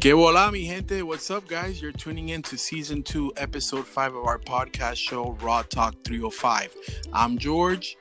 Que 0.00 0.14
hola, 0.14 0.50
mi 0.50 0.64
gente. 0.64 1.02
What's 1.02 1.30
up, 1.30 1.46
guys? 1.46 1.82
You're 1.82 1.92
tuning 1.92 2.30
in 2.30 2.40
to 2.44 2.56
season 2.56 3.02
two, 3.02 3.34
episode 3.36 3.86
five 3.86 4.14
of 4.14 4.24
our 4.24 4.38
podcast 4.38 4.96
show, 4.96 5.36
Raw 5.42 5.60
Talk 5.60 5.94
305. 6.04 6.74
I'm 7.12 7.36
George, 7.36 7.98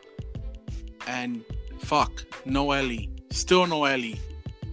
and 1.07 1.43
fuck, 1.77 2.23
no 2.45 2.71
Ellie. 2.71 3.09
Still 3.31 3.67
no 3.67 3.83
Ellie. 3.83 4.17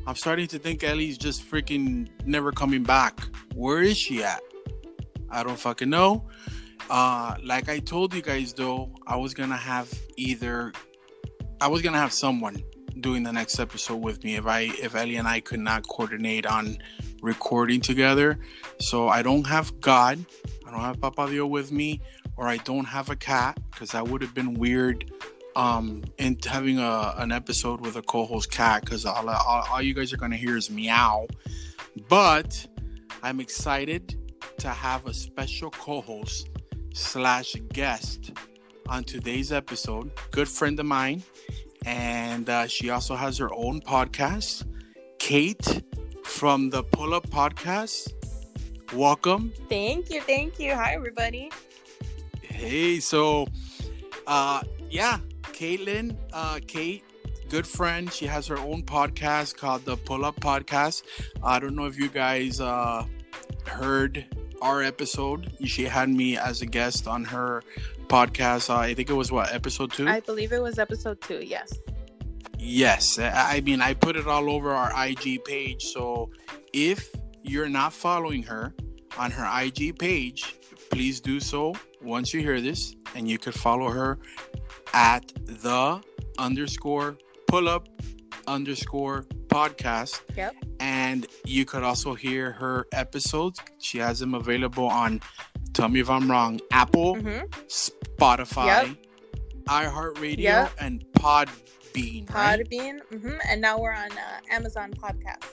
I'm 0.06 0.14
starting 0.14 0.46
to 0.46 0.60
think 0.60 0.84
Ellie's 0.84 1.18
just 1.18 1.44
freaking 1.50 2.08
never 2.24 2.52
coming 2.52 2.84
back. 2.84 3.18
Where 3.56 3.82
is 3.82 3.98
she 3.98 4.22
at? 4.22 4.40
I 5.28 5.42
don't 5.42 5.58
fucking 5.58 5.90
know. 5.90 6.28
Uh, 6.88 7.34
like 7.42 7.68
I 7.68 7.80
told 7.80 8.14
you 8.14 8.22
guys, 8.22 8.52
though, 8.52 8.92
I 9.04 9.16
was 9.16 9.34
gonna 9.34 9.56
have 9.56 9.92
either, 10.16 10.72
I 11.60 11.66
was 11.66 11.82
gonna 11.82 11.98
have 11.98 12.12
someone 12.12 12.62
doing 13.00 13.24
the 13.24 13.32
next 13.32 13.58
episode 13.58 13.96
with 13.96 14.22
me 14.22 14.36
if 14.36 14.46
I 14.46 14.70
if 14.80 14.94
Ellie 14.94 15.16
and 15.16 15.26
I 15.26 15.40
could 15.40 15.60
not 15.60 15.88
coordinate 15.88 16.46
on 16.46 16.78
recording 17.26 17.80
together. 17.80 18.38
So 18.80 19.08
I 19.08 19.22
don't 19.22 19.46
have 19.46 19.78
God, 19.80 20.24
I 20.66 20.70
don't 20.70 20.80
have 20.80 21.00
Papa 21.00 21.28
Dio 21.28 21.46
with 21.46 21.72
me, 21.72 22.00
or 22.36 22.48
I 22.48 22.56
don't 22.58 22.84
have 22.84 23.10
a 23.10 23.16
cat 23.16 23.58
because 23.70 23.90
that 23.90 24.06
would 24.08 24.22
have 24.22 24.34
been 24.34 24.54
weird. 24.54 25.12
Um, 25.56 26.04
and 26.18 26.42
having 26.44 26.78
a 26.78 27.14
an 27.16 27.32
episode 27.32 27.80
with 27.80 27.96
a 27.96 28.02
co-host 28.02 28.50
cat 28.50 28.84
because 28.84 29.06
all, 29.06 29.28
all 29.28 29.66
all 29.70 29.82
you 29.82 29.94
guys 29.94 30.12
are 30.12 30.18
gonna 30.18 30.36
hear 30.36 30.56
is 30.56 30.70
meow. 30.70 31.26
But 32.08 32.66
I'm 33.22 33.40
excited 33.40 34.14
to 34.58 34.68
have 34.68 35.06
a 35.06 35.14
special 35.14 35.70
co-host 35.70 36.50
slash 36.92 37.54
guest 37.72 38.32
on 38.88 39.04
today's 39.04 39.50
episode. 39.50 40.10
Good 40.30 40.48
friend 40.48 40.78
of 40.78 40.86
mine, 40.86 41.22
and 41.86 42.48
uh, 42.50 42.66
she 42.66 42.90
also 42.90 43.16
has 43.16 43.38
her 43.38 43.52
own 43.54 43.80
podcast. 43.80 44.66
Cait 45.18 45.82
from 46.26 46.70
the 46.70 46.82
Pull 46.82 47.14
Up 47.14 47.26
Podcast. 47.30 48.12
Welcome. 48.92 49.52
Thank 49.68 50.10
you, 50.10 50.20
thank 50.20 50.58
you. 50.58 50.74
Hi, 50.74 50.92
everybody. 50.94 51.50
Hey, 52.42 53.00
so, 53.00 53.46
uh, 54.26 54.62
yeah, 54.90 55.18
Caitlin, 55.42 56.16
uh, 56.32 56.60
Cait, 56.66 57.04
good 57.48 57.66
friend. 57.66 58.12
She 58.12 58.26
has 58.26 58.46
her 58.48 58.58
own 58.58 58.82
podcast 58.82 59.56
called 59.56 59.84
the 59.84 59.96
Pull 59.96 60.24
Up 60.24 60.38
Podcast. 60.40 61.04
I 61.42 61.58
don't 61.58 61.74
know 61.74 61.86
if 61.86 61.98
you 61.98 62.08
guys 62.08 62.60
uh, 62.60 63.06
heard 63.64 64.24
our 64.60 64.82
episode. 64.82 65.52
She 65.64 65.84
had 65.84 66.10
me 66.10 66.36
as 66.36 66.60
a 66.60 66.66
guest 66.66 67.06
on 67.06 67.24
her 67.24 67.62
podcast. 68.08 68.68
Uh, 68.68 68.78
I 68.78 68.94
think 68.94 69.10
it 69.10 69.14
was 69.14 69.32
what 69.32 69.54
episode 69.54 69.92
two. 69.92 70.08
I 70.08 70.20
believe 70.20 70.52
it 70.52 70.60
was 70.60 70.78
episode 70.78 71.20
two. 71.20 71.40
Yes. 71.42 71.72
Yes, 72.58 73.18
I 73.18 73.60
mean 73.60 73.80
I 73.80 73.94
put 73.94 74.16
it 74.16 74.26
all 74.26 74.50
over 74.50 74.72
our 74.72 74.90
IG 75.06 75.44
page. 75.44 75.84
So 75.84 76.30
if 76.72 77.10
you're 77.42 77.68
not 77.68 77.92
following 77.92 78.42
her 78.44 78.74
on 79.18 79.30
her 79.30 79.46
IG 79.64 79.98
page, 79.98 80.56
please 80.90 81.20
do 81.20 81.40
so 81.40 81.74
once 82.02 82.32
you 82.34 82.40
hear 82.40 82.60
this, 82.60 82.94
and 83.14 83.28
you 83.28 83.38
could 83.38 83.54
follow 83.54 83.90
her 83.90 84.18
at 84.92 85.32
the 85.44 86.00
underscore 86.38 87.16
pull 87.48 87.68
up 87.68 87.88
underscore 88.46 89.24
podcast. 89.48 90.20
Yep. 90.36 90.54
And 90.80 91.26
you 91.44 91.64
could 91.64 91.82
also 91.82 92.14
hear 92.14 92.52
her 92.52 92.86
episodes. 92.92 93.60
She 93.78 93.98
has 93.98 94.18
them 94.18 94.34
available 94.34 94.86
on, 94.86 95.20
tell 95.72 95.88
me 95.88 96.00
if 96.00 96.10
I'm 96.10 96.30
wrong, 96.30 96.60
Apple, 96.70 97.14
hmm 97.16 97.38
Spotify, 97.68 98.88
Yep. 98.88 98.96
iHeartRadio, 99.66 100.38
Yep. 100.38 100.72
and 100.80 101.04
Podbean. 101.96 102.34
Right? 102.34 102.60
Podbean. 102.60 103.00
hmm 103.20 103.36
And 103.48 103.60
now 103.60 103.78
we're 103.78 103.92
on 103.92 104.10
uh, 104.12 104.40
Amazon 104.50 104.92
Podcasts. 104.92 105.46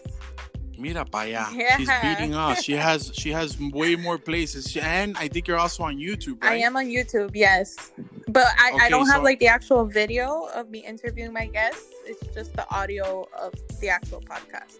Mira 0.77 1.05
pa 1.05 1.19
allá. 1.21 1.53
Yeah. 1.53 1.77
She's 1.77 1.89
beating 2.01 2.33
us. 2.35 2.63
She 2.63 2.73
has 2.87 3.11
she 3.13 3.29
has 3.31 3.59
way 3.59 3.95
more 3.95 4.17
places. 4.17 4.69
She- 4.71 4.81
And 4.81 5.15
I 5.17 5.27
think 5.27 5.47
you're 5.47 5.59
also 5.59 5.83
on 5.83 5.97
YouTube, 5.97 6.43
right? 6.43 6.53
I 6.53 6.55
am 6.65 6.75
on 6.75 6.85
YouTube, 6.85 7.31
yes. 7.35 7.91
But 8.27 8.47
I, 8.57 8.77
I 8.81 8.89
don't 8.89 9.07
have 9.07 9.21
like 9.23 9.39
the 9.39 9.47
actual 9.47 9.85
video 9.85 10.49
of 10.55 10.69
me 10.71 10.79
interviewing 10.79 11.31
my 11.33 11.45
guests. 11.47 11.93
It's 12.05 12.25
just 12.33 12.53
the 12.55 12.65
audio 12.73 13.27
of 13.39 13.53
the 13.79 13.89
actual 13.89 14.21
podcast. 14.21 14.79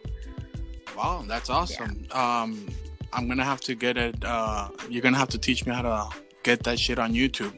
Wow, 0.97 1.23
that's 1.27 1.49
awesome. 1.49 2.05
Um, 2.11 2.67
I'm 3.13 3.27
gonna 3.27 3.45
have 3.45 3.61
to 3.61 3.75
get 3.75 3.97
it. 3.97 4.15
Uh, 4.25 4.69
you're 4.89 5.01
gonna 5.03 5.17
have 5.17 5.29
to 5.29 5.37
teach 5.37 5.65
me 5.65 5.73
how 5.73 5.83
to 5.83 6.09
get 6.41 6.63
that 6.63 6.79
shit 6.79 6.97
on 6.99 7.13
YouTube. 7.13 7.53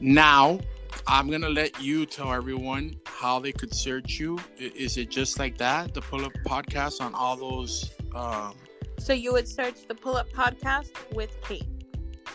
Now, 0.00 0.58
I'm 1.06 1.30
gonna 1.30 1.48
let 1.48 1.80
you 1.80 2.06
tell 2.06 2.32
everyone 2.32 2.96
how 3.04 3.38
they 3.38 3.52
could 3.52 3.74
search 3.74 4.18
you. 4.18 4.38
Is 4.58 4.96
it 4.96 5.10
just 5.10 5.38
like 5.38 5.58
that? 5.58 5.94
The 5.94 6.00
Pull 6.00 6.24
Up 6.24 6.32
Podcast 6.46 7.00
on 7.00 7.14
all 7.14 7.36
those. 7.36 7.90
Um, 8.14 8.54
So 8.98 9.12
you 9.12 9.32
would 9.32 9.48
search 9.48 9.86
the 9.88 9.94
Pull 9.94 10.16
Up 10.16 10.30
Podcast 10.30 10.90
with 11.14 11.36
Cait. 11.42 11.64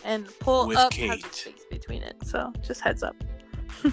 And 0.03 0.27
Pull 0.39 0.67
With 0.67 0.77
Up 0.77 0.93
has 0.93 1.23
a 1.23 1.29
space 1.33 1.65
between 1.69 2.03
it. 2.03 2.15
So 2.25 2.51
just 2.61 2.81
heads 2.81 3.03
up. 3.03 3.15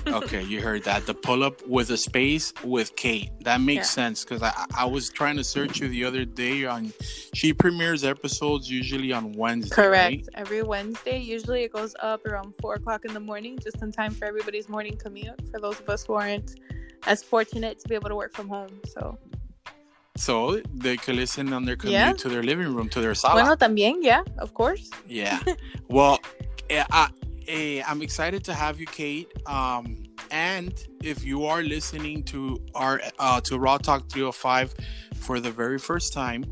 Okay, 0.06 0.42
you 0.42 0.60
heard 0.60 0.84
that. 0.84 1.06
The 1.06 1.14
Pull 1.14 1.42
Up 1.44 1.66
with 1.66 1.90
a 1.90 1.96
space 1.96 2.52
with 2.62 2.96
Cait. 2.96 3.30
That 3.44 3.60
makes 3.60 3.88
Yeah. 3.88 4.02
sense 4.04 4.24
because 4.24 4.42
I 4.42 4.52
I 4.76 4.84
was 4.86 5.10
trying 5.10 5.36
to 5.36 5.44
search 5.44 5.80
you 5.80 5.88
the 5.88 6.04
other 6.04 6.24
day 6.24 6.64
on. 6.64 6.92
She 7.34 7.52
premieres 7.52 8.04
episodes 8.04 8.70
usually 8.70 9.12
on 9.12 9.32
Wednesday. 9.32 9.74
Correct. 9.74 10.10
right? 10.10 10.28
Every 10.34 10.62
Wednesday. 10.62 11.18
Usually 11.18 11.62
it 11.64 11.72
goes 11.72 11.94
up 12.02 12.24
around 12.26 12.54
four 12.60 12.74
o'clock 12.74 13.04
in 13.04 13.12
the 13.14 13.20
morning, 13.20 13.58
just 13.62 13.82
in 13.82 13.90
time 13.92 14.12
for 14.12 14.24
everybody's 14.26 14.68
morning 14.68 14.96
commute. 14.96 15.38
For 15.50 15.60
those 15.60 15.78
of 15.80 15.88
us 15.88 16.04
who 16.06 16.14
aren't 16.14 16.58
as 17.06 17.22
fortunate 17.22 17.78
to 17.80 17.88
be 17.88 17.94
able 17.94 18.08
to 18.08 18.16
work 18.16 18.32
from 18.32 18.48
home. 18.48 18.70
So 18.94 19.18
So 20.16 20.60
they 20.72 20.96
could 20.96 21.16
listen 21.16 21.52
on 21.52 21.64
their 21.64 21.76
commute 21.76 22.00
Yeah. 22.00 22.12
to 22.12 22.28
their 22.28 22.42
living 22.42 22.72
room, 22.74 22.88
to 22.90 23.00
their 23.00 23.14
sala. 23.14 23.34
bueno 23.42 23.56
también, 23.56 23.96
yeah, 24.00 24.22
of 24.38 24.54
course. 24.54 24.88
yeah. 25.08 25.38
Well, 25.88 26.18
eh, 26.70 26.84
I, 26.90 27.08
eh, 27.48 27.82
I'm 27.86 28.02
excited 28.02 28.44
to 28.44 28.54
have 28.54 28.80
you, 28.80 28.86
Cait. 28.86 29.32
Um, 29.46 30.04
and 30.30 30.72
if 31.02 31.24
you 31.24 31.44
are 31.46 31.62
listening 31.62 32.22
to 32.24 32.60
our 32.74 33.00
uh, 33.18 33.40
to 33.42 33.58
Raw 33.58 33.78
Talk 33.78 34.10
305 34.10 34.74
for 35.16 35.40
the 35.40 35.50
very 35.50 35.78
first 35.78 36.12
time, 36.12 36.44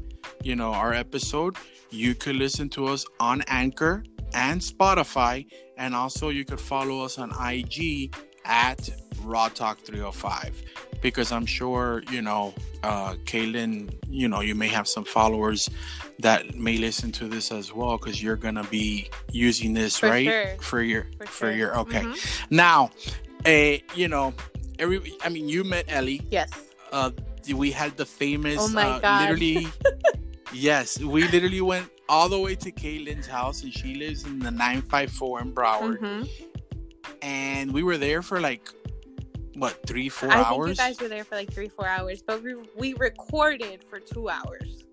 you 0.43 0.57
know 0.57 0.73
our 0.73 0.93
episode, 0.93 1.57
you 1.91 2.15
could 2.15 2.37
listen 2.37 2.69
to 2.71 2.87
us 2.87 3.05
on 3.21 3.43
Anchor 3.49 4.05
and 4.35 4.61
Spotify, 4.61 5.47
and 5.77 5.95
also 5.95 6.29
you 6.29 6.45
could 6.45 6.61
follow 6.61 7.05
us 7.05 7.19
on 7.19 7.31
IG 7.47 8.15
at 8.45 8.89
Raw 9.23 9.49
Talk 9.49 9.81
305 9.81 10.63
because 11.03 11.33
I'm 11.33 11.45
sure 11.47 12.03
you 12.11 12.23
know, 12.23 12.55
uh, 12.83 13.15
Kaylin, 13.27 13.93
you 14.09 14.29
know, 14.29 14.41
you 14.41 14.55
may 14.55 14.69
have 14.69 14.89
some 14.89 15.05
followers 15.05 15.69
that 16.21 16.55
may 16.55 16.79
listen 16.79 17.11
to 17.13 17.27
this 17.29 17.51
as 17.53 17.73
well 17.73 17.99
because 17.99 18.23
you're 18.23 18.37
gonna 18.37 18.65
be 18.65 19.11
using 19.31 19.75
this 19.75 19.99
For 19.99 20.09
right 20.09 20.25
sure. 20.27 20.57
for 20.61 20.83
your 20.83 21.07
For, 21.19 21.27
for, 21.27 21.33
sure. 21.49 21.53
your 21.53 21.79
okay. 21.81 22.01
Mhm. 22.03 22.47
Now, 22.51 22.91
uh, 23.45 23.79
you 23.95 24.09
know, 24.09 24.33
every 24.79 25.01
I 25.25 25.29
mean, 25.29 25.49
you 25.49 25.65
met 25.65 25.85
Ellie. 25.89 26.23
Yes. 26.31 26.51
Uh, 26.93 27.11
we 27.55 27.73
had 27.73 27.97
the 27.97 28.07
famous. 28.07 28.59
Oh 28.61 28.69
my 28.69 28.85
uh, 28.87 28.99
God. 29.01 29.23
Literally, 29.23 29.67
yes, 30.55 31.01
we 31.01 31.27
literally 31.29 31.61
went 31.61 31.89
all 32.09 32.29
the 32.29 32.39
way 32.39 32.55
to 32.55 32.71
Kaylin's 32.71 33.27
house, 33.27 33.63
and 33.65 33.73
she 33.73 33.95
lives 33.97 34.25
in 34.25 34.39
the 34.39 34.51
nine 34.51 34.83
five 34.83 35.11
four 35.11 35.41
in 35.41 35.53
Broward, 35.53 35.99
Mhm. 35.99 36.29
and 37.23 37.73
we 37.73 37.83
were 37.83 37.97
there 37.99 38.23
for 38.23 38.41
like 38.41 38.71
what 39.55 39.79
three 39.87 40.09
four 40.09 40.31
I 40.31 40.37
think 40.37 40.47
hours. 40.49 40.69
you 40.71 40.75
guys 40.77 41.01
were 41.01 41.09
there 41.09 41.25
for 41.25 41.35
like 41.37 41.53
three, 41.53 41.69
four 41.69 41.87
hours, 41.87 42.23
but 42.23 42.43
we, 42.43 42.55
we 42.77 42.95
recorded 42.95 43.85
for 43.89 44.01
two 44.01 44.29
hours. 44.29 44.85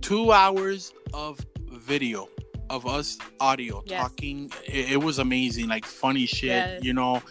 two 0.00 0.32
hours 0.32 0.92
of 1.12 1.38
video 1.70 2.28
of 2.70 2.86
us 2.86 3.18
audio 3.40 3.82
Yes. 3.86 4.00
talking 4.00 4.50
it, 4.64 4.92
it 4.92 4.96
was 5.02 5.18
amazing 5.18 5.68
like 5.68 5.84
funny 5.84 6.24
shit 6.24 6.48
Yes. 6.48 6.82
you 6.82 6.94
know 6.94 7.22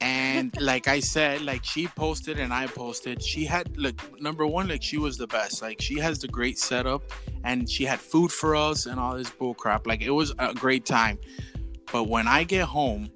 and 0.00 0.54
like 0.60 0.86
i 0.88 1.00
said 1.00 1.42
like 1.42 1.64
she 1.64 1.88
posted 1.88 2.38
and 2.38 2.52
i 2.52 2.66
posted 2.66 3.20
she 3.22 3.44
had 3.44 3.76
like 3.76 4.00
number 4.20 4.46
one 4.46 4.68
like 4.68 4.82
she 4.82 4.96
was 4.96 5.16
the 5.18 5.26
best 5.26 5.60
like 5.60 5.80
she 5.80 5.98
has 5.98 6.20
the 6.20 6.28
great 6.28 6.56
setup 6.58 7.02
and 7.44 7.68
she 7.68 7.84
had 7.84 7.98
food 8.00 8.30
for 8.30 8.54
us 8.54 8.86
and 8.86 9.00
all 9.00 9.16
this 9.16 9.30
bull 9.30 9.54
crap 9.54 9.86
like 9.88 10.02
it 10.02 10.10
was 10.10 10.32
a 10.38 10.54
great 10.54 10.84
time 10.86 11.18
but 11.92 12.04
when 12.04 12.28
i 12.28 12.44
get 12.44 12.64
home 12.64 13.10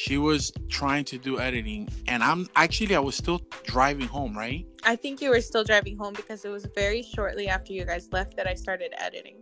she 0.00 0.16
was 0.16 0.50
trying 0.68 1.04
to 1.04 1.16
do 1.18 1.38
editing 1.38 1.88
and 2.08 2.22
i'm 2.22 2.48
actually 2.56 2.94
i 2.96 2.98
was 2.98 3.14
still 3.14 3.40
driving 3.64 4.06
home 4.06 4.36
right 4.36 4.66
I 4.82 4.96
think 4.96 5.20
you 5.20 5.30
were 5.30 5.42
still 5.42 5.64
driving 5.64 5.96
home 5.98 6.14
because 6.14 6.44
it 6.44 6.48
was 6.48 6.66
very 6.74 7.02
shortly 7.02 7.48
after 7.48 7.72
you 7.72 7.84
guys 7.84 8.08
left 8.12 8.36
that 8.36 8.46
I 8.46 8.54
started 8.54 8.94
editing. 8.96 9.36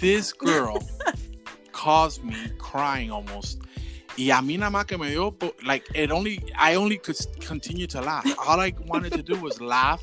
this 0.00 0.32
girl 0.50 0.78
caused 1.72 2.24
me 2.24 2.36
crying 2.58 3.10
almost. 3.10 3.60
Y 4.16 4.30
a 4.30 4.40
mí 4.40 4.58
nada 4.58 4.70
más 4.70 4.86
que 4.86 4.96
me 4.96 5.08
dio, 5.10 5.36
like, 5.64 5.84
it 5.94 6.12
only, 6.12 6.40
I 6.56 6.76
only 6.76 6.98
could 6.98 7.16
continue 7.40 7.86
to 7.88 8.00
laugh. 8.00 8.24
All 8.46 8.60
I 8.60 8.72
wanted 8.86 9.12
to 9.14 9.22
do 9.22 9.34
was 9.40 9.60
laugh 9.60 10.00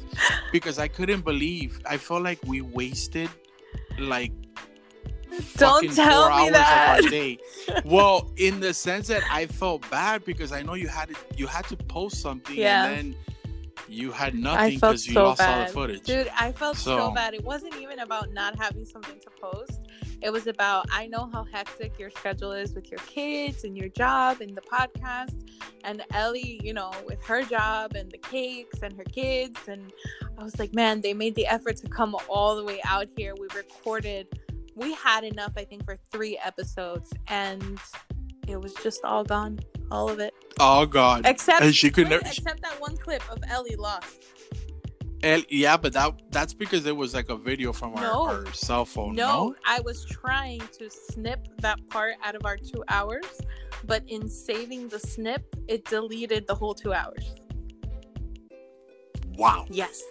because 0.51 0.79
I 0.79 0.89
couldn't 0.89 1.23
believe. 1.23 1.79
I 1.85 1.97
felt 1.97 2.21
like 2.21 2.39
we 2.45 2.59
wasted, 2.59 3.29
like, 3.99 4.33
Don't 5.57 5.93
tell 5.93 6.29
me 6.43 6.49
that. 6.51 6.99
of 6.99 7.05
our 7.05 7.09
day. 7.11 7.37
well, 7.85 8.31
in 8.37 8.59
the 8.59 8.73
sense 8.73 9.07
that 9.07 9.23
I 9.31 9.45
felt 9.47 9.89
bad 9.89 10.25
because 10.25 10.51
I 10.51 10.61
know 10.61 10.73
you 10.73 10.87
had 10.87 11.09
to, 11.09 11.15
you 11.37 11.47
had 11.47 11.65
to 11.69 11.77
post 11.77 12.21
something 12.21 12.55
Yeah. 12.57 12.85
and 12.87 13.13
then 13.13 13.15
you 13.87 14.11
had 14.11 14.35
nothing 14.35 14.75
because 14.75 15.05
you 15.07 15.13
so 15.13 15.23
lost 15.25 15.41
all 15.41 15.65
the 15.65 15.71
footage. 15.71 16.03
Dude, 16.03 16.29
I 16.37 16.51
felt 16.51 16.77
so, 16.77 16.97
So- 16.97 17.11
bad. 17.11 17.33
It 17.33 17.43
wasn't 17.43 17.75
even 17.77 17.99
about 17.99 18.31
not 18.31 18.57
having 18.57 18.85
something 18.85 19.19
to 19.19 19.29
post. 19.41 19.81
It 20.21 20.31
was 20.31 20.45
about 20.45 20.85
I 20.91 21.07
know 21.07 21.29
how 21.33 21.45
hectic 21.51 21.97
your 21.97 22.11
schedule 22.11 22.51
is 22.51 22.73
with 22.73 22.91
your 22.91 22.99
kids 22.99 23.63
and 23.63 23.75
your 23.75 23.89
job 23.89 24.39
and 24.39 24.55
the 24.55 24.61
podcast. 24.61 25.35
And 25.83 26.03
Ellie, 26.13 26.61
you 26.63 26.73
know, 26.73 26.91
with 27.07 27.23
her 27.25 27.41
job 27.43 27.95
and 27.95 28.11
the 28.11 28.19
cakes 28.19 28.79
and 28.83 28.95
her 28.97 29.03
kids. 29.03 29.57
And 29.67 29.91
I 30.37 30.43
was 30.43 30.59
like, 30.59 30.75
man, 30.75 31.01
they 31.01 31.15
made 31.15 31.33
the 31.33 31.47
effort 31.47 31.77
to 31.77 31.89
come 31.89 32.15
all 32.29 32.55
the 32.55 32.63
way 32.63 32.79
out 32.85 33.07
here. 33.17 33.33
We 33.33 33.47
recorded, 33.55 34.27
we 34.81 34.93
had 34.93 35.23
enough, 35.23 35.53
I 35.55 35.63
think, 35.63 35.85
for 35.85 35.97
three 36.11 36.37
episodes. 36.43 37.11
And 37.27 37.79
it 38.47 38.59
was 38.59 38.73
just 38.75 39.03
all 39.05 39.23
gone. 39.23 39.59
All 39.89 40.09
of 40.09 40.19
it. 40.19 40.33
Oh 40.59 40.85
God. 40.85 41.25
Except, 41.25 41.61
and 41.61 41.75
she 41.75 41.89
could 41.89 42.05
wait, 42.05 42.21
never. 42.21 42.25
except 42.27 42.61
that 42.63 42.79
one 42.81 42.97
clip 42.97 43.21
of 43.31 43.39
Ellie 43.49 43.75
lost. 43.75 44.23
El- 45.23 45.43
yeah, 45.49 45.77
but 45.77 45.93
that 45.93 46.13
that's 46.31 46.53
because 46.53 46.85
it 46.87 46.95
was 46.95 47.13
like 47.13 47.29
a 47.29 47.35
video 47.37 47.71
from 47.73 47.93
our, 47.95 48.01
No. 48.01 48.23
our 48.23 48.53
cell 48.53 48.85
phone. 48.85 49.13
No, 49.15 49.53
I 49.67 49.79
was 49.81 50.03
trying 50.05 50.61
to 50.79 50.89
snip 50.89 51.47
that 51.59 51.77
part 51.89 52.15
out 52.23 52.35
of 52.35 52.43
our 52.45 52.57
two 52.57 52.83
hours, 52.87 53.25
but 53.83 54.03
in 54.07 54.27
saving 54.27 54.87
the 54.87 54.97
snip, 54.97 55.43
it 55.67 55.85
deleted 55.85 56.47
the 56.47 56.55
whole 56.55 56.73
two 56.73 56.91
hours. 56.93 57.35
Wow. 59.35 59.65
Yes. 59.69 60.01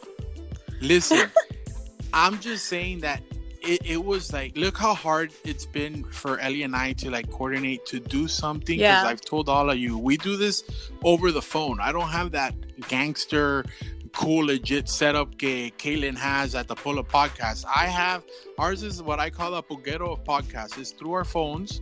Listen, 0.81 1.31
I'm 2.13 2.39
just 2.41 2.67
saying 2.67 3.01
that 3.01 3.21
it, 3.63 3.81
it 3.85 4.05
was 4.05 4.33
like, 4.33 4.57
look 4.57 4.77
how 4.77 4.95
hard 4.95 5.33
it's 5.45 5.67
been 5.67 6.05
for 6.05 6.39
Ellie 6.41 6.63
and 6.63 6.75
I 6.75 6.93
to 6.95 7.11
like 7.11 7.31
coordinate 7.31 7.85
to 7.87 8.01
do 8.01 8.27
something. 8.29 8.79
Because 8.79 9.05
Yeah. 9.05 9.05
I've 9.05 9.21
told 9.21 9.49
all 9.49 9.71
of 9.71 9.79
you, 9.79 9.99
we 9.99 10.17
do 10.17 10.37
this 10.37 10.65
over 11.05 11.31
the 11.33 11.43
phone. 11.43 11.81
I 11.81 11.93
don't 11.93 12.09
have 12.09 12.31
that 12.33 12.55
gangster, 12.89 13.65
cool, 14.13 14.47
legit 14.47 14.89
setup 14.89 15.39
que 15.39 15.71
Kaylin 15.79 16.17
has 16.17 16.55
at 16.55 16.69
the 16.69 16.75
Pull 16.75 16.99
Up 16.99 17.11
Podcast. 17.11 17.65
I 17.67 17.87
have 17.87 18.25
ours 18.59 18.83
is 18.83 19.03
what 19.03 19.21
I 19.21 19.31
call 19.31 19.55
a 19.55 19.63
Puguero 19.63 20.13
of 20.13 20.25
podcasts. 20.25 20.79
It's 20.79 20.93
through 20.93 21.13
our 21.13 21.25
phones. 21.25 21.81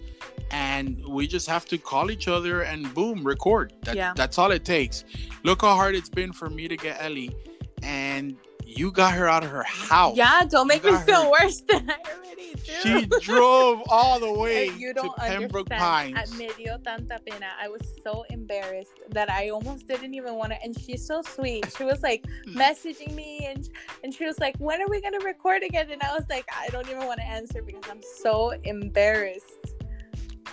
And 0.50 1.02
we 1.06 1.26
just 1.26 1.46
have 1.46 1.66
to 1.66 1.78
call 1.78 2.10
each 2.10 2.26
other 2.26 2.62
and 2.62 2.92
boom, 2.94 3.22
record. 3.22 3.72
That, 3.82 3.96
Yeah. 3.96 4.12
That's 4.16 4.38
all 4.38 4.50
it 4.50 4.64
takes. 4.64 5.04
Look 5.44 5.60
how 5.62 5.74
hard 5.76 5.94
it's 5.94 6.08
been 6.08 6.32
for 6.32 6.48
me 6.50 6.68
to 6.68 6.76
get 6.76 7.02
Ellie. 7.02 7.34
And 7.82 8.36
you 8.78 8.92
got 8.92 9.12
her 9.14 9.28
out 9.28 9.42
of 9.44 9.50
her 9.50 9.64
house. 9.64 10.16
Yeah, 10.16 10.42
don't 10.48 10.66
make 10.68 10.84
me 10.84 10.94
feel 10.98 11.24
her- 11.24 11.30
worse 11.30 11.60
than 11.62 11.90
I 11.90 11.96
already 12.14 12.54
do. 12.64 12.72
She 12.82 13.06
drove 13.24 13.82
all 13.88 14.20
the 14.20 14.32
way 14.32 14.66
you 14.68 14.88
to 14.94 15.00
don't 15.00 15.16
Pembroke 15.16 15.70
understand. 15.70 16.14
Pines. 16.16 16.38
Me 16.38 16.50
dio 16.56 16.78
tanta 16.78 17.18
pena. 17.26 17.46
I 17.60 17.68
was 17.68 17.82
so 18.04 18.24
embarrassed 18.30 18.92
that 19.10 19.30
I 19.30 19.50
almost 19.50 19.86
didn't 19.88 20.14
even 20.14 20.34
want 20.34 20.52
to. 20.52 20.62
And 20.62 20.78
she's 20.78 21.04
so 21.06 21.22
sweet. 21.22 21.72
She 21.76 21.84
was 21.84 22.02
like 22.02 22.24
messaging 22.48 23.14
me, 23.14 23.46
and 23.50 23.68
and 24.04 24.14
she 24.14 24.24
was 24.24 24.38
like, 24.38 24.56
"When 24.58 24.80
are 24.80 24.88
we 24.88 25.00
gonna 25.00 25.20
record 25.20 25.62
again?" 25.62 25.90
And 25.90 26.02
I 26.02 26.14
was 26.14 26.24
like, 26.30 26.46
"I 26.56 26.68
don't 26.68 26.88
even 26.88 27.06
want 27.06 27.18
to 27.20 27.26
answer 27.26 27.62
because 27.62 27.84
I'm 27.90 28.02
so 28.22 28.50
embarrassed." 28.64 29.74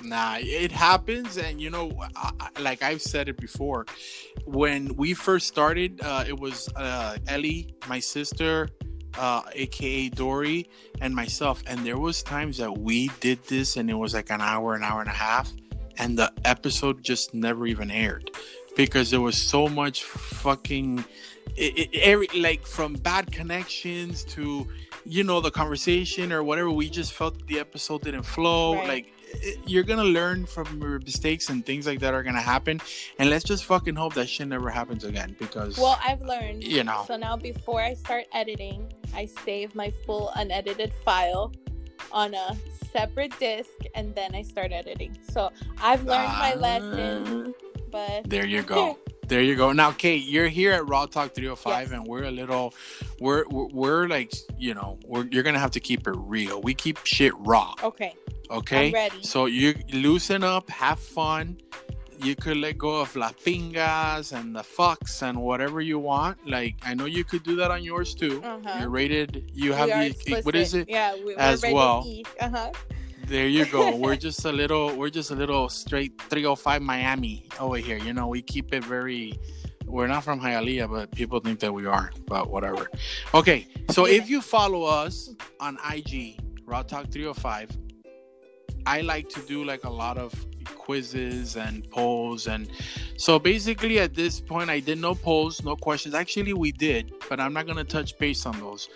Nah, 0.04 0.38
it 0.40 0.72
happens, 0.72 1.38
and 1.38 1.60
you 1.62 1.70
know, 1.70 1.92
I, 2.16 2.50
like 2.60 2.84
I've 2.84 3.02
said 3.02 3.30
it 3.30 3.38
before, 3.38 3.86
when 4.46 4.96
we 4.96 5.14
first 5.14 5.48
started, 5.48 6.00
uh, 6.04 6.26
it 6.28 6.40
was 6.40 6.70
uh, 6.76 7.18
Ellie, 7.28 7.74
my 7.88 8.00
sister, 8.00 8.70
uh, 9.18 9.42
aka 9.54 10.10
Dory, 10.10 10.70
and 11.02 11.16
myself, 11.16 11.64
and 11.68 11.86
there 11.86 11.98
was 11.98 12.22
times 12.24 12.58
that 12.58 12.78
we 12.78 13.10
did 13.20 13.44
this, 13.46 13.78
and 13.78 13.90
it 13.90 13.96
was 13.96 14.14
like 14.14 14.30
an 14.30 14.42
hour, 14.42 14.76
an 14.76 14.84
hour 14.84 15.00
and 15.02 15.10
a 15.10 15.14
half, 15.14 15.52
and 15.98 16.18
the 16.20 16.32
episode 16.44 17.04
just 17.04 17.34
never 17.34 17.66
even 17.66 17.90
aired 17.90 18.30
because 18.76 19.10
there 19.10 19.22
was 19.22 19.42
so 19.42 19.70
much 19.70 20.04
fucking, 20.04 21.04
it, 21.56 21.78
it, 21.78 22.00
every 22.02 22.28
like 22.36 22.66
from 22.68 22.94
bad 22.94 23.32
connections 23.32 24.24
to 24.26 24.68
you 25.06 25.24
know 25.24 25.40
the 25.40 25.52
conversation 25.52 26.34
or 26.34 26.44
whatever 26.44 26.70
we 26.72 26.90
just 26.90 27.14
felt 27.14 27.46
the 27.48 27.60
episode 27.60 28.02
didn't 28.02 28.24
flow 28.24 28.74
Right. 28.76 28.88
like 28.88 29.14
you're 29.66 29.84
gonna 29.84 30.04
learn 30.04 30.46
from 30.46 30.82
your 30.82 31.00
mistakes 31.00 31.50
and 31.50 31.66
things 31.66 31.86
like 31.88 32.00
that 32.00 32.14
are 32.14 32.24
gonna 32.24 32.42
happen 32.42 32.80
and 33.20 33.30
let's 33.30 33.44
just 33.44 33.66
fucking 33.66 33.96
hope 33.96 34.14
that 34.14 34.28
shit 34.28 34.48
never 34.48 34.70
happens 34.70 35.04
again 35.04 35.36
because 35.40 35.78
Well, 35.78 36.00
I've 36.04 36.22
learned. 36.22 36.64
you 36.64 36.84
know 36.84 37.04
So 37.08 37.16
now 37.18 37.36
before 37.38 37.82
I 37.82 37.94
start 37.94 38.26
editing, 38.34 38.92
I 39.16 39.26
save 39.46 39.76
my 39.76 39.92
full 40.06 40.32
unedited 40.36 40.94
file 41.04 41.52
on 42.12 42.34
a 42.34 42.56
separate 42.92 43.38
disk 43.40 43.70
and 43.96 44.14
then 44.16 44.34
I 44.36 44.42
start 44.42 44.72
editing. 44.72 45.18
So 45.32 45.52
I've 45.82 46.04
learned 46.06 46.34
my 46.40 46.56
lesson, 46.56 47.54
but 47.92 48.20
Ah, 48.20 48.22
there 48.26 48.46
you 48.46 48.62
go 48.76 48.98
there 49.28 49.42
you 49.42 49.56
go 49.56 49.72
now 49.72 49.92
cait 49.92 50.24
you're 50.24 50.48
here 50.48 50.72
at 50.72 50.88
raw 50.88 51.06
talk 51.06 51.34
305 51.34 51.82
Yes. 51.84 51.92
and 51.92 52.06
we're 52.06 52.24
a 52.26 52.32
little 52.32 52.74
we're, 53.20 53.48
we're 53.50 53.68
we're 53.68 54.08
like 54.08 54.34
you 54.58 54.74
know 54.74 55.00
we're 55.06 55.26
you're 55.32 55.44
gonna 55.44 55.60
have 55.60 55.72
to 55.72 55.80
keep 55.80 56.08
it 56.08 56.16
real 56.18 56.62
we 56.62 56.74
keep 56.74 56.98
shit 57.06 57.34
raw 57.40 57.74
okay, 57.84 58.14
okay 58.52 58.88
I'm 58.88 58.94
ready. 58.94 59.24
So 59.24 59.46
you 59.48 59.76
loosen 59.94 60.44
up, 60.44 60.70
have 60.70 61.00
fun. 61.00 61.58
You 62.24 62.34
could 62.36 62.58
let 62.58 62.78
go 62.78 63.02
of 63.02 63.14
la 63.16 63.32
pingas 63.32 64.32
and 64.32 64.56
the 64.56 64.62
fucks 64.62 65.22
and 65.22 65.38
whatever 65.42 65.82
you 65.82 66.00
want. 66.00 66.38
Like 66.48 66.76
I 66.84 66.94
know 66.94 67.06
you 67.06 67.24
could 67.26 67.44
do 67.44 67.56
that 67.58 67.72
on 67.72 67.84
yours 67.84 68.16
too. 68.16 68.42
Uh-huh. 68.44 68.78
You're 68.80 68.90
rated. 68.90 69.52
You 69.54 69.74
have 69.74 69.90
the 69.90 70.42
what 70.44 70.56
is 70.56 70.74
it? 70.74 70.88
Yeah, 70.90 71.14
we, 71.26 71.36
as 71.36 71.62
well. 71.64 72.04
E. 72.06 72.24
Uh-huh. 72.40 72.72
There 73.28 73.48
you 73.48 73.66
go. 73.66 73.96
we're 73.96 74.16
just 74.16 74.46
a 74.46 74.52
little. 74.52 74.96
We're 74.96 75.10
just 75.10 75.32
a 75.32 75.36
little 75.36 75.68
straight 75.70 76.22
305 76.30 76.82
Miami 76.82 77.48
over 77.60 77.78
here. 77.78 77.98
You 77.98 78.14
know, 78.14 78.28
we 78.28 78.42
keep 78.42 78.74
it 78.74 78.84
very. 78.84 79.40
We're 79.86 80.08
not 80.08 80.24
from 80.24 80.40
Hialeah, 80.40 80.90
but 80.90 81.12
people 81.12 81.40
think 81.40 81.60
that 81.62 81.74
we 81.74 81.86
are. 81.86 82.12
But 82.28 82.52
whatever. 82.52 82.90
Okay, 83.34 83.68
so 83.90 84.06
if 84.06 84.30
you 84.30 84.42
follow 84.42 84.84
us 84.84 85.34
on 85.60 85.78
IG, 85.92 86.40
Raw 86.66 86.84
Talk 86.84 87.12
305, 87.12 87.70
I 88.86 89.02
like 89.02 89.30
to 89.30 89.42
do 89.42 89.64
like 89.64 89.86
a 89.86 89.90
lot 89.90 90.18
of 90.18 90.34
quizzes 90.76 91.56
and 91.58 91.90
polls 91.90 92.48
and 92.48 92.70
so 93.18 93.40
basically 93.40 94.00
at 94.00 94.14
this 94.14 94.40
point 94.40 94.70
I 94.70 94.80
did 94.80 95.00
no 95.00 95.16
polls, 95.16 95.64
no 95.64 95.76
questions. 95.76 96.14
Actually 96.14 96.54
we 96.54 96.72
did, 96.72 97.12
but 97.30 97.40
I'm 97.40 97.54
not 97.54 97.66
gonna 97.66 97.84
touch 97.84 98.18
base 98.20 98.46
on 98.46 98.60
those. 98.60 98.90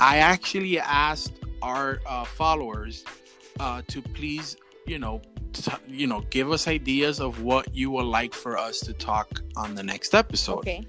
I 0.00 0.18
actually 0.18 0.78
asked 0.78 1.34
our 1.60 2.00
uh, 2.06 2.24
followers 2.24 3.04
uh, 3.60 3.82
to 3.88 4.02
please, 4.02 4.56
you 4.86 4.98
know, 4.98 5.22
t- 5.52 5.72
you 5.88 6.06
know, 6.06 6.20
give 6.30 6.50
us 6.50 6.68
ideas 6.68 7.20
of 7.20 7.42
what 7.42 7.74
you 7.74 7.90
would 7.90 8.06
like 8.06 8.34
for 8.34 8.58
us 8.58 8.80
to 8.80 8.92
talk 8.92 9.42
on 9.56 9.74
the 9.74 9.82
next 9.82 10.14
episode. 10.14 10.58
Okay. 10.58 10.84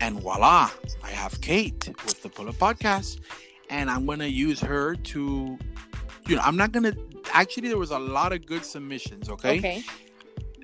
And 0.00 0.20
voila, 0.20 0.70
I 1.02 1.10
have 1.10 1.40
Cait 1.40 1.88
with 2.04 2.22
the 2.22 2.28
Pull 2.28 2.48
Up 2.48 2.56
Podcast. 2.56 3.20
And 3.70 3.90
I'm 3.90 4.04
going 4.04 4.18
to 4.18 4.28
use 4.28 4.60
her 4.60 4.94
to, 4.94 5.58
you 6.26 6.36
know, 6.36 6.42
I'm 6.44 6.56
not 6.56 6.72
going 6.72 6.84
to, 6.84 6.96
actually, 7.32 7.68
there 7.68 7.78
was 7.78 7.92
a 7.92 7.98
lot 7.98 8.32
of 8.32 8.44
good 8.44 8.64
submissions, 8.64 9.30
okay? 9.30 9.58
Okay. 9.58 9.82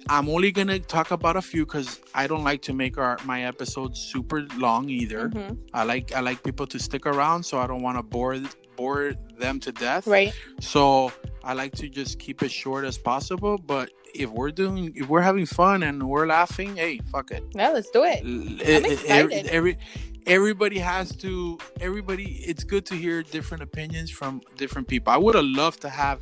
I'm 0.08 0.28
only 0.28 0.50
going 0.50 0.66
to 0.66 0.80
talk 0.80 1.12
about 1.12 1.36
a 1.36 1.42
few 1.42 1.64
because 1.64 2.00
I 2.14 2.26
don't 2.26 2.42
like 2.42 2.62
to 2.62 2.72
make 2.72 2.98
our 2.98 3.16
my 3.24 3.44
episodes 3.44 4.00
super 4.00 4.42
long 4.56 4.88
either. 4.88 5.28
Mhm. 5.28 5.56
I 5.72 5.84
like 5.84 6.12
I 6.12 6.20
like 6.20 6.42
people 6.42 6.66
to 6.66 6.78
stick 6.80 7.06
around, 7.06 7.44
so 7.44 7.58
I 7.58 7.68
don't 7.68 7.80
want 7.80 7.96
to 7.96 8.02
bore 8.02 8.40
bore 8.76 9.14
them 9.38 9.60
to 9.60 9.70
death. 9.70 10.08
Right. 10.08 10.32
So 10.58 11.12
I 11.44 11.54
like 11.54 11.72
to 11.76 11.88
just 11.88 12.18
keep 12.18 12.42
it 12.42 12.50
short 12.50 12.84
as 12.84 12.98
possible. 12.98 13.56
But 13.58 13.90
if 14.14 14.28
we're 14.30 14.50
doing, 14.50 14.92
if 14.96 15.08
we're 15.08 15.22
having 15.22 15.46
fun 15.46 15.82
and 15.82 16.02
we're 16.08 16.26
laughing, 16.26 16.76
hey, 16.76 17.00
fuck 17.10 17.30
it. 17.30 17.42
Now 17.54 17.72
let's 17.72 17.90
do 17.90 18.04
it. 18.04 18.20
It- 18.24 18.84
it- 18.86 19.04
every, 19.06 19.34
excited. 19.34 19.46
every 19.46 19.78
everybody 20.26 20.78
has 20.78 21.16
to 21.16 21.56
everybody 21.80 22.42
it's 22.46 22.62
good 22.62 22.84
to 22.84 22.94
hear 22.94 23.22
different 23.22 23.62
opinions 23.62 24.10
from 24.10 24.42
different 24.58 24.86
people 24.86 25.10
i 25.10 25.16
would 25.16 25.34
have 25.34 25.46
loved 25.46 25.80
to 25.80 25.88
have 25.88 26.20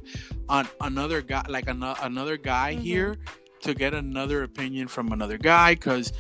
on 0.49 0.69
another 0.83 1.21
guy 1.21 1.43
like 1.49 1.69
an, 1.69 1.83
another 2.03 2.37
guy 2.37 2.77
Mhm. 2.77 2.81
here 2.81 3.17
to 3.63 3.75
get 3.75 3.95
another 3.95 4.45
opinion 4.45 4.87
from 4.87 5.11
another 5.11 5.37
guy 5.37 5.75
because 5.75 6.13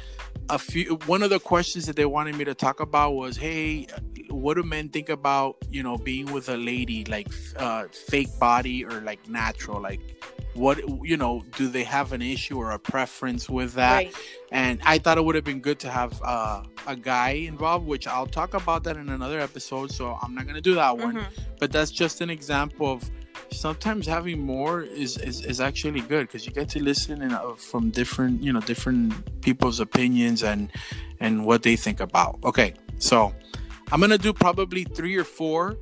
a 0.50 0.59
few 0.59 0.97
one 1.07 1.23
of 1.23 1.31
the 1.31 1.38
questions 1.38 1.87
that 1.87 1.95
they 1.95 2.05
wanted 2.05 2.35
me 2.35 2.45
to 2.45 2.52
talk 2.55 2.81
about 2.81 3.12
was 3.14 3.37
hey 3.37 3.87
what 4.30 4.54
do 4.54 4.62
men 4.62 4.88
think 4.88 5.08
about 5.08 5.56
you 5.70 5.82
know 5.82 5.97
being 5.97 6.30
with 6.32 6.49
a 6.49 6.56
lady 6.56 7.04
like 7.04 7.28
uh 7.56 7.85
fake 8.08 8.28
body 8.38 8.85
or 8.85 9.00
like 9.00 9.28
natural 9.28 9.80
like 9.80 10.00
what 10.54 10.78
you 11.04 11.16
know 11.16 11.44
do 11.56 11.68
they 11.68 11.85
have 11.85 12.12
an 12.12 12.23
issue 12.23 12.58
or 12.58 12.73
a 12.73 12.78
preference 12.78 13.49
with 13.49 13.75
that 13.75 13.97
right. 13.97 14.14
and 14.50 14.80
I 14.85 14.99
thought 14.99 15.18
it 15.18 15.25
would 15.25 15.35
have 15.35 15.44
been 15.44 15.61
good 15.61 15.78
to 15.80 15.90
have 15.90 16.20
uh, 16.25 16.62
a 16.87 16.97
guy 16.97 17.30
involved, 17.30 17.87
which 17.87 18.06
I'll 18.08 18.26
talk 18.26 18.54
about 18.54 18.82
that 18.85 18.97
in 18.97 19.11
another 19.11 19.38
episode. 19.40 19.92
So 19.92 20.18
I'm 20.23 20.35
not 20.35 20.47
gonna 20.47 20.62
do 20.62 20.75
that 20.75 20.97
one, 20.97 21.16
Mhm. 21.16 21.26
but 21.61 21.70
that's 21.70 21.90
just 21.90 22.23
an 22.23 22.30
example 22.30 22.90
of 22.90 23.08
sometimes 23.52 24.06
having 24.06 24.40
more 24.40 24.82
is 24.82 25.16
is, 25.18 25.44
is 25.44 25.61
actually 25.61 26.00
good 26.00 26.26
because 26.26 26.44
you 26.47 26.52
get 26.52 26.68
to 26.70 26.82
listen 26.82 27.23
and, 27.23 27.32
uh, 27.35 27.54
from 27.54 27.90
different 27.90 28.42
you 28.42 28.52
know 28.52 28.61
different 28.61 29.12
people's 29.42 29.80
opinions 29.80 30.42
and 30.42 30.70
and 31.20 31.44
what 31.44 31.62
they 31.62 31.76
think 31.76 32.00
about. 32.00 32.38
Okay, 32.42 32.75
so 32.99 33.32
I'm 33.90 34.00
gonna 34.00 34.18
do 34.18 34.33
probably 34.33 34.85
three 34.85 35.16
or 35.16 35.25
four. 35.25 35.76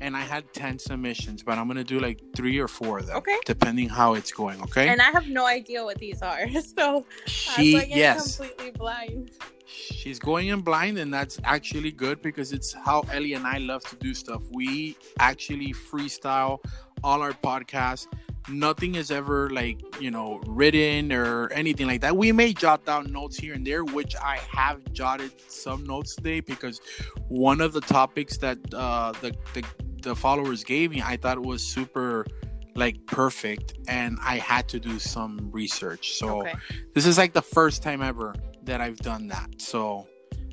And 0.00 0.16
I 0.16 0.20
had 0.20 0.52
10 0.52 0.78
submissions, 0.78 1.42
but 1.42 1.58
I'm 1.58 1.66
going 1.66 1.76
to 1.76 1.82
do 1.82 1.98
like 1.98 2.20
three 2.36 2.56
or 2.60 2.68
four 2.68 3.00
of 3.00 3.06
them, 3.08 3.16
Okay. 3.16 3.36
depending 3.46 3.88
how 3.88 4.14
it's 4.14 4.30
going. 4.30 4.62
Okay. 4.62 4.86
And 4.88 5.00
I 5.02 5.10
have 5.10 5.26
no 5.26 5.44
idea 5.44 5.82
what 5.82 5.98
these 5.98 6.22
are. 6.22 6.38
So 6.76 6.98
I'm 6.98 7.04
she, 7.26 7.74
like 7.74 7.88
yes. 7.88 8.36
completely 8.36 8.70
blind. 8.70 9.32
she's 9.66 10.20
going 10.20 10.48
in 10.48 10.60
blind, 10.60 10.98
and 10.98 11.12
that's 11.12 11.40
actually 11.42 11.90
good 11.90 12.22
because 12.22 12.52
it's 12.52 12.72
how 12.72 13.00
Ellie 13.12 13.34
and 13.34 13.44
I 13.44 13.58
love 13.58 13.82
to 13.90 13.96
do 13.96 14.14
stuff. 14.14 14.44
We 14.52 14.96
actually 15.18 15.72
freestyle 15.72 16.64
all 17.02 17.20
our 17.20 17.32
podcasts. 17.32 18.06
Nothing 18.48 18.94
is 18.94 19.10
ever 19.10 19.50
like 19.50 19.80
you 20.00 20.10
know 20.10 20.40
written 20.46 21.12
or 21.12 21.48
anything 21.52 21.86
like 21.86 22.00
that. 22.00 22.16
We 22.16 22.32
may 22.32 22.52
jot 22.52 22.84
down 22.86 23.12
notes 23.12 23.36
here 23.38 23.54
and 23.54 23.66
there, 23.66 23.84
which 23.84 24.14
I 24.16 24.38
have 24.50 24.80
jotted 24.92 25.32
some 25.50 25.84
notes 25.84 26.14
today 26.16 26.40
because 26.40 26.80
one 27.28 27.60
of 27.60 27.72
the 27.72 27.80
topics 27.82 28.38
that 28.38 28.58
uh, 28.74 29.12
the, 29.20 29.34
the 29.54 29.64
the 30.02 30.14
followers 30.16 30.64
gave 30.64 30.90
me, 30.92 31.02
I 31.04 31.16
thought 31.16 31.36
it 31.36 31.44
was 31.44 31.62
super 31.62 32.26
like 32.74 33.04
perfect, 33.06 33.74
and 33.88 34.18
I 34.22 34.36
had 34.38 34.68
to 34.68 34.78
do 34.80 34.98
some 34.98 35.50
research. 35.52 36.12
So 36.18 36.40
Okay. 36.40 36.54
this 36.94 37.04
is 37.06 37.18
like 37.18 37.32
the 37.32 37.42
first 37.42 37.82
time 37.82 38.00
ever 38.02 38.34
that 38.62 38.80
I've 38.80 38.98
done 38.98 39.26
that. 39.28 39.60
So 39.60 40.06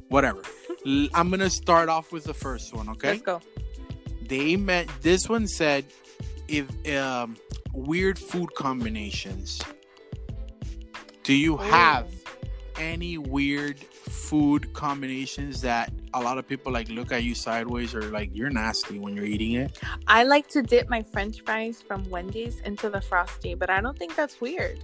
whatever. 0.10 0.42
i'm 1.16 1.30
gonna 1.32 1.50
start 1.50 1.90
off 1.90 2.12
with 2.12 2.24
the 2.26 2.34
first 2.34 2.74
one. 2.74 2.90
Okay 2.90 3.10
Let's 3.10 3.22
go. 3.22 3.42
they 4.28 4.56
met 4.56 4.88
this 5.02 5.28
one 5.30 5.48
said 5.48 5.86
if 6.48 6.68
um 6.96 7.38
weird 7.76 8.18
food 8.18 8.54
combinations. 8.56 9.62
Do 11.24 11.34
you 11.34 11.56
oh. 11.56 11.58
have 11.58 12.08
any 12.78 13.18
weird 13.18 13.80
food 13.80 14.74
combinations 14.74 15.62
that 15.62 15.92
a 16.14 16.22
lot 16.22 16.38
of 16.38 16.48
people 16.48 16.72
like 16.72 16.90
look 16.90 17.12
at 17.12 17.24
you 17.24 17.36
sideways 17.36 17.96
or 17.96 18.04
like 18.04 18.30
you're 18.34 18.50
nasty 18.50 19.00
when 19.00 19.16
you're 19.16 19.26
eating 19.26 19.54
it? 19.54 19.80
I 20.08 20.24
like 20.24 20.48
to 20.50 20.62
dip 20.62 20.90
my 20.90 21.02
French 21.04 21.42
fries 21.42 21.82
from 21.82 22.10
Wendy's 22.10 22.60
into 22.62 22.90
the 22.90 23.02
frosty, 23.02 23.56
but 23.56 23.70
I 23.70 23.82
don't 23.82 23.98
think 23.98 24.16
that's 24.16 24.40
weird. 24.42 24.80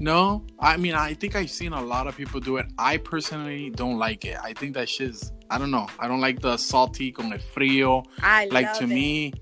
no? 0.00 0.44
I 0.58 0.76
mean 0.76 0.94
i 0.94 1.14
think 1.14 1.36
i've 1.36 1.50
seen 1.50 1.72
a 1.72 1.80
lot 1.80 2.06
of 2.06 2.16
people 2.16 2.40
do 2.40 2.56
it. 2.56 2.66
I 2.78 2.96
personally 2.96 3.70
don't 3.70 3.98
like 3.98 4.24
it. 4.24 4.38
I 4.42 4.52
think 4.52 4.74
that 4.74 4.88
shit's 4.88 5.32
i 5.50 5.58
don't 5.58 5.70
know. 5.70 5.86
I 5.98 6.08
don't 6.08 6.20
like 6.20 6.40
the 6.40 6.56
salty 6.56 7.12
con 7.12 7.32
el 7.32 7.38
frio 7.38 8.02
I 8.20 8.46
like 8.46 8.72
to 8.74 8.84
it. 8.84 8.88
me 8.88 9.32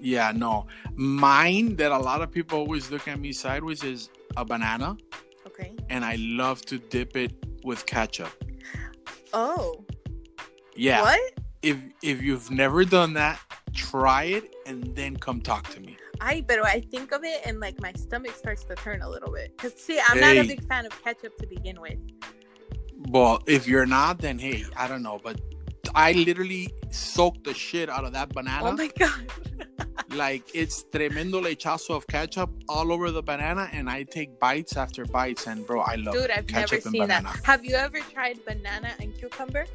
yeah 0.00 0.32
no 0.34 0.66
mine 0.94 1.76
that 1.76 1.92
a 1.92 1.98
lot 1.98 2.20
of 2.22 2.30
people 2.30 2.58
always 2.58 2.90
look 2.90 3.06
at 3.08 3.18
me 3.18 3.32
sideways 3.32 3.82
is 3.84 4.10
a 4.36 4.44
banana 4.44 4.96
Okay. 5.46 5.74
and 5.90 6.04
i 6.04 6.16
love 6.16 6.62
to 6.62 6.78
dip 6.78 7.16
it 7.16 7.32
with 7.64 7.84
ketchup 7.86 8.30
Oh. 9.32 9.84
yeah 10.76 11.02
What? 11.02 11.20
if 11.62 11.76
if 12.02 12.22
you've 12.22 12.50
never 12.50 12.84
done 12.84 13.12
that 13.14 13.40
try 13.74 14.24
it 14.24 14.54
and 14.66 14.94
then 14.96 15.16
come 15.16 15.40
talk 15.40 15.68
to 15.70 15.80
me 15.80 15.96
I 16.20 16.44
but 16.48 16.64
I 16.66 16.80
think 16.80 17.12
of 17.12 17.22
it 17.22 17.42
and 17.44 17.60
like 17.60 17.80
my 17.80 17.92
stomach 17.92 18.34
starts 18.34 18.64
to 18.64 18.74
turn 18.74 19.02
a 19.02 19.08
little 19.08 19.30
bit. 19.32 19.56
Cause 19.56 19.72
see, 19.80 20.00
I'm 20.08 20.18
not 20.20 20.36
a 20.36 20.42
big 20.48 20.66
fan 20.66 20.84
of 20.84 20.90
ketchup 21.04 21.36
to 21.38 21.46
begin 21.46 21.80
with. 21.80 21.98
well 23.10 23.40
if 23.46 23.68
you're 23.68 23.86
not 23.86 24.18
then 24.18 24.36
hey 24.38 24.64
i 24.76 24.88
don't 24.88 25.02
know 25.02 25.20
but 25.22 25.40
i 25.94 26.12
literally 26.12 26.72
soaked 26.90 27.44
the 27.44 27.54
shit 27.54 27.88
out 27.88 28.04
of 28.04 28.12
that 28.12 28.28
banana 28.30 28.68
Oh 28.70 28.72
my 28.72 28.90
god. 28.98 29.26
like 30.14 30.44
it's 30.54 30.84
tremendo 30.92 31.40
lechazo 31.42 31.94
of 31.94 32.06
ketchup 32.06 32.50
all 32.68 32.92
over 32.92 33.10
the 33.10 33.22
banana 33.22 33.68
and 33.72 33.90
i 33.90 34.02
take 34.04 34.38
bites 34.38 34.76
after 34.76 35.04
bites 35.04 35.46
and 35.46 35.66
bro 35.66 35.80
i 35.82 35.96
love 35.96 36.14
it. 36.14 36.20
Dude, 36.22 36.30
I've 36.30 36.50
never 36.50 36.66
ketchup 36.66 36.84
and 36.86 36.92
seen 36.92 37.02
banana 37.02 37.30
that. 37.34 37.44
Have 37.44 37.64
you 37.64 37.74
ever 37.76 38.00
tried 38.00 38.42
banana 38.44 38.90
and 39.00 39.14
cucumber? 39.18 39.66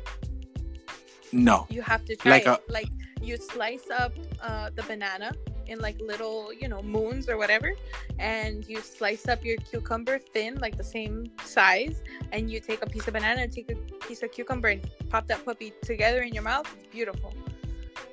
no 1.31 1.65
You 1.69 1.81
have 1.81 2.05
to 2.05 2.15
try 2.15 2.31
Like 2.31 2.45
it. 2.47 2.59
a- 2.67 2.71
like 2.71 2.89
you 3.21 3.37
slice 3.37 3.89
up 3.89 4.13
uh, 4.41 4.69
the 4.75 4.83
banana 4.83 5.31
in 5.67 5.79
like 5.79 5.99
little, 6.01 6.51
you 6.53 6.67
know, 6.67 6.81
moons 6.81 7.29
or 7.29 7.37
whatever, 7.37 7.73
and 8.19 8.67
you 8.67 8.81
slice 8.81 9.27
up 9.27 9.43
your 9.43 9.57
cucumber 9.57 10.19
thin, 10.19 10.55
like 10.59 10.77
the 10.77 10.83
same 10.83 11.31
size, 11.43 12.01
and 12.31 12.49
you 12.51 12.59
take 12.59 12.81
a 12.81 12.85
piece 12.89 13.07
of 13.07 13.13
banana 13.13 13.41
and 13.41 13.51
take 13.51 13.71
a 13.71 13.75
piece 14.05 14.23
of 14.23 14.31
cucumber 14.31 14.69
and 14.69 14.89
pop 15.09 15.27
that 15.27 15.43
puppy 15.45 15.73
together 15.81 16.21
in 16.21 16.33
your 16.33 16.43
mouth. 16.43 16.67
It's 16.77 16.87
beautiful. 16.87 17.33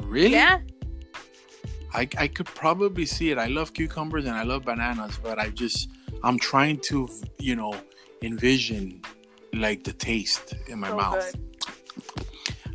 really 0.02 0.32
Yeah. 0.32 0.60
I, 1.92 2.08
I 2.18 2.28
could 2.28 2.46
probably 2.46 3.04
see 3.04 3.30
it. 3.32 3.38
I 3.38 3.46
love 3.46 3.72
cucumbers 3.74 4.24
and 4.24 4.36
I 4.36 4.44
love 4.44 4.64
bananas, 4.64 5.18
but 5.22 5.38
I 5.40 5.48
just 5.50 5.88
I'm 6.22 6.38
trying 6.38 6.78
to 6.90 7.08
you 7.38 7.56
know 7.56 7.74
envision 8.22 9.02
like 9.52 9.82
the 9.82 9.92
taste 9.92 10.54
in 10.68 10.78
my 10.78 10.88
So 10.88 10.96
mouth. 10.96 11.32
good. 11.32 11.64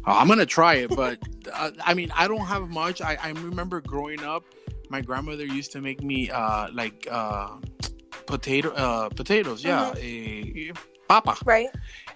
Uh, 0.05 0.17
I'm 0.17 0.27
gonna 0.27 0.46
try 0.46 0.75
it, 0.75 0.89
but 0.96 1.17
uh, 1.53 1.72
I 1.84 1.94
mean 1.94 2.12
I 2.13 2.27
don't 2.27 2.46
have 2.46 2.70
much. 2.70 3.01
I, 3.01 3.17
I 3.22 3.29
remember 3.29 3.79
growing 3.82 4.22
up, 4.24 4.44
my 4.89 5.01
grandmother 5.01 5.46
used 5.46 5.72
to 5.74 5.82
make 5.82 6.01
me 6.04 6.30
uh 6.30 6.68
like 6.74 7.08
uh 7.12 7.58
potato 8.25 8.70
uh 8.74 9.10
potatoes, 9.10 9.63
yeah, 9.63 9.94
Mm-hmm. 9.96 10.70
eh, 10.70 10.74
papa, 11.08 11.38
Right? 11.46 11.70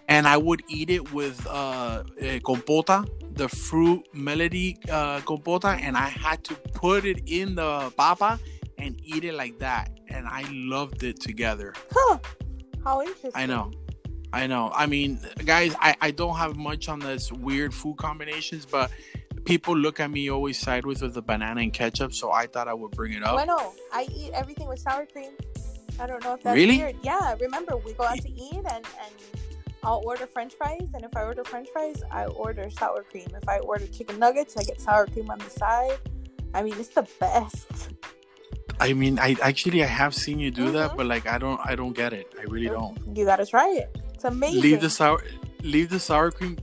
and 0.08 0.28
I 0.28 0.38
would 0.38 0.64
eat 0.68 0.90
it 0.90 1.12
with 1.14 1.46
uh 1.48 2.04
eh, 2.20 2.40
compota, 2.40 3.08
the 3.36 3.48
fruit 3.50 4.04
melody 4.14 4.78
uh 4.90 5.20
compota, 5.22 5.80
and 5.80 5.96
I 5.98 6.08
had 6.10 6.44
to 6.46 6.56
put 6.74 7.06
it 7.06 7.22
in 7.28 7.56
the 7.56 7.92
papa 7.96 8.40
and 8.78 9.00
eat 9.04 9.24
it 9.26 9.34
like 9.34 9.60
that, 9.60 9.92
and 10.08 10.28
I 10.28 10.46
loved 10.52 11.04
it 11.04 11.20
together. 11.22 11.74
Huh. 11.92 12.18
How 12.84 13.02
interesting. 13.02 13.32
I 13.36 13.46
know. 13.46 13.72
I 14.32 14.48
know. 14.48 14.72
I 14.76 14.86
mean, 14.86 15.20
guys, 15.44 15.76
I, 15.80 15.96
I 16.02 16.12
don't 16.12 16.36
have 16.38 16.56
much 16.56 16.88
on 16.88 17.00
this 17.00 17.32
weird 17.32 17.74
food 17.74 17.98
combinations, 17.98 18.66
but 18.66 18.92
people 19.50 19.76
look 19.76 20.00
at 20.00 20.12
me 20.12 20.30
always 20.30 20.58
sideways 20.60 21.02
with 21.02 21.14
the 21.16 21.22
banana 21.24 21.62
and 21.62 21.74
ketchup, 21.74 22.14
so 22.14 22.32
I 22.32 22.46
thought 22.46 22.68
I 22.68 22.76
would 22.82 22.92
bring 22.92 23.14
it 23.14 23.24
up. 23.24 23.34
Bueno, 23.36 23.74
I 23.92 24.08
eat 24.16 24.32
everything 24.42 24.68
with 24.72 24.80
sour 24.80 25.06
cream. 25.14 25.32
I 26.00 26.06
don't 26.06 26.24
know 26.24 26.36
if 26.36 26.44
that's 26.44 26.56
Really? 26.56 26.78
weird. 26.78 26.96
Yeah, 27.04 27.36
remember 27.42 27.76
we 27.78 27.94
go 27.94 28.04
out 28.06 28.22
to 28.22 28.30
eat 28.30 28.64
and 28.76 28.86
and 29.06 29.14
I'll 29.84 30.04
order 30.06 30.28
French 30.28 30.54
fries, 30.60 30.90
and 30.94 31.04
if 31.04 31.14
I 31.16 31.24
order 31.24 31.44
French 31.44 31.68
fries, 31.74 32.04
I 32.12 32.26
order 32.26 32.70
sour 32.70 33.02
cream. 33.12 33.28
If 33.42 33.48
I 33.50 33.58
order 33.60 33.88
chicken 33.88 34.20
nuggets, 34.20 34.56
I 34.56 34.64
get 34.64 34.80
sour 34.80 35.08
cream 35.08 35.30
on 35.32 35.40
the 35.40 35.50
side. 35.50 35.98
I 36.54 36.62
mean, 36.64 36.76
it's 36.78 36.90
the 37.00 37.08
best. 37.20 37.90
I 38.80 38.94
mean, 38.94 39.18
I 39.20 39.36
actually 39.42 39.84
I 39.84 39.88
have 39.88 40.14
seen 40.24 40.38
you 40.40 40.52
do 40.52 40.72
that, 40.78 40.92
Mhm. 40.92 40.98
but 40.98 41.06
like 41.14 41.26
I 41.36 41.38
don't 41.44 41.60
I 41.72 41.74
don't 41.76 41.96
get 42.04 42.14
it. 42.22 42.28
I 42.42 42.44
really 42.54 42.68
don't. 42.78 42.96
You 43.18 43.26
gotta 43.26 43.46
try 43.56 43.70
it. 43.84 43.90
It's 44.14 44.26
amazing. 44.26 44.62
Leave 44.62 44.82
the 44.88 44.90
sour 45.00 45.20
leave 45.64 45.90
the 45.90 46.00
sour 46.00 46.30
cream 46.32 46.56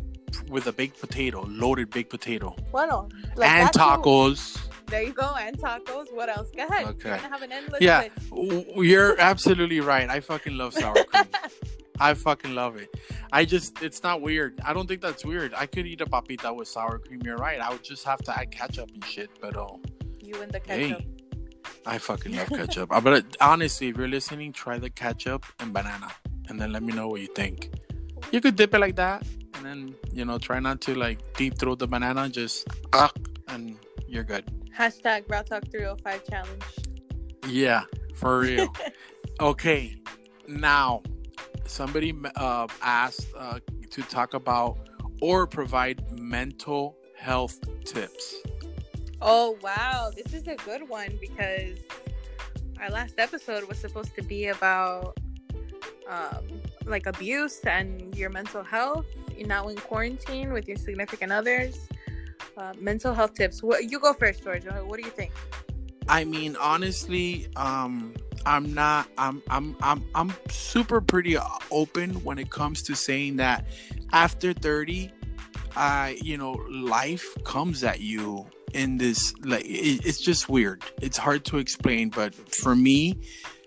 with 0.45 0.66
a 0.66 0.73
baked 0.73 1.00
potato, 1.00 1.45
loaded 1.49 1.90
baked 1.90 2.11
potato. 2.11 2.55
bueno, 2.71 3.09
like 3.37 3.50
and 3.50 3.66
that 3.69 3.73
too. 3.73 3.78
tacos. 3.81 4.59
There 4.87 5.02
you 5.02 5.12
go, 5.12 5.35
and 5.38 5.59
tacos. 5.59 6.14
What 6.14 6.28
else? 6.28 6.49
Go 6.57 6.64
ahead. 6.66 6.87
Okay. 6.87 7.09
You're 7.09 7.16
gonna 7.19 7.28
have 7.28 7.43
an 7.43 7.52
endless 7.52 7.81
Yeah, 7.81 8.05
list. 8.31 8.76
you're 8.76 9.19
absolutely 9.21 9.81
right. 9.81 10.09
I 10.09 10.21
fucking 10.21 10.57
love 10.57 10.75
sour 10.75 10.95
cream. 11.05 11.25
I 11.99 12.12
fucking 12.14 12.55
love 12.55 12.76
it. 12.76 12.90
I 13.33 13.47
just, 13.47 13.83
it's 13.83 14.02
not 14.02 14.21
weird. 14.21 14.61
I 14.64 14.75
don't 14.75 14.87
think 14.87 15.00
that's 15.00 15.25
weird. 15.25 15.55
I 15.55 15.64
could 15.66 15.87
eat 15.87 16.02
a 16.02 16.07
papita 16.07 16.55
with 16.55 16.69
sour 16.69 16.99
cream. 16.99 17.23
You're 17.25 17.38
right. 17.38 17.59
I 17.59 17.71
would 17.71 17.83
just 17.83 18.05
have 18.05 18.19
to 18.25 18.38
add 18.38 18.50
ketchup 18.50 18.90
and 18.93 19.02
shit. 19.05 19.31
But 19.40 19.57
oh, 19.57 19.81
You 20.21 20.40
and 20.43 20.52
the 20.52 20.61
Hey. 20.66 20.90
ketchup. 20.90 21.07
I 21.87 21.99
fucking 21.99 22.37
love 22.37 22.49
ketchup. 22.61 22.93
Uh, 22.93 23.00
but 23.00 23.37
honestly, 23.40 23.88
if 23.88 23.97
you're 23.97 24.09
listening, 24.09 24.52
try 24.52 24.78
the 24.78 24.90
ketchup 24.90 25.47
and 25.59 25.73
banana, 25.73 26.12
and 26.49 26.61
then 26.61 26.71
let 26.71 26.83
me 26.83 26.93
know 26.93 27.09
what 27.09 27.21
you 27.23 27.28
think. 27.28 27.71
You 28.31 28.40
could 28.40 28.57
dip 28.57 28.75
it 28.75 28.78
like 28.78 28.97
that, 28.97 29.25
and 29.56 29.66
then 29.66 29.94
you 30.12 30.25
know, 30.25 30.38
try 30.38 30.60
not 30.60 30.80
to 30.82 30.94
like 30.94 31.18
deep 31.34 31.58
throat 31.58 31.78
the 31.78 31.86
banana. 31.86 32.28
Just 32.28 32.68
ah, 32.92 33.10
and 33.48 33.76
you're 34.08 34.25
good. 34.25 34.44
Hashtag 34.76 35.25
Raw 35.28 35.42
Talk 35.42 35.68
305 35.70 36.25
challenge. 36.28 36.62
Yeah, 37.48 37.84
for 38.14 38.40
real. 38.40 38.68
okay, 39.40 39.96
now 40.46 41.02
somebody 41.64 42.14
uh, 42.36 42.66
asked 42.82 43.28
uh, 43.36 43.60
to 43.90 44.02
talk 44.02 44.34
about 44.34 44.78
or 45.20 45.46
provide 45.46 46.20
mental 46.20 46.96
health 47.16 47.58
tips. 47.84 48.34
Oh 49.22 49.56
wow, 49.62 50.10
this 50.14 50.34
is 50.34 50.46
a 50.46 50.56
good 50.56 50.88
one 50.88 51.18
because 51.20 51.78
our 52.80 52.90
last 52.90 53.14
episode 53.18 53.64
was 53.64 53.78
supposed 53.78 54.14
to 54.16 54.22
be 54.22 54.48
about 54.48 55.16
um, 56.08 56.60
like 56.84 57.06
abuse 57.06 57.60
and 57.60 58.14
your 58.14 58.30
mental 58.30 58.62
health. 58.62 59.06
Now 59.45 59.69
in 59.69 59.76
quarantine 59.76 60.52
with 60.52 60.69
your 60.69 60.76
significant 60.76 61.33
others. 61.33 61.88
Uh, 62.57 62.73
mental 62.78 63.12
health 63.12 63.35
tips. 63.35 63.62
What 63.62 63.90
you 63.90 63.99
go 64.00 64.12
first, 64.14 64.43
George? 64.43 64.64
What 64.64 64.87
what 64.87 64.99
do 64.99 65.05
you 65.05 65.12
think? 65.12 65.33
I 66.09 66.25
mean, 66.25 66.57
honestly, 66.57 67.49
um, 67.57 68.14
I'm 68.47 68.73
not. 68.73 69.09
I'm. 69.19 69.43
I'm. 69.50 69.76
I'm. 69.83 70.05
I'm 70.14 70.33
super 70.49 71.00
pretty 71.00 71.37
open 71.71 72.14
when 72.25 72.38
it 72.38 72.50
comes 72.50 72.83
to 72.83 72.95
saying 72.95 73.37
that 73.37 73.66
after 74.12 74.52
30, 74.52 75.11
I, 75.75 76.16
you 76.23 76.38
know, 76.38 76.52
life 76.71 77.26
comes 77.45 77.83
at 77.83 78.00
you 78.00 78.47
in 78.73 78.99
this. 78.99 79.35
Like, 79.43 79.64
it, 79.64 80.07
it's 80.07 80.21
just 80.21 80.49
weird. 80.49 80.85
It's 81.02 81.19
hard 81.19 81.45
to 81.47 81.59
explain, 81.59 82.11
but 82.11 82.35
for 82.35 82.76
me, 82.76 83.19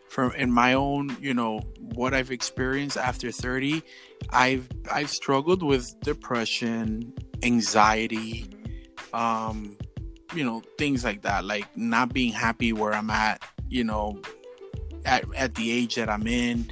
from 0.09 0.31
in 0.33 0.51
my 0.51 0.73
own, 0.73 1.15
you 1.19 1.33
know, 1.33 1.59
what 1.93 2.13
I've 2.13 2.31
experienced 2.31 2.97
after 2.97 3.31
30, 3.31 3.83
I've 4.31 4.67
I've 4.91 5.09
struggled 5.09 5.63
with 5.63 5.99
depression, 6.01 7.13
anxiety, 7.43 8.49
um 9.13 9.77
you 10.33 10.43
know 10.43 10.61
things 10.77 11.03
like 11.03 11.23
that 11.23 11.43
like 11.43 11.65
not 11.75 12.13
being 12.13 12.31
happy 12.31 12.71
where 12.71 12.93
i'm 12.93 13.09
at 13.09 13.41
you 13.67 13.83
know 13.83 14.21
at, 15.05 15.23
at 15.35 15.55
the 15.55 15.71
age 15.71 15.95
that 15.95 16.09
i'm 16.09 16.27
in 16.27 16.69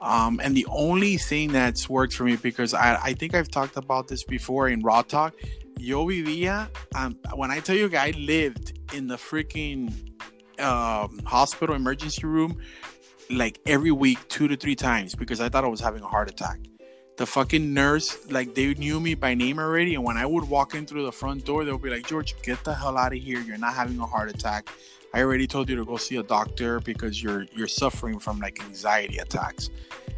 Um, 0.00 0.40
and 0.42 0.56
the 0.56 0.66
only 0.70 1.18
thing 1.18 1.52
that's 1.52 1.86
worked 1.86 2.14
for 2.14 2.24
me 2.24 2.36
because 2.36 2.72
I, 2.72 2.96
I 3.02 3.12
think 3.12 3.34
I've 3.34 3.50
talked 3.50 3.76
about 3.76 4.08
this 4.08 4.24
before 4.24 4.66
in 4.70 4.80
Raw 4.80 5.02
Talk. 5.02 5.34
Yo 5.76 6.06
vivía, 6.06 6.70
um, 6.94 7.18
when 7.34 7.50
I 7.50 7.60
tell 7.60 7.76
you, 7.76 7.90
I 7.94 8.12
lived 8.12 8.78
in 8.94 9.08
the 9.08 9.16
freaking 9.16 9.92
um, 10.60 11.20
hospital 11.24 11.74
emergency 11.74 12.26
room 12.26 12.60
like 13.30 13.60
every 13.66 13.90
week, 13.92 14.18
two 14.28 14.48
to 14.48 14.56
three 14.56 14.74
times 14.74 15.14
because 15.14 15.40
I 15.40 15.48
thought 15.48 15.64
I 15.64 15.68
was 15.68 15.80
having 15.80 16.02
a 16.02 16.08
heart 16.08 16.28
attack. 16.28 16.58
The 17.16 17.26
fucking 17.26 17.74
nurse, 17.74 18.30
like 18.30 18.54
they 18.54 18.72
knew 18.74 18.98
me 18.98 19.14
by 19.14 19.34
name 19.34 19.58
already, 19.58 19.94
and 19.94 20.02
when 20.04 20.16
I 20.16 20.24
would 20.24 20.48
walk 20.48 20.74
in 20.74 20.86
through 20.86 21.04
the 21.04 21.12
front 21.12 21.44
door, 21.44 21.64
they'll 21.64 21.78
be 21.78 21.90
like, 21.90 22.06
"George, 22.06 22.34
get 22.42 22.64
the 22.64 22.74
hell 22.74 22.96
out 22.96 23.12
of 23.12 23.18
here! 23.18 23.40
You're 23.40 23.58
not 23.58 23.74
having 23.74 24.00
a 24.00 24.06
heart 24.06 24.30
attack. 24.30 24.70
I 25.12 25.22
already 25.22 25.46
told 25.46 25.68
you 25.68 25.76
to 25.76 25.84
go 25.84 25.96
see 25.96 26.16
a 26.16 26.22
doctor 26.22 26.80
because 26.80 27.22
you're 27.22 27.46
you're 27.54 27.68
suffering 27.68 28.18
from 28.18 28.40
like 28.40 28.62
anxiety 28.64 29.18
attacks." 29.18 29.68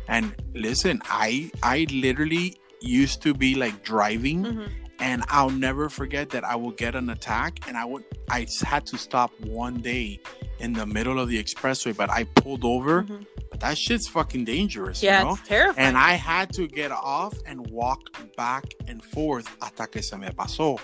And 0.06 0.34
listen, 0.54 1.02
I 1.06 1.50
I 1.62 1.87
literally 1.90 2.56
used 2.80 3.20
to 3.22 3.34
be 3.34 3.56
like 3.56 3.82
driving. 3.82 4.44
Mm-hmm. 4.44 4.82
And 5.09 5.18
I'll 5.28 5.50
never 5.68 5.88
forget 6.00 6.30
that 6.30 6.44
I 6.44 6.54
would 6.62 6.76
get 6.85 6.94
an 6.94 7.09
attack 7.11 7.52
and 7.66 7.76
I 7.76 7.85
would 7.85 8.04
I 8.30 8.47
had 8.73 8.87
to 8.87 8.97
stop 9.06 9.30
one 9.40 9.76
day 9.92 10.21
in 10.64 10.73
the 10.80 10.87
middle 10.87 11.18
of 11.23 11.28
the 11.28 11.42
expressway 11.44 11.92
but 12.02 12.09
I 12.09 12.23
pulled 12.40 12.64
over 12.64 13.02
Mhm. 13.02 13.26
but 13.50 13.59
that 13.64 13.76
shit's 13.76 14.09
fucking 14.16 14.44
dangerous 14.44 15.02
Yeah, 15.02 15.18
you 15.18 15.25
know 15.26 15.35
it's 15.35 15.49
terrifying. 15.49 15.87
and 15.88 15.94
I 15.99 16.12
had 16.30 16.47
to 16.59 16.62
get 16.80 16.92
off 16.92 17.35
and 17.50 17.59
walk 17.82 18.00
back 18.37 18.64
and 18.88 19.02
forth 19.14 19.47
hasta 19.61 19.87
que 19.92 20.00
se 20.02 20.16
me 20.23 20.28
pasó 20.28 20.78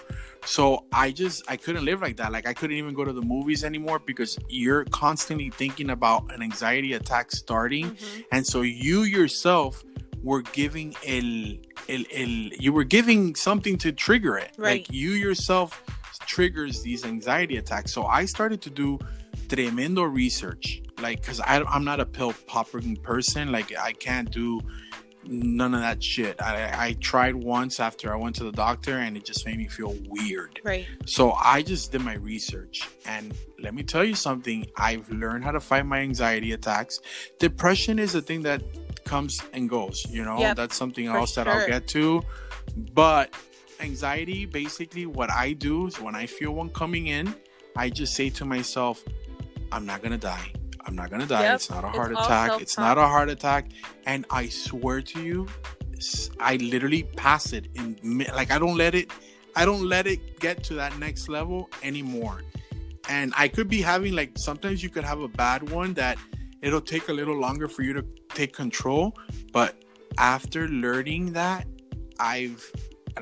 so 0.45 0.85
I 0.93 1.07
just 1.13 1.39
I 1.49 1.57
couldn't 1.57 1.85
live 1.91 2.01
like 2.07 2.17
that 2.21 2.31
like 2.33 2.47
I 2.53 2.55
couldn't 2.59 2.77
even 2.83 2.95
go 2.95 3.05
to 3.05 3.13
the 3.13 3.23
movies 3.35 3.63
anymore 3.71 3.99
because 4.11 4.33
you're 4.49 4.85
constantly 5.05 5.51
thinking 5.51 5.91
about 5.91 6.21
an 6.35 6.43
anxiety 6.43 6.93
attack 7.01 7.31
starting 7.31 7.87
Mhm. 7.93 8.25
and 8.33 8.43
so 8.53 8.63
you 8.63 9.03
yourself 9.03 9.85
were 10.23 10.43
giving 10.43 10.95
el, 11.07 11.55
el, 11.89 12.05
el 12.13 12.29
you 12.59 12.73
were 12.73 12.85
giving 12.85 13.35
something 13.35 13.77
to 13.79 13.93
trigger 13.93 14.37
it 14.39 14.51
Right. 14.59 14.81
like 14.81 14.91
you 14.91 15.11
yourself 15.11 15.83
triggers 16.27 16.83
these 16.83 17.05
anxiety 17.05 17.57
attacks 17.57 17.93
so 17.93 18.05
i 18.05 18.25
started 18.25 18.61
to 18.63 18.71
do 18.71 18.99
tremendo 19.49 20.03
research 20.03 20.83
like 21.01 21.21
because 21.21 21.41
i'm 21.47 21.85
not 21.85 22.01
a 22.01 22.07
pill 22.07 22.35
popping 22.47 22.97
person 22.97 23.51
like 23.53 23.75
i 23.79 23.93
can't 23.93 24.31
do 24.31 24.61
none 25.31 25.75
of 25.75 25.81
that 25.81 26.03
shit 26.03 26.41
I, 26.41 26.87
I 26.89 26.93
tried 26.95 27.35
once 27.35 27.81
after 27.81 28.13
i 28.13 28.17
went 28.17 28.35
to 28.37 28.45
the 28.45 28.53
doctor 28.53 28.99
and 28.99 29.17
it 29.17 29.25
just 29.25 29.47
made 29.47 29.59
me 29.59 29.69
feel 29.69 29.95
weird 30.09 30.61
Right. 30.65 30.87
so 31.07 31.33
I 31.33 31.63
just 31.63 31.93
did 31.93 32.03
my 32.03 32.15
research, 32.15 32.89
and 33.07 33.33
let 33.61 33.75
me 33.75 33.83
tell 33.83 34.05
you 34.05 34.15
something. 34.15 34.67
I've 34.77 35.09
learned 35.11 35.45
how 35.45 35.53
to 35.53 35.61
fight 35.61 35.87
my 35.87 35.99
anxiety 36.01 36.53
attacks. 36.53 37.01
Depression 37.39 37.99
is 37.99 38.15
a 38.15 38.21
thing 38.23 38.43
that 38.43 38.63
comes 39.09 39.43
and 39.53 39.69
goes. 39.69 40.07
You 40.09 40.25
know, 40.25 40.39
Yep, 40.39 40.57
that's 40.57 40.77
something 40.77 41.07
else 41.07 41.35
that 41.35 41.49
I'll 41.49 41.67
get 41.67 41.89
to. 41.89 42.23
But 42.95 43.35
anxiety, 43.81 44.45
basically, 44.47 45.07
what 45.07 45.31
I 45.31 45.53
do 45.53 45.87
is 45.87 46.01
when 46.01 46.15
I 46.15 46.27
feel 46.27 46.53
one 46.53 46.71
coming 46.71 47.07
in, 47.09 47.35
I 47.77 47.91
just 47.91 48.15
say 48.15 48.29
to 48.31 48.45
myself, 48.45 49.03
"I'm 49.73 49.87
not 49.87 50.03
gonna 50.03 50.19
die. 50.19 50.53
I'm 50.85 50.95
not 50.95 51.11
gonna 51.11 51.27
die. 51.27 51.43
Yep, 51.43 51.55
It's 51.57 51.71
not 51.71 51.85
a 51.85 51.89
heart 51.89 52.15
all 52.15 52.25
attack. 52.25 52.61
It's 52.61 52.79
not 52.79 52.99
a 52.99 53.07
heart 53.15 53.31
attack." 53.31 53.67
And 54.07 54.27
I 54.31 54.49
swear 54.49 55.03
to 55.03 55.23
you, 55.23 55.47
I 56.39 56.57
literally 56.57 57.03
pass 57.03 57.53
it 57.53 57.67
in 57.75 57.97
like 58.35 58.51
I 58.51 58.59
don't 58.59 58.77
let 58.77 58.95
it 58.95 59.11
I 59.57 59.65
don't 59.65 59.83
let 59.89 60.07
it 60.07 60.39
get 60.39 60.63
to 60.65 60.75
that 60.75 60.99
next 60.99 61.29
level 61.29 61.69
anymore. 61.83 62.43
And 63.09 63.33
I 63.37 63.49
could 63.49 63.69
be 63.69 63.81
having 63.83 64.15
like 64.15 64.39
sometimes 64.39 64.83
you 64.83 64.91
could 64.91 65.05
have 65.05 65.21
a 65.21 65.29
bad 65.29 65.71
one 65.71 65.95
that 65.95 66.19
it'll 66.63 66.81
take 66.81 67.09
a 67.09 67.13
little 67.13 67.39
longer 67.39 67.69
for 67.69 67.83
you 67.83 67.93
to 67.95 68.05
take 68.31 68.53
control, 68.53 69.15
but 69.53 69.85
after 70.19 70.69
learning 70.69 71.33
that, 71.33 71.67
I've 72.19 72.71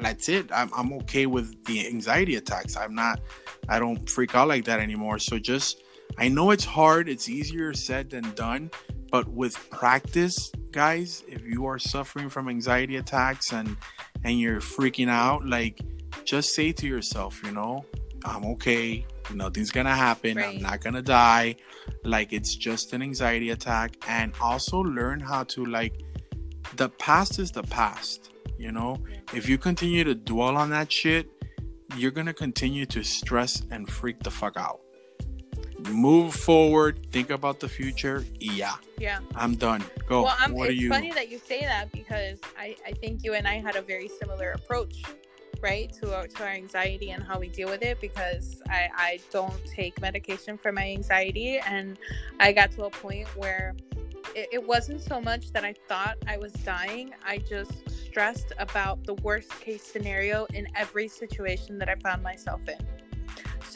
that's 0.01 0.29
it. 0.29 0.51
I'm 0.53 0.71
I'm 0.75 0.93
okay 0.95 1.27
with 1.27 1.65
the 1.65 1.87
anxiety 1.87 2.37
attacks. 2.37 2.77
I'm 2.77 2.95
not 2.95 3.21
I 3.69 3.79
don't 3.79 4.09
freak 4.09 4.35
out 4.35 4.49
like 4.49 4.65
that 4.65 4.81
anymore. 4.81 5.19
So 5.19 5.39
just 5.39 5.83
I 6.19 6.29
know 6.29 6.51
it's 6.51 6.65
hard, 6.65 7.09
it's 7.09 7.29
easier 7.29 7.75
said 7.75 8.11
than 8.11 8.31
done, 8.35 8.71
but 9.11 9.29
with 9.29 9.55
practice, 9.71 10.51
guys, 10.71 11.25
if 11.29 11.43
you 11.43 11.67
are 11.67 11.79
suffering 11.79 12.29
from 12.29 12.49
anxiety 12.49 12.97
attacks 12.97 13.53
and 13.53 13.77
and 14.25 14.39
you're 14.41 14.61
freaking 14.61 15.09
out, 15.09 15.47
like 15.47 15.81
just 16.25 16.55
say 16.55 16.73
to 16.73 16.87
yourself, 16.87 17.41
you 17.45 17.53
know, 17.53 17.85
I'm 18.25 18.45
okay. 18.53 19.07
Nothing's 19.35 19.71
gonna 19.71 19.95
happen. 19.95 20.37
Right. 20.37 20.57
I'm 20.57 20.63
not 20.63 20.81
gonna 20.81 21.03
die. 21.03 21.57
Like 22.05 22.33
it's 22.33 22.55
just 22.55 22.93
an 22.93 23.03
anxiety 23.03 23.51
attack. 23.51 23.97
And 24.09 24.33
also 24.41 24.79
learn 24.79 25.21
how 25.21 25.45
to 25.45 25.65
like 25.67 26.01
the 26.77 26.89
past 26.91 27.39
is 27.39 27.51
the 27.51 27.63
past. 27.65 28.31
You 28.59 28.73
know, 28.73 28.97
if 29.35 29.49
you 29.49 29.59
continue 29.59 30.05
to 30.05 30.15
dwell 30.15 30.57
on 30.57 30.71
that 30.71 30.91
shit, 30.91 31.29
you're 31.97 32.11
gonna 32.11 32.35
continue 32.35 32.87
to 32.87 33.03
stress 33.03 33.63
and 33.71 33.89
freak 33.89 34.21
the 34.23 34.31
fuck 34.31 34.57
out. 34.57 34.81
Move 35.91 36.35
forward, 36.35 37.07
think 37.13 37.29
about 37.31 37.61
the 37.61 37.69
future. 37.69 38.25
Yeah, 38.41 38.77
Yeah. 38.99 39.19
I'm 39.35 39.55
done. 39.57 39.85
Go. 40.09 40.23
well, 40.23 40.37
I'm, 40.39 40.53
what 40.53 40.69
are 40.69 40.73
it's 40.73 40.81
you? 40.81 40.89
funny 40.89 41.13
that 41.13 41.29
you 41.31 41.39
say 41.39 41.61
that 41.61 41.93
because 41.93 42.41
I, 42.59 42.75
I 42.87 42.93
think 42.93 43.23
you 43.23 43.35
and 43.35 43.47
I 43.47 43.61
had 43.61 43.77
a 43.77 43.83
very 43.83 44.09
similar 44.09 44.53
approach, 44.53 45.03
right, 45.67 45.93
to 46.01 46.15
our, 46.15 46.27
to 46.29 46.43
our 46.45 46.49
anxiety 46.49 47.11
and 47.11 47.23
how 47.23 47.39
we 47.41 47.49
deal 47.49 47.69
with 47.69 47.83
it. 47.83 48.01
Because 48.01 48.63
I, 48.69 48.89
I 48.95 49.19
don't 49.33 49.61
take 49.67 50.01
medication 50.01 50.57
for 50.57 50.71
my 50.71 50.87
anxiety, 50.99 51.59
and 51.59 51.99
I 52.39 52.53
got 52.53 52.71
to 52.73 52.85
a 52.85 52.91
point 52.91 53.27
where 53.37 53.75
it, 54.35 54.49
it 54.53 54.67
wasn't 54.67 55.01
so 55.01 55.21
much 55.21 55.53
that 55.53 55.65
I 55.65 55.75
thought 55.89 56.17
I 56.29 56.37
was 56.37 56.53
dying. 56.53 57.15
I 57.25 57.39
just 57.39 57.73
stressed 57.91 58.53
about 58.59 59.05
the 59.05 59.15
worst 59.15 59.51
case 59.61 59.83
scenario 59.83 60.47
in 60.55 60.69
every 60.75 61.09
situation 61.09 61.79
that 61.81 61.89
I 61.89 61.97
found 61.97 62.23
myself 62.23 62.61
in. 62.69 62.96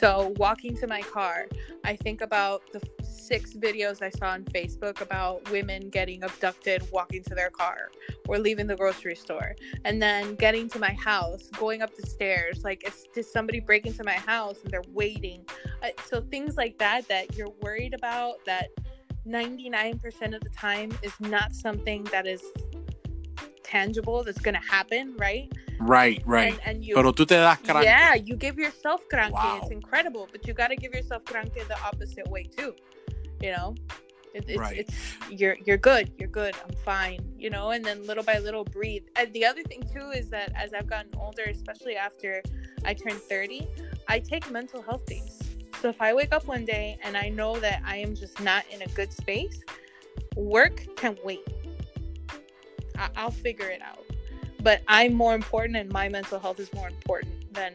So, 0.01 0.33
walking 0.37 0.75
to 0.77 0.87
my 0.87 1.03
car, 1.03 1.45
I 1.83 1.95
think 1.95 2.21
about 2.21 2.63
the 2.73 2.81
six 3.03 3.53
videos 3.53 4.01
I 4.01 4.09
saw 4.09 4.29
on 4.31 4.43
Facebook 4.45 4.99
about 4.99 5.47
women 5.51 5.91
getting 5.91 6.23
abducted 6.23 6.81
walking 6.91 7.23
to 7.25 7.35
their 7.35 7.51
car 7.51 7.91
or 8.27 8.39
leaving 8.39 8.65
the 8.65 8.75
grocery 8.75 9.13
store. 9.13 9.55
And 9.85 10.01
then 10.01 10.33
getting 10.33 10.67
to 10.69 10.79
my 10.79 10.93
house, 10.93 11.51
going 11.55 11.83
up 11.83 11.95
the 11.95 12.07
stairs. 12.07 12.63
Like, 12.63 12.91
did 13.13 13.27
somebody 13.27 13.59
break 13.59 13.85
into 13.85 14.03
my 14.03 14.13
house 14.13 14.57
and 14.63 14.73
they're 14.73 14.81
waiting? 14.91 15.45
So, 16.07 16.19
things 16.19 16.57
like 16.57 16.79
that 16.79 17.07
that 17.07 17.37
you're 17.37 17.53
worried 17.61 17.93
about 17.93 18.43
that 18.47 18.69
99% 19.27 20.33
of 20.33 20.41
the 20.41 20.49
time 20.49 20.89
is 21.03 21.13
not 21.19 21.53
something 21.53 22.05
that 22.05 22.25
is 22.25 22.41
tangible 23.71 24.23
that's 24.25 24.39
going 24.47 24.57
to 24.61 24.67
happen, 24.75 25.03
right? 25.17 25.47
Right, 25.79 26.21
right. 26.25 26.53
And, 26.53 26.61
and 26.67 26.85
you. 26.85 26.93
Pero 26.95 27.11
tú 27.11 27.25
te 27.25 27.35
das 27.35 27.57
cranky. 27.59 27.85
Yeah, 27.85 28.13
you 28.15 28.35
give 28.35 28.57
yourself 28.57 29.01
cranky. 29.09 29.33
Wow. 29.33 29.59
It's 29.61 29.71
incredible, 29.71 30.27
but 30.31 30.45
you 30.47 30.53
got 30.53 30.69
to 30.73 30.75
give 30.75 30.93
yourself 30.93 31.23
cranky 31.25 31.61
the 31.67 31.79
opposite 31.89 32.27
way 32.27 32.43
too. 32.43 32.75
You 33.41 33.51
know, 33.55 33.75
it, 34.35 34.45
it's, 34.47 34.59
Right. 34.59 34.77
it's 34.81 34.93
you're 35.29 35.57
you're 35.65 35.77
good. 35.91 36.05
You're 36.19 36.29
good. 36.41 36.53
I'm 36.63 36.75
fine. 36.85 37.21
You 37.43 37.49
know, 37.49 37.71
and 37.71 37.83
then 37.83 38.05
little 38.05 38.23
by 38.23 38.37
little 38.47 38.63
breathe. 38.63 39.05
And 39.15 39.33
the 39.33 39.45
other 39.45 39.63
thing 39.63 39.81
too 39.93 40.11
is 40.11 40.29
that 40.29 40.51
as 40.55 40.73
I've 40.73 40.87
gotten 40.87 41.11
older, 41.17 41.43
especially 41.43 41.95
after 41.95 42.43
I 42.85 42.93
turned 42.93 43.21
30, 43.33 43.67
I 44.07 44.19
take 44.19 44.51
mental 44.51 44.81
health 44.83 45.05
days. 45.05 45.39
So 45.81 45.89
if 45.89 45.99
I 45.99 46.13
wake 46.13 46.31
up 46.31 46.45
one 46.45 46.65
day 46.65 46.97
and 47.03 47.17
I 47.17 47.29
know 47.29 47.59
that 47.59 47.81
I 47.83 47.97
am 47.97 48.13
just 48.15 48.39
not 48.39 48.63
in 48.71 48.83
a 48.83 48.87
good 48.89 49.11
space, 49.11 49.63
work 50.35 50.85
can 50.95 51.17
wait. 51.23 51.41
I- 53.01 53.09
I'll 53.19 53.31
figure 53.47 53.69
it 53.77 53.81
out. 53.81 54.05
But 54.67 54.81
I'm 54.87 55.13
more 55.13 55.33
important, 55.33 55.75
and 55.81 55.91
my 55.91 56.07
mental 56.17 56.39
health 56.39 56.59
is 56.59 56.71
more 56.73 56.87
important 56.87 57.33
than 57.53 57.73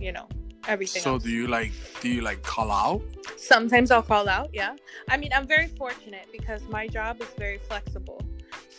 you 0.00 0.12
know 0.12 0.28
everything 0.68 1.02
So 1.02 1.14
else. 1.14 1.22
do 1.24 1.30
you 1.30 1.46
like 1.48 1.72
do 2.00 2.08
you 2.08 2.20
like 2.20 2.40
call 2.42 2.70
out? 2.70 3.02
Sometimes 3.36 3.90
I'll 3.90 4.02
call 4.14 4.28
out. 4.28 4.50
Yeah, 4.52 4.74
I 5.12 5.16
mean 5.16 5.32
I'm 5.36 5.46
very 5.46 5.68
fortunate 5.82 6.26
because 6.38 6.62
my 6.68 6.86
job 6.86 7.20
is 7.20 7.28
very 7.36 7.58
flexible. 7.58 8.20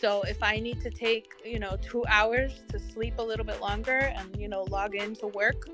So 0.02 0.22
if 0.34 0.42
I 0.42 0.60
need 0.68 0.80
to 0.82 0.90
take 0.90 1.28
you 1.44 1.60
know 1.60 1.74
two 1.92 2.04
hours 2.08 2.52
to 2.72 2.80
sleep 2.80 3.16
a 3.18 3.26
little 3.32 3.46
bit 3.52 3.60
longer 3.60 4.00
and 4.18 4.28
you 4.44 4.48
know 4.48 4.64
log 4.78 4.96
into 4.96 5.28
work 5.28 5.68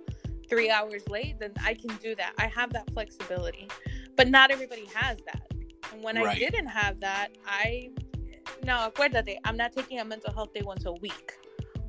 three 0.49 0.69
hours 0.71 1.03
late, 1.09 1.35
then 1.39 1.53
I 1.63 1.73
can 1.75 1.95
do 1.97 2.15
that. 2.15 2.33
I 2.39 2.47
have 2.47 2.73
that 2.73 2.89
flexibility, 2.93 3.67
but 4.15 4.27
not 4.27 4.49
everybody 4.51 4.85
has 4.95 5.17
that. 5.29 5.43
And 5.91 6.03
when 6.03 6.17
I 6.17 6.35
didn't 6.35 6.67
have 6.67 6.99
that, 7.01 7.27
I 7.47 7.89
no 8.65 8.89
acuérdate, 8.89 9.37
I'm 9.45 9.57
not 9.57 9.71
taking 9.73 9.99
a 9.99 10.05
mental 10.05 10.33
health 10.33 10.53
day 10.53 10.61
once 10.63 10.85
a 10.85 10.91
week, 10.93 11.33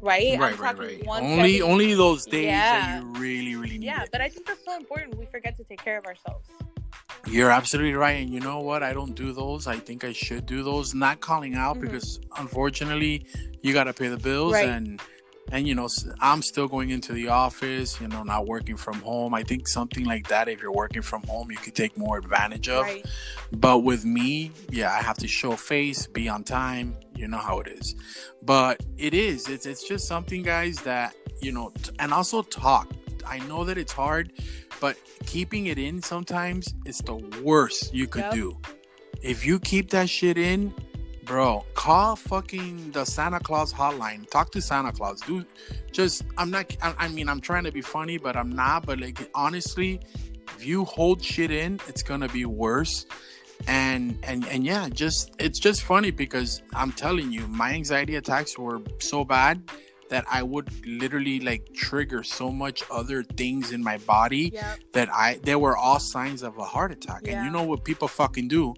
right? 0.01 0.35
I'm 0.35 0.41
right, 0.41 0.59
right, 0.59 0.77
talking 0.77 0.99
right. 0.99 1.07
once 1.07 1.25
Only 1.25 1.57
every- 1.57 1.63
only 1.63 1.95
those 1.95 2.27
days 2.27 2.45
Yeah. 2.47 2.81
that 2.81 3.03
you 3.03 3.13
really, 3.21 3.57
really 3.57 3.79
need 3.79 3.87
yeah, 3.87 4.03
it. 4.03 4.11
but 4.13 4.21
I 4.21 4.29
think 4.29 4.47
that's 4.47 4.65
so 4.65 4.77
important. 4.77 5.17
We 5.19 5.27
forget 5.27 5.57
to 5.57 5.65
take 5.65 5.83
care 5.83 5.99
of 5.99 6.05
ourselves. 6.07 6.49
You're 7.29 7.51
absolutely 7.51 7.95
right. 7.95 8.23
And 8.23 8.33
you 8.33 8.41
know 8.41 8.61
what? 8.61 8.83
I 8.85 8.93
don't 8.93 9.15
do 9.15 9.33
those. 9.33 9.67
I 9.67 9.77
think 9.77 10.05
I 10.05 10.13
should 10.13 10.47
do 10.47 10.63
those. 10.63 10.95
Not 10.95 11.21
calling 11.21 11.55
out 11.55 11.77
Mhm. 11.77 11.81
because 11.83 12.21
unfortunately 12.39 13.27
you 13.63 13.73
gotta 13.73 13.93
pay 13.93 14.09
the 14.09 14.17
bills 14.17 14.53
Right. 14.53 14.69
and 14.69 15.01
and 15.53 15.67
you 15.69 15.75
know 15.75 15.89
i'm 16.21 16.43
still 16.43 16.69
going 16.69 16.91
into 16.91 17.13
the 17.13 17.29
office 17.29 18.01
you 18.01 18.09
know 18.09 18.23
not 18.23 18.47
working 18.47 18.77
from 18.77 19.01
home. 19.01 19.35
I 19.35 19.43
think 19.43 19.69
something 19.69 20.05
like 20.05 20.29
that 20.29 20.49
if 20.49 20.61
you're 20.61 20.73
working 20.73 21.03
from 21.03 21.23
home 21.25 21.51
you 21.51 21.57
could 21.57 21.75
take 21.75 21.97
more 21.97 22.19
advantage 22.19 22.69
of. 22.69 22.85
Right. 22.85 23.07
but 23.53 23.79
with 23.79 24.05
me 24.05 24.53
yeah 24.71 24.93
i 24.93 25.03
have 25.03 25.17
to 25.19 25.29
show 25.29 25.53
face 25.53 26.07
be 26.07 26.29
on 26.29 26.45
time 26.45 26.97
you 27.15 27.29
know 27.29 27.39
how 27.39 27.61
it 27.61 27.69
is. 27.69 27.95
But 28.43 28.83
it 28.99 29.15
is 29.15 29.49
it's, 29.49 29.67
it's 29.67 29.87
just 29.89 30.07
something 30.07 30.43
guys 30.43 30.77
that 30.83 31.15
you 31.41 31.53
know 31.53 31.73
t- 31.83 31.93
and 31.99 32.13
also 32.13 32.43
talk. 32.43 32.93
I 33.27 33.41
know 33.41 33.65
that 33.65 33.77
it's 33.77 33.93
hard 33.93 34.33
but 34.81 34.97
keeping 35.25 35.67
it 35.67 35.79
in 35.79 36.03
sometimes 36.03 36.75
is 36.85 36.99
the 36.99 37.17
worst 37.43 37.95
you 37.95 38.07
could 38.07 38.25
yep. 38.25 38.33
do. 38.33 38.59
If 39.23 39.47
you 39.47 39.59
keep 39.59 39.91
that 39.91 40.09
shit 40.09 40.39
in 40.39 40.75
bro 41.27 41.65
call 41.75 42.15
fucking 42.17 42.93
the 42.93 43.05
santa 43.05 43.41
claus 43.41 43.73
hotline. 43.73 44.29
Talk 44.31 44.53
to 44.53 44.63
santa 44.63 44.93
claus. 44.93 45.21
Do 45.21 45.45
just 45.93 46.25
i'm 46.39 46.51
not 46.51 46.75
I, 46.81 46.95
I, 46.99 47.09
mean 47.09 47.29
i'm 47.29 47.41
trying 47.41 47.65
to 47.65 47.73
be 47.73 47.83
funny 47.83 48.17
but 48.17 48.37
i'm 48.37 48.51
not 48.51 48.87
but 48.87 49.01
like 49.01 49.29
honestly 49.35 50.01
if 50.57 50.65
you 50.65 50.85
hold 50.85 51.23
shit 51.23 51.51
in 51.51 51.81
it's 51.89 52.03
gonna 52.03 52.29
be 52.29 52.47
worse. 52.47 53.07
And 53.67 54.19
and 54.23 54.47
and 54.49 54.65
yeah 54.65 54.89
just 54.91 55.35
it's 55.39 55.59
just 55.59 55.83
funny 55.83 56.11
because 56.11 56.63
i'm 56.75 56.93
telling 56.93 57.33
you 57.33 57.49
my 57.49 57.73
anxiety 57.73 58.17
attacks 58.17 58.59
were 58.59 58.83
so 58.99 59.25
bad 59.25 59.63
that 60.11 60.27
i 60.31 60.43
would 60.43 60.69
literally 60.87 61.41
like 61.41 61.73
trigger 61.75 62.23
so 62.23 62.51
much 62.51 62.85
other 62.91 63.23
things 63.23 63.73
in 63.73 63.83
my 63.83 63.97
body 63.99 64.51
yep. 64.53 64.79
that 64.93 65.09
i 65.11 65.41
they 65.43 65.57
were 65.57 65.75
all 65.75 65.99
signs 65.99 66.43
of 66.43 66.59
a 66.59 66.65
heart 66.65 66.93
attack. 66.93 67.23
Yeah. 67.25 67.37
and 67.39 67.47
you 67.47 67.51
know 67.51 67.63
what 67.63 67.83
people 67.83 68.09
fucking 68.09 68.47
do 68.47 68.75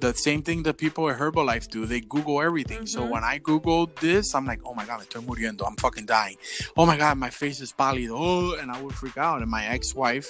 the 0.00 0.14
same 0.14 0.42
thing 0.42 0.62
that 0.64 0.78
people 0.78 1.08
at 1.10 1.18
Herbalife 1.18 1.68
do. 1.68 1.86
They 1.86 2.00
Google 2.00 2.40
everything. 2.40 2.78
Mm-hmm. 2.78 2.86
So 2.86 3.04
when 3.04 3.24
I 3.24 3.38
Googled 3.38 3.96
this, 3.96 4.34
I'm 4.34 4.46
like, 4.46 4.60
oh 4.64 4.74
my 4.74 4.84
God, 4.84 5.00
estoy 5.00 5.24
muriendo. 5.24 5.66
I'm 5.66 5.76
fucking 5.76 6.06
dying. 6.06 6.36
Oh 6.76 6.86
my 6.86 6.96
God, 6.96 7.18
my 7.18 7.30
face 7.30 7.60
is 7.60 7.72
pálido. 7.72 8.12
Oh, 8.14 8.54
and 8.58 8.70
I 8.70 8.80
would 8.80 8.94
freak 8.94 9.18
out. 9.18 9.42
And 9.42 9.50
my 9.50 9.66
ex 9.66 9.94
wife, 9.94 10.28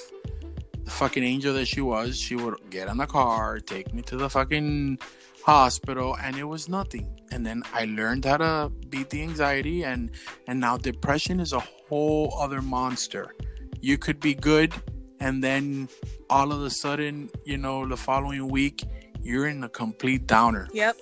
the 0.82 0.90
fucking 0.90 1.22
angel 1.22 1.54
that 1.54 1.66
she 1.66 1.80
was, 1.80 2.18
she 2.18 2.36
would 2.36 2.56
get 2.70 2.88
in 2.88 2.96
the 2.98 3.06
car, 3.06 3.60
take 3.60 3.94
me 3.94 4.02
to 4.02 4.16
the 4.16 4.28
fucking 4.28 4.98
hospital, 5.44 6.16
and 6.22 6.36
it 6.36 6.44
was 6.44 6.68
nothing. 6.68 7.08
And 7.30 7.46
then 7.46 7.62
I 7.72 7.84
learned 7.84 8.24
how 8.24 8.38
to 8.38 8.72
beat 8.88 9.10
the 9.10 9.22
anxiety, 9.22 9.84
and 9.84 10.10
and 10.46 10.60
now 10.60 10.76
depression 10.76 11.40
is 11.40 11.52
a 11.52 11.60
whole 11.60 12.36
other 12.38 12.60
monster. 12.60 13.34
You 13.80 13.98
could 13.98 14.20
be 14.20 14.34
good, 14.34 14.74
and 15.20 15.42
then 15.42 15.88
all 16.28 16.52
of 16.52 16.62
a 16.62 16.70
sudden, 16.70 17.30
you 17.44 17.56
know, 17.56 17.86
the 17.86 17.96
following 17.96 18.48
week 18.48 18.84
you're 19.22 19.46
in 19.46 19.64
a 19.64 19.68
complete 19.68 20.26
downer. 20.26 20.68
Yep. 20.72 20.96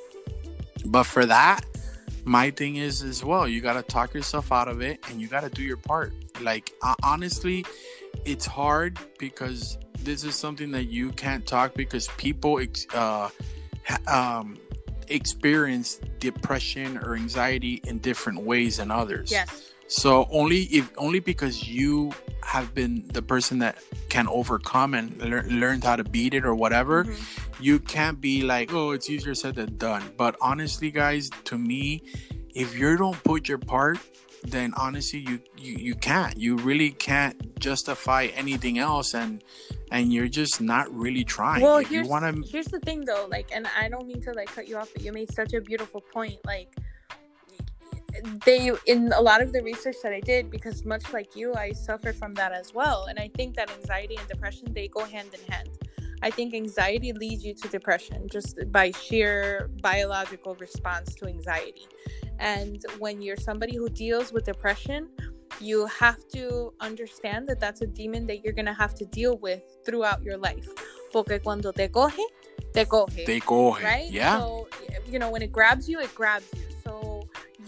But 0.87 1.05
for 1.05 1.27
that, 1.27 1.65
my 2.25 2.51
thing 2.51 2.77
is 2.77 3.03
as 3.03 3.25
well, 3.25 3.49
you 3.49 3.61
got 3.61 3.75
to 3.75 3.83
talk 3.83 4.15
yourself 4.15 4.53
out 4.53 4.69
of 4.69 4.81
it 4.83 5.01
and 5.09 5.21
you 5.21 5.29
got 5.29 5.43
to 5.43 5.51
do 5.51 5.63
your 5.63 5.77
part. 5.77 6.13
Like, 6.41 6.73
honestly, 7.03 7.65
it's 8.25 8.47
hard 8.47 8.99
because 9.19 9.79
this 10.01 10.25
is 10.25 10.35
something 10.35 10.71
that 10.73 10.85
you 10.85 11.11
can't 11.11 11.47
talk 11.47 11.75
because 11.75 12.09
people 12.17 12.61
uh, 12.95 13.29
um, 14.07 14.59
experience 15.09 16.01
depression 16.19 16.99
or 16.99 17.15
anxiety 17.15 17.81
in 17.85 17.99
different 17.99 18.43
ways 18.43 18.77
than 18.77 18.91
others. 18.91 19.31
Yes. 19.31 19.73
So 19.89 20.29
only 20.31 20.63
if 20.65 20.93
only 20.99 21.21
because 21.21 21.67
you 21.67 22.13
have 22.45 22.75
been 22.75 23.09
the 23.09 23.23
person 23.23 23.59
that 23.59 23.83
can 24.09 24.29
overcome 24.29 24.95
and 24.95 25.17
lear- 25.19 25.47
learned 25.49 25.85
how 25.85 25.97
to 25.97 26.05
beat 26.05 26.35
it 26.35 26.45
or 26.45 26.55
whatever, 26.55 27.05
mm-hmm. 27.05 27.63
you 27.63 27.79
can't 27.81 28.21
be 28.21 28.43
like, 28.43 28.73
oh, 28.73 28.93
it's 28.93 29.09
easier 29.11 29.35
said 29.35 29.57
than 29.57 29.77
done. 29.77 30.03
But 30.17 30.37
honestly, 30.41 30.91
guys, 30.91 31.31
to 31.45 31.59
me, 31.59 32.03
if 32.55 32.79
you 32.79 32.97
don't 32.97 33.23
put 33.25 33.49
your 33.49 33.59
part, 33.59 33.99
then 34.45 34.75
honestly, 34.77 35.21
you 35.21 35.41
you, 35.57 35.77
you 35.77 35.95
can't. 35.95 36.37
You 36.37 36.57
really 36.57 36.91
can't 36.91 37.59
justify 37.59 38.25
anything 38.35 38.79
else, 38.79 39.15
and 39.15 39.43
and 39.91 40.13
you're 40.13 40.29
just 40.29 40.61
not 40.61 40.93
really 40.95 41.25
trying. 41.25 41.63
Well, 41.63 41.79
if 41.79 41.89
here's, 41.89 42.05
you 42.05 42.11
wanna... 42.11 42.35
here's 42.47 42.67
the 42.67 42.81
thing 42.81 43.05
though, 43.05 43.27
like, 43.31 43.49
and 43.53 43.67
I 43.77 43.89
don't 43.89 44.07
mean 44.07 44.21
to 44.23 44.33
like 44.33 44.49
cut 44.55 44.69
you 44.69 44.77
off, 44.77 44.91
but 44.93 45.03
you 45.03 45.13
made 45.13 45.33
such 45.33 45.55
a 45.55 45.61
beautiful 45.61 46.01
point, 46.01 46.39
like 46.45 46.77
they 48.45 48.71
in 48.87 49.13
a 49.13 49.21
lot 49.21 49.43
of 49.43 49.53
the 49.53 49.63
research 49.63 49.97
that 50.03 50.13
I 50.13 50.21
did 50.21 50.51
because 50.51 50.85
much 50.85 51.13
like 51.13 51.35
you 51.37 51.55
I 51.55 51.73
suffer 51.73 52.13
from 52.13 52.35
that 52.35 52.53
as 52.53 52.75
well 52.75 53.07
and 53.09 53.19
I 53.19 53.29
think 53.35 53.57
that 53.57 53.71
anxiety 53.71 54.17
and 54.17 54.29
depression 54.29 54.73
they 54.73 54.89
go 54.89 55.05
hand 55.05 55.31
in 55.35 55.53
hand. 55.53 55.69
I 56.23 56.31
think 56.31 56.55
anxiety 56.55 57.13
leads 57.13 57.45
you 57.45 57.55
to 57.55 57.69
depression 57.69 58.29
just 58.29 58.59
by 58.73 58.91
sheer 58.91 59.71
biological 59.83 60.57
response 60.57 61.15
to 61.17 61.27
anxiety. 61.27 61.87
And 62.41 62.83
when 62.99 63.23
you're 63.23 63.37
somebody 63.37 63.77
who 63.77 63.89
deals 63.89 64.33
with 64.33 64.45
depression, 64.45 65.11
you 65.61 65.87
have 65.87 66.27
to 66.29 66.73
understand 66.81 67.49
that 67.49 67.61
that's 67.61 67.83
a 67.83 67.87
demon 67.87 68.27
that 68.27 68.45
you're 68.45 68.53
going 68.53 68.67
to 68.67 68.73
have 68.73 68.95
to 68.95 69.05
deal 69.07 69.39
with 69.39 69.63
throughout 69.85 70.23
your 70.23 70.37
life. 70.37 70.69
Porque 71.13 71.41
cuando 71.43 71.73
te 71.73 71.89
coge, 71.89 72.21
te 72.73 72.85
coge. 72.85 73.25
Te 73.25 73.41
coge. 73.41 73.83
Right? 73.83 74.11
Yeah. 74.11 74.39
So, 74.39 74.69
you 75.07 75.19
know, 75.19 75.31
when 75.31 75.43
it 75.43 75.53
grabs 75.53 75.89
you, 75.89 76.01
it 76.01 76.15
grabs 76.15 76.47
you 76.55 76.68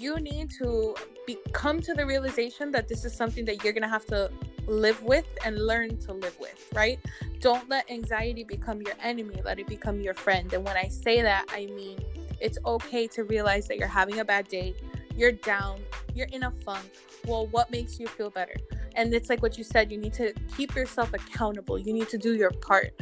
you 0.00 0.18
need 0.18 0.50
to 0.58 0.94
be, 1.26 1.36
come 1.52 1.80
to 1.82 1.94
the 1.94 2.06
realization 2.06 2.70
that 2.70 2.88
this 2.88 3.04
is 3.04 3.12
something 3.12 3.44
that 3.44 3.62
you're 3.62 3.72
going 3.72 3.82
to 3.82 3.88
have 3.88 4.06
to 4.06 4.30
live 4.66 5.02
with 5.02 5.26
and 5.44 5.66
learn 5.66 5.98
to 5.98 6.12
live 6.12 6.38
with, 6.40 6.66
right? 6.74 6.98
Don't 7.40 7.68
let 7.68 7.90
anxiety 7.90 8.44
become 8.44 8.80
your 8.80 8.94
enemy, 9.02 9.40
let 9.44 9.58
it 9.58 9.66
become 9.66 10.00
your 10.00 10.14
friend. 10.14 10.52
And 10.52 10.64
when 10.64 10.76
I 10.76 10.88
say 10.88 11.22
that, 11.22 11.46
I 11.50 11.66
mean 11.66 11.98
it's 12.40 12.58
okay 12.64 13.06
to 13.08 13.24
realize 13.24 13.68
that 13.68 13.76
you're 13.76 13.88
having 13.88 14.20
a 14.20 14.24
bad 14.24 14.48
day, 14.48 14.74
you're 15.14 15.32
down, 15.32 15.80
you're 16.14 16.28
in 16.32 16.44
a 16.44 16.50
funk. 16.50 16.88
Well, 17.26 17.48
what 17.48 17.70
makes 17.70 18.00
you 18.00 18.06
feel 18.06 18.30
better? 18.30 18.54
and 18.96 19.14
it's 19.14 19.30
like 19.30 19.42
what 19.42 19.56
you 19.56 19.64
said 19.64 19.90
you 19.90 19.98
need 19.98 20.12
to 20.12 20.32
keep 20.56 20.74
yourself 20.74 21.12
accountable 21.14 21.78
you 21.78 21.92
need 21.92 22.08
to 22.08 22.18
do 22.18 22.34
your 22.34 22.50
part 22.50 22.92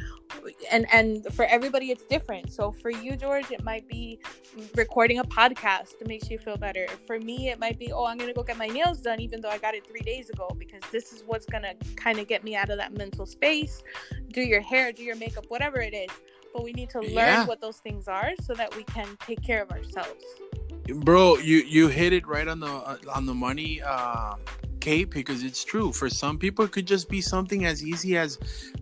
and 0.71 0.87
and 0.93 1.27
for 1.35 1.45
everybody 1.47 1.91
it's 1.91 2.05
different. 2.05 2.53
So 2.53 2.73
for 2.73 2.91
you 2.91 3.17
george 3.17 3.51
it 3.51 3.63
might 3.65 3.89
be 3.89 4.19
recording 4.75 5.19
a 5.19 5.25
podcast 5.25 5.99
that 5.99 6.09
makes 6.09 6.31
you 6.31 6.39
feel 6.39 6.57
better. 6.57 6.87
For 7.07 7.19
me 7.19 7.49
it 7.49 7.59
might 7.59 7.79
be 7.79 7.93
oh 7.93 8.07
i'm 8.07 8.19
gonna 8.19 8.33
go 8.33 8.43
get 8.43 8.57
my 8.57 8.67
nails 8.67 9.01
done 9.01 9.21
even 9.21 9.41
though 9.41 9.51
i 9.51 9.59
got 9.59 9.75
it 9.75 9.87
three 9.87 10.01
days 10.01 10.31
ago 10.31 10.49
because 10.59 10.83
this 10.91 11.13
is 11.13 11.23
what's 11.27 11.47
gonna 11.47 11.75
kind 11.97 12.19
of 12.19 12.29
get 12.29 12.45
me 12.45 12.57
out 12.57 12.71
of 12.71 12.79
that 12.79 12.93
mental 12.93 13.27
space. 13.27 13.83
Do 14.33 14.41
your 14.41 14.61
hair 14.61 14.93
do 14.93 15.03
your 15.03 15.17
makeup 15.17 15.47
whatever 15.49 15.81
it 15.81 15.95
is. 15.95 16.11
But 16.53 16.65
we 16.65 16.73
need 16.73 16.91
to 16.91 17.01
learn 17.01 17.13
yeah. 17.13 17.47
what 17.47 17.61
those 17.61 17.77
things 17.79 18.09
are 18.09 18.33
so 18.43 18.55
that 18.55 18.75
we 18.75 18.83
can 18.85 19.07
take 19.21 19.43
care 19.43 19.63
of 19.63 19.71
ourselves. 19.71 20.25
Bro 20.87 21.39
you 21.39 21.59
you 21.59 21.89
hit 21.89 22.13
it 22.13 22.27
right 22.27 22.49
on 22.49 22.61
the 22.61 22.67
uh, 22.67 22.97
on 23.15 23.27
the 23.27 23.35
money 23.35 23.83
uh 23.83 24.35
Cait, 24.81 25.11
because 25.11 25.43
it's 25.43 25.65
true. 25.65 25.93
For 25.93 26.09
some 26.09 26.39
people, 26.39 26.65
it 26.65 26.73
could 26.73 26.87
just 26.87 27.09
be 27.09 27.21
something 27.21 27.65
as 27.65 27.85
easy 27.85 28.17
as 28.17 28.39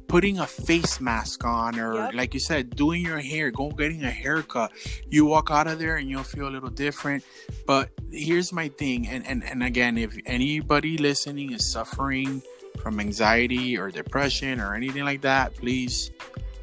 putting 0.09 0.39
a 0.39 0.47
face 0.47 1.01
mask 1.01 1.45
on, 1.45 1.79
or 1.79 1.95
yep. 1.95 2.15
like 2.15 2.35
you 2.35 2.41
said, 2.41 2.77
doing 2.77 3.03
your 3.03 3.19
hair, 3.19 3.51
go 3.51 3.71
getting 3.71 4.05
a 4.05 4.11
haircut. 4.11 4.73
You 5.09 5.27
walk 5.27 5.51
out 5.51 5.67
of 5.67 5.79
there 5.79 5.97
and 5.97 6.09
you'll 6.09 6.23
feel 6.23 6.49
a 6.49 6.51
little 6.51 6.71
different. 6.71 7.25
But 7.67 7.91
here's 8.11 8.53
my 8.53 8.69
thing, 8.69 9.09
and 9.09 9.27
and, 9.27 9.45
and 9.45 9.63
again, 9.63 9.99
if 9.99 10.17
anybody 10.27 10.99
listening 10.99 11.53
is 11.53 11.73
suffering 11.73 12.43
from 12.83 13.01
anxiety 13.01 13.77
or 13.77 13.91
depression 13.91 14.61
or 14.61 14.75
anything 14.75 15.05
like 15.05 15.23
that, 15.23 15.55
please 15.57 16.11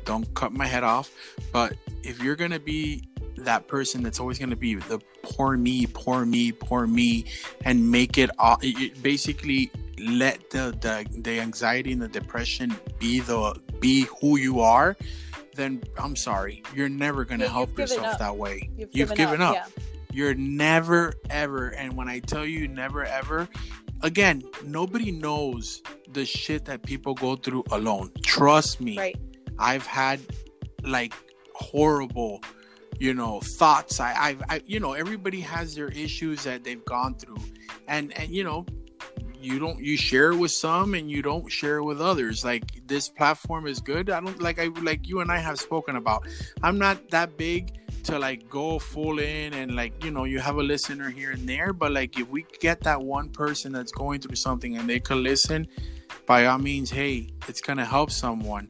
don't 0.05 0.31
cut 0.33 0.53
my 0.53 0.67
head 0.67 0.83
off. 0.83 1.11
But 1.51 1.75
if 2.03 2.21
you're 2.21 2.35
gonna 2.35 2.59
be 2.59 3.03
that 3.45 3.67
person 3.67 4.03
that's 4.03 4.19
always 4.19 4.39
going 4.39 4.49
to 4.49 4.55
be 4.55 4.75
the 4.75 4.99
poor 5.23 5.57
me, 5.57 5.85
poor 5.87 6.25
me, 6.25 6.51
poor 6.51 6.87
me, 6.87 7.25
and 7.65 7.91
make 7.91 8.17
it 8.17 8.29
all. 8.39 8.59
Basically 9.01 9.71
let 9.99 10.49
the, 10.49 10.75
the 10.81 11.21
the 11.21 11.39
anxiety 11.39 11.91
and 11.91 12.01
the 12.01 12.07
depression 12.07 12.75
be 12.99 13.19
the 13.19 13.59
be 13.79 14.07
who 14.21 14.37
you 14.37 14.59
are. 14.59 14.97
Then 15.55 15.83
I'm 15.97 16.15
sorry, 16.15 16.63
you're 16.73 16.89
never 16.89 17.25
going 17.25 17.39
to 17.39 17.45
yeah, 17.45 17.51
help 17.51 17.77
yourself 17.77 18.17
that 18.17 18.35
way. 18.35 18.69
You've, 18.75 18.89
you've 18.91 19.09
given, 19.09 19.17
given, 19.17 19.41
up. 19.41 19.55
up. 19.55 19.55
Yeah. 19.55 19.83
You're 20.11 20.33
never 20.35 21.13
ever, 21.29 21.69
and 21.69 21.93
when 21.93 22.07
I 22.07 22.19
tell 22.19 22.45
you 22.45 22.67
never 22.67 23.03
ever, 23.03 23.47
again, 24.01 24.43
nobody 24.63 25.11
knows 25.11 25.81
the 26.11 26.25
shit 26.25 26.65
that 26.65 26.83
people 26.83 27.13
go 27.15 27.35
through 27.35 27.63
alone. 27.71 28.11
Trust 28.23 28.79
me. 28.79 28.97
Right. 28.97 29.17
I've 29.57 29.85
had 29.85 30.19
like 30.83 31.13
horrible 31.55 32.43
you 32.99 33.13
know 33.13 33.39
thoughts. 33.41 33.99
I, 33.99 34.13
I've 34.17 34.43
I, 34.49 34.61
you 34.65 34.79
know 34.79 34.93
everybody 34.93 35.41
has 35.41 35.75
their 35.75 35.89
issues 35.89 36.43
that 36.43 36.63
they've 36.63 36.83
gone 36.85 37.15
through. 37.15 37.41
And 37.87 38.17
and 38.17 38.29
you 38.29 38.43
know 38.43 38.65
you 39.39 39.59
don't 39.59 39.79
you 39.79 39.97
share 39.97 40.33
with 40.33 40.51
some 40.51 40.93
and 40.93 41.11
you 41.11 41.21
don't 41.21 41.51
share 41.51 41.83
with 41.83 42.01
others. 42.01 42.45
Like 42.45 42.87
this 42.87 43.09
platform 43.09 43.67
is 43.67 43.79
good. 43.79 44.09
I 44.09 44.19
don't 44.21 44.41
like 44.41 44.59
i 44.59 44.67
like 44.81 45.07
you 45.07 45.19
and 45.19 45.31
i 45.31 45.37
have 45.37 45.59
spoken 45.59 45.95
about 45.95 46.27
i'm 46.61 46.77
not 46.77 47.09
that 47.09 47.37
big 47.37 47.79
to 48.03 48.19
like 48.19 48.49
go 48.49 48.79
full 48.79 49.19
in 49.19 49.53
and 49.53 49.75
like 49.75 50.03
you 50.03 50.11
know 50.11 50.25
you 50.25 50.39
have 50.39 50.57
a 50.57 50.63
listener 50.63 51.09
here 51.09 51.31
and 51.31 51.47
there. 51.47 51.73
But 51.73 51.91
like 51.91 52.19
if 52.19 52.27
we 52.29 52.45
get 52.59 52.81
that 52.81 53.01
one 53.01 53.29
person 53.29 53.71
that's 53.71 53.91
going 53.91 54.19
through 54.21 54.35
something 54.35 54.77
and 54.77 54.89
they 54.89 54.99
could 54.99 55.17
listen 55.17 55.67
by 56.25 56.45
all 56.45 56.57
means 56.57 56.89
hey 56.89 57.29
it's 57.47 57.59
gonna 57.59 57.85
help 57.85 58.11
someone 58.11 58.69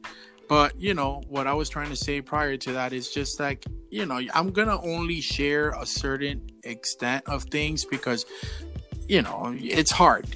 but 0.54 0.70
you 0.86 0.94
know 1.00 1.12
what 1.34 1.46
i 1.52 1.54
was 1.60 1.68
trying 1.68 1.90
to 1.90 2.00
say 2.06 2.16
prior 2.20 2.56
to 2.56 2.70
that 2.72 2.90
is 2.92 3.06
just 3.18 3.40
like 3.40 3.60
you 3.90 4.04
know 4.06 4.18
i'm 4.38 4.50
gonna 4.58 4.80
only 4.94 5.20
share 5.20 5.66
a 5.84 5.86
certain 5.86 6.38
extent 6.64 7.22
of 7.26 7.38
things 7.56 7.84
because 7.84 8.24
you 9.08 9.22
know, 9.22 9.54
it's 9.58 9.90
hard. 9.90 10.26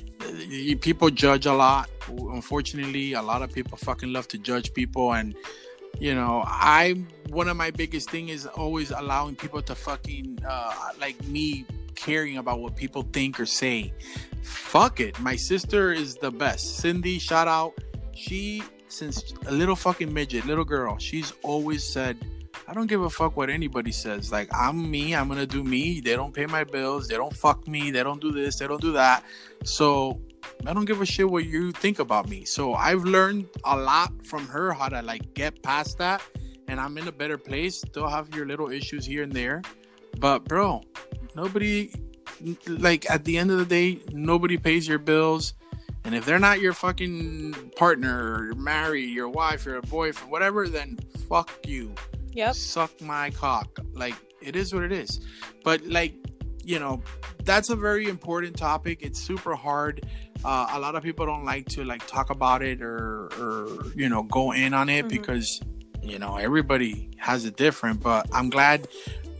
People 0.81 1.11
judge 1.11 1.47
a 1.47 1.53
lot. 1.53 1.89
Unfortunately, 2.09 3.13
a 3.15 3.23
lot 3.23 3.43
of 3.43 3.53
people 3.53 3.79
fucking 3.79 4.13
love 4.13 4.29
to 4.29 4.39
judge 4.39 4.75
people, 4.75 5.13
and 5.13 5.35
you 5.99 6.15
know, 6.15 6.45
I 6.47 7.03
one 7.29 7.49
of 7.49 7.57
my 7.57 7.71
biggest 7.71 8.11
thing 8.11 8.29
is 8.29 8.47
always 8.47 8.91
allowing 8.91 9.37
people 9.37 9.63
to 9.63 9.75
fucking 9.75 10.41
uh, 10.47 10.75
like 11.01 11.23
me 11.27 11.65
caring 11.95 12.37
about 12.37 12.61
what 12.61 12.77
people 12.77 13.03
think 13.13 13.41
or 13.41 13.47
say. 13.47 13.93
Fuck 14.43 15.01
it. 15.01 15.19
My 15.21 15.37
sister 15.37 15.93
is 15.93 16.17
the 16.17 16.31
best. 16.31 16.77
Cindy, 16.77 17.19
shout 17.19 17.49
out. 17.49 17.75
She 18.15 18.63
since 18.89 19.33
a 19.47 19.53
little 19.53 19.77
fucking 19.77 20.13
midget, 20.13 20.47
little 20.47 20.65
girl, 20.65 20.99
she's 20.99 21.33
always 21.43 21.85
said, 21.85 22.19
I 22.67 22.75
don't 22.75 22.87
give 22.87 23.03
a 23.03 23.11
fuck 23.11 23.37
what 23.37 23.51
anybody 23.51 23.93
says. 23.93 24.33
Like 24.33 24.49
I'm 24.53 24.91
me, 24.91 25.15
I'm 25.15 25.29
gonna 25.29 25.47
do 25.47 25.63
me. 25.63 26.01
They 26.01 26.17
don't 26.17 26.35
pay 26.35 26.47
my 26.47 26.65
bills, 26.65 27.09
they 27.09 27.17
don't 27.17 27.35
fuck 27.35 27.67
me, 27.69 27.91
they 27.91 28.03
don't 28.03 28.21
do 28.21 28.33
this, 28.33 28.59
they 28.59 28.67
don't 28.67 28.81
do 28.81 28.93
that. 28.93 29.25
So 29.65 30.21
I 30.67 30.73
don't 30.73 30.85
give 30.85 31.01
a 31.01 31.07
shit 31.07 31.29
what 31.29 31.45
you 31.47 31.73
think 31.73 31.99
about 31.99 32.29
me. 32.29 32.45
So 32.45 32.75
I've 32.75 33.05
learned 33.05 33.49
a 33.65 33.77
lot 33.77 34.27
from 34.27 34.47
her 34.49 34.73
how 34.73 34.89
to 34.89 35.03
like 35.03 35.35
get 35.35 35.63
past 35.63 35.99
that 35.99 36.23
and 36.69 36.81
I'm 36.81 36.97
in 36.99 37.09
a 37.09 37.13
better 37.13 37.39
place. 37.39 37.79
Still 37.79 38.09
have 38.09 38.35
your 38.35 38.47
little 38.47 38.71
issues 38.71 39.07
here 39.07 39.23
and 39.23 39.33
there. 39.33 39.63
But 40.19 40.45
bro, 40.45 40.83
nobody 41.35 41.93
like 42.67 43.11
at 43.11 43.25
the 43.25 43.39
end 43.39 43.51
of 43.51 43.59
the 43.59 43.65
day, 43.65 44.01
nobody 44.13 44.57
pays 44.57 44.87
your 44.87 44.99
bills. 44.99 45.55
And 46.09 46.15
if 46.17 46.25
they're 46.25 46.39
not 46.39 46.61
your 46.63 46.73
fucking 46.73 47.73
partner, 47.77 48.49
or 48.49 48.55
married, 48.55 49.11
your 49.11 49.29
wife, 49.29 49.67
your 49.67 49.83
boyfriend, 49.83 50.33
whatever, 50.33 50.67
then 50.67 50.99
fuck 51.29 51.51
you. 51.67 51.95
Yep. 52.33 52.55
Suck 52.55 52.99
my 53.03 53.29
cock. 53.29 53.79
Like 53.93 54.15
it 54.41 54.57
is 54.57 54.73
what 54.73 54.85
it 54.85 54.91
is. 54.91 55.21
But 55.65 55.83
like, 55.85 56.15
you 56.65 56.79
know, 56.79 57.03
that's 57.45 57.69
a 57.69 57.77
very 57.77 58.09
important 58.09 58.57
topic. 58.57 59.03
It's 59.03 59.21
super 59.21 59.55
hard. 59.55 60.07
Uh, 60.47 60.69
a 60.73 60.81
lot 60.81 60.95
of 60.95 61.03
people 61.03 61.27
don't 61.27 61.45
like 61.45 61.67
to 61.77 61.85
like 61.85 62.07
talk 62.07 62.31
about 62.31 62.63
it 62.63 62.81
or 62.81 63.27
or 63.39 63.69
you 63.95 64.09
know 64.09 64.23
go 64.23 64.53
in 64.53 64.73
on 64.73 64.89
it 64.89 65.05
Mhm. 65.05 65.09
because 65.11 65.61
you 66.03 66.19
know 66.19 66.37
everybody 66.37 67.11
has 67.19 67.45
it 67.45 67.59
different. 67.59 68.01
But 68.01 68.27
I'm 68.33 68.49
glad 68.49 68.89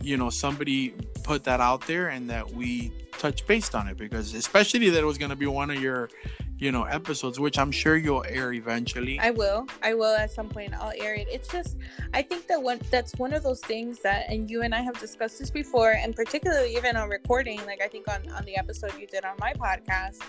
you 0.01 0.17
know 0.17 0.29
somebody 0.29 0.93
put 1.29 1.43
that 1.43 1.61
out 1.61 1.85
there 1.85 2.09
and 2.09 2.27
that 2.27 2.51
we 2.53 2.91
touch 3.19 3.45
based 3.45 3.75
on 3.75 3.87
it 3.87 3.95
because 3.97 4.33
especially 4.33 4.89
that 4.89 4.99
it 4.99 5.05
was 5.05 5.19
going 5.19 5.29
to 5.29 5.35
be 5.35 5.45
one 5.45 5.69
of 5.69 5.79
your 5.79 6.09
you 6.57 6.71
know 6.71 6.85
episodes 6.85 7.39
which 7.39 7.59
i'm 7.59 7.71
sure 7.71 7.95
you'll 7.95 8.25
air 8.27 8.51
eventually 8.51 9.19
I 9.19 9.29
will. 9.29 9.67
I 9.83 9.93
will 9.93 10.15
at 10.15 10.31
some 10.31 10.49
point. 10.49 10.73
I'll 10.73 10.93
air 10.97 11.13
it. 11.13 11.27
It's 11.29 11.47
just, 11.49 11.77
I 12.13 12.21
think 12.23 12.47
that 12.47 12.61
one 12.61 12.79
that's 12.89 13.13
one 13.17 13.33
of 13.33 13.43
those 13.43 13.59
things 13.59 13.99
that, 13.99 14.29
and 14.29 14.49
you 14.49 14.63
and 14.63 14.73
I 14.73 14.81
have 14.81 14.99
discussed 14.99 15.37
this 15.39 15.51
before, 15.51 15.91
and 15.91 16.15
particularly 16.15 16.75
even 16.75 16.95
on 16.95 17.09
recording. 17.09 17.63
Like 17.65 17.81
I 17.81 17.87
think 17.87 18.07
on 18.07 18.21
on 18.31 18.43
the 18.45 18.57
episode 18.57 18.93
you 18.99 19.07
did 19.07 19.25
on 19.25 19.35
my 19.39 19.53
podcast, 19.53 20.21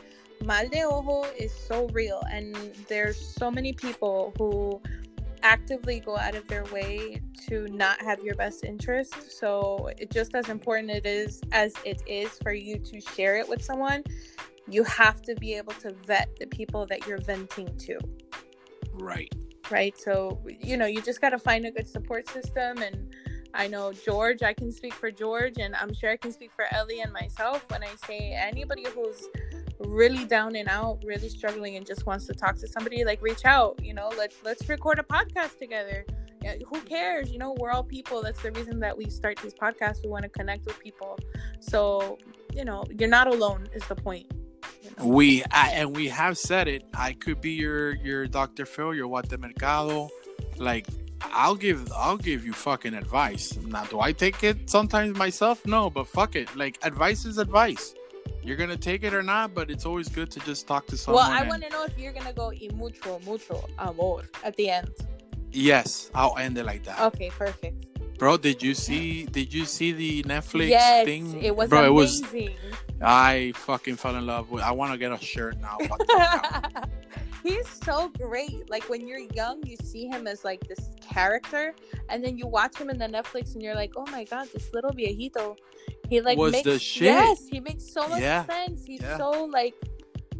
mal 0.45 0.69
de 0.69 0.83
ojo 0.85 1.23
is 1.39 1.53
so 1.53 1.89
real, 2.01 2.23
and 2.31 2.55
there's 2.89 3.19
so 3.19 3.51
many 3.51 3.73
people 3.73 4.35
who 4.39 4.81
actively 5.43 6.01
go 6.01 6.17
out 6.17 6.35
of 6.35 6.47
their 6.49 6.65
way 6.67 7.21
to 7.49 7.67
not 7.69 8.01
have 8.03 8.21
your 8.23 8.35
best 8.35 8.65
interest. 8.65 9.39
So 9.39 9.91
it 9.99 10.11
just 10.11 10.35
as 10.35 10.49
important 10.49 10.91
it 10.91 11.07
is 11.07 11.41
as 11.53 11.75
it 11.85 12.03
is 12.07 12.31
for 12.43 12.53
you 12.53 12.79
to 12.79 13.01
share 13.01 13.37
it 13.37 13.49
with 13.49 13.63
someone. 13.65 14.05
You 14.69 14.85
have 14.85 15.23
to 15.23 15.35
be 15.35 15.55
able 15.55 15.73
to 15.75 15.93
vet 16.07 16.29
the 16.39 16.47
people 16.47 16.87
that 16.87 17.07
you're 17.07 17.21
venting 17.21 17.77
to 17.77 17.99
right 18.95 19.33
right? 19.71 19.97
So, 19.99 20.41
you 20.47 20.77
know, 20.77 20.87
you 20.87 21.01
just 21.01 21.21
got 21.21 21.31
to 21.31 21.39
find 21.39 21.65
a 21.67 21.71
good 21.71 21.89
support 21.89 22.29
system. 22.29 22.79
And 22.79 23.15
I 23.55 23.69
know 23.69 23.93
George, 23.93 24.43
I 24.43 24.53
can 24.53 24.73
speak 24.73 24.93
for 24.93 25.11
George, 25.11 25.59
and 25.59 25.75
I'm 25.77 25.95
sure 25.95 26.11
I 26.11 26.17
can 26.17 26.33
speak 26.33 26.51
for 26.53 26.67
Ellie 26.73 27.01
and 27.01 27.13
myself 27.13 27.65
when 27.71 27.83
I 27.83 27.95
say 28.07 28.33
anybody 28.33 28.85
who's 28.95 29.29
really 29.87 30.25
down 30.25 30.57
and 30.57 30.69
out, 30.69 31.03
really 31.05 31.29
struggling, 31.29 31.77
and 31.77 31.87
just 31.87 32.07
wants 32.07 32.27
to 32.27 32.35
talk 32.35 32.57
to 32.59 32.69
somebody, 32.69 33.05
like 33.05 33.21
reach 33.23 33.45
out. 33.45 33.79
You 33.83 33.95
know, 33.95 34.11
let's 34.17 34.37
let's 34.45 34.69
record 34.69 34.99
a 34.99 35.03
podcast 35.03 35.59
together. 35.59 36.05
Yeah, 36.43 36.55
who 36.69 36.81
cares? 36.81 37.31
You 37.31 37.39
know, 37.39 37.55
we're 37.59 37.71
all 37.71 37.85
people. 37.85 38.23
That's 38.23 38.43
the 38.43 38.51
reason 38.53 38.81
that 38.81 38.97
we 38.97 39.11
start 39.11 39.39
these 39.43 39.55
podcasts. 39.55 40.03
We 40.03 40.09
want 40.11 40.23
to 40.23 40.31
connect 40.31 40.65
with 40.67 40.79
people. 40.81 41.19
So, 41.61 42.19
you 42.55 42.65
know, 42.65 42.85
you're 42.99 43.11
not 43.11 43.27
alone. 43.27 43.69
Is 43.75 43.87
the 43.87 43.97
point. 43.97 44.27
we 45.03 45.43
I, 45.51 45.71
and 45.71 45.95
we 45.97 46.09
have 46.09 46.37
said 46.39 46.69
it 46.69 46.83
i 46.95 47.13
could 47.13 47.41
be 47.41 47.53
your 47.53 47.95
your 47.97 48.27
dr 48.27 48.65
phil 48.67 48.95
your 48.95 49.09
Walter 49.09 49.39
Mercado 49.39 50.09
like 50.59 50.87
i'll 51.33 51.55
give 51.55 51.91
i'll 51.93 52.17
give 52.17 52.45
you 52.45 52.53
fucking 52.53 52.95
advice 52.95 53.57
now 53.67 53.85
do 53.85 54.01
i 54.01 54.13
take 54.13 54.43
it 54.43 54.69
sometimes 54.69 55.17
myself 55.17 55.65
no 55.67 55.91
but 55.91 56.07
fuck 56.07 56.35
it 56.37 56.55
like 56.57 56.79
advice 56.83 57.25
is 57.25 57.39
advice 57.39 57.95
you're 58.43 58.57
gonna 58.57 58.77
take 58.77 59.03
it 59.05 59.13
or 59.15 59.23
not 59.23 59.55
but 59.55 59.71
it's 59.71 59.85
always 59.87 60.09
good 60.09 60.31
to 60.31 60.41
just 60.41 60.67
talk 60.67 60.87
to 60.87 60.97
someone 60.97 61.23
Well, 61.29 61.31
I 61.31 61.47
want 61.47 61.63
to 61.63 61.69
know 61.71 61.85
if 61.85 61.99
you're 61.99 62.13
gonna 62.13 62.33
go 62.33 62.49
y 62.49 62.69
mucho, 62.75 63.19
mucho 63.27 63.69
amor 63.79 64.23
at 64.45 64.57
the 64.57 64.71
end. 64.71 64.91
yes 65.53 66.11
i'll 66.15 66.37
end 66.39 66.57
it 66.59 66.65
like 66.65 66.85
that 66.85 67.01
Okay, 67.01 67.31
perfect. 67.31 67.87
bro 68.19 68.37
did 68.37 68.63
you 68.63 68.75
see 68.75 69.27
did 69.27 69.53
you 69.53 69.65
see 69.65 69.93
the 69.93 70.23
netflix 70.25 70.69
yes, 70.71 71.05
thing 71.05 71.43
it 71.43 71.55
was 71.55 71.69
bro 71.69 71.85
it 71.85 71.93
was 71.93 72.21
amazing. 72.31 72.57
i 73.03 73.53
fucking 73.57 73.97
fell 73.97 74.17
in 74.17 74.27
love 74.27 74.51
with 74.51 74.63
i 74.63 74.71
want 74.71 74.93
to 74.93 74.99
get 74.99 75.11
a 75.13 75.19
shirt 75.19 75.57
now 75.61 75.77
He's 77.43 77.67
so 77.83 78.11
great. 78.19 78.69
Like 78.69 78.85
when 78.91 79.09
you're 79.09 79.25
young, 79.35 79.65
you 79.67 79.75
see 79.83 80.07
him 80.07 80.27
as 80.27 80.45
like 80.45 80.61
this 80.69 80.91
character, 81.01 81.75
and 82.11 82.23
then 82.23 82.37
you 82.37 82.47
watch 82.47 82.77
him 82.77 82.91
in 82.91 82.99
the 82.99 83.07
Netflix, 83.07 83.55
and 83.55 83.63
you're 83.63 83.75
like, 83.75 83.93
"Oh 83.97 84.05
my 84.11 84.25
god, 84.25 84.49
this 84.53 84.69
little 84.75 84.91
viejito." 84.91 85.57
He 86.11 86.21
like 86.21 86.37
Was 86.37 86.53
makes 86.53 86.65
the 86.65 86.79
shit. 86.79 87.03
yes, 87.05 87.47
he 87.51 87.61
makes 87.61 87.93
so 87.93 88.07
much 88.09 88.21
Yeah, 88.21 88.45
sense. 88.47 88.85
He's 88.85 89.01
yeah. 89.01 89.17
so 89.17 89.31
like, 89.45 89.75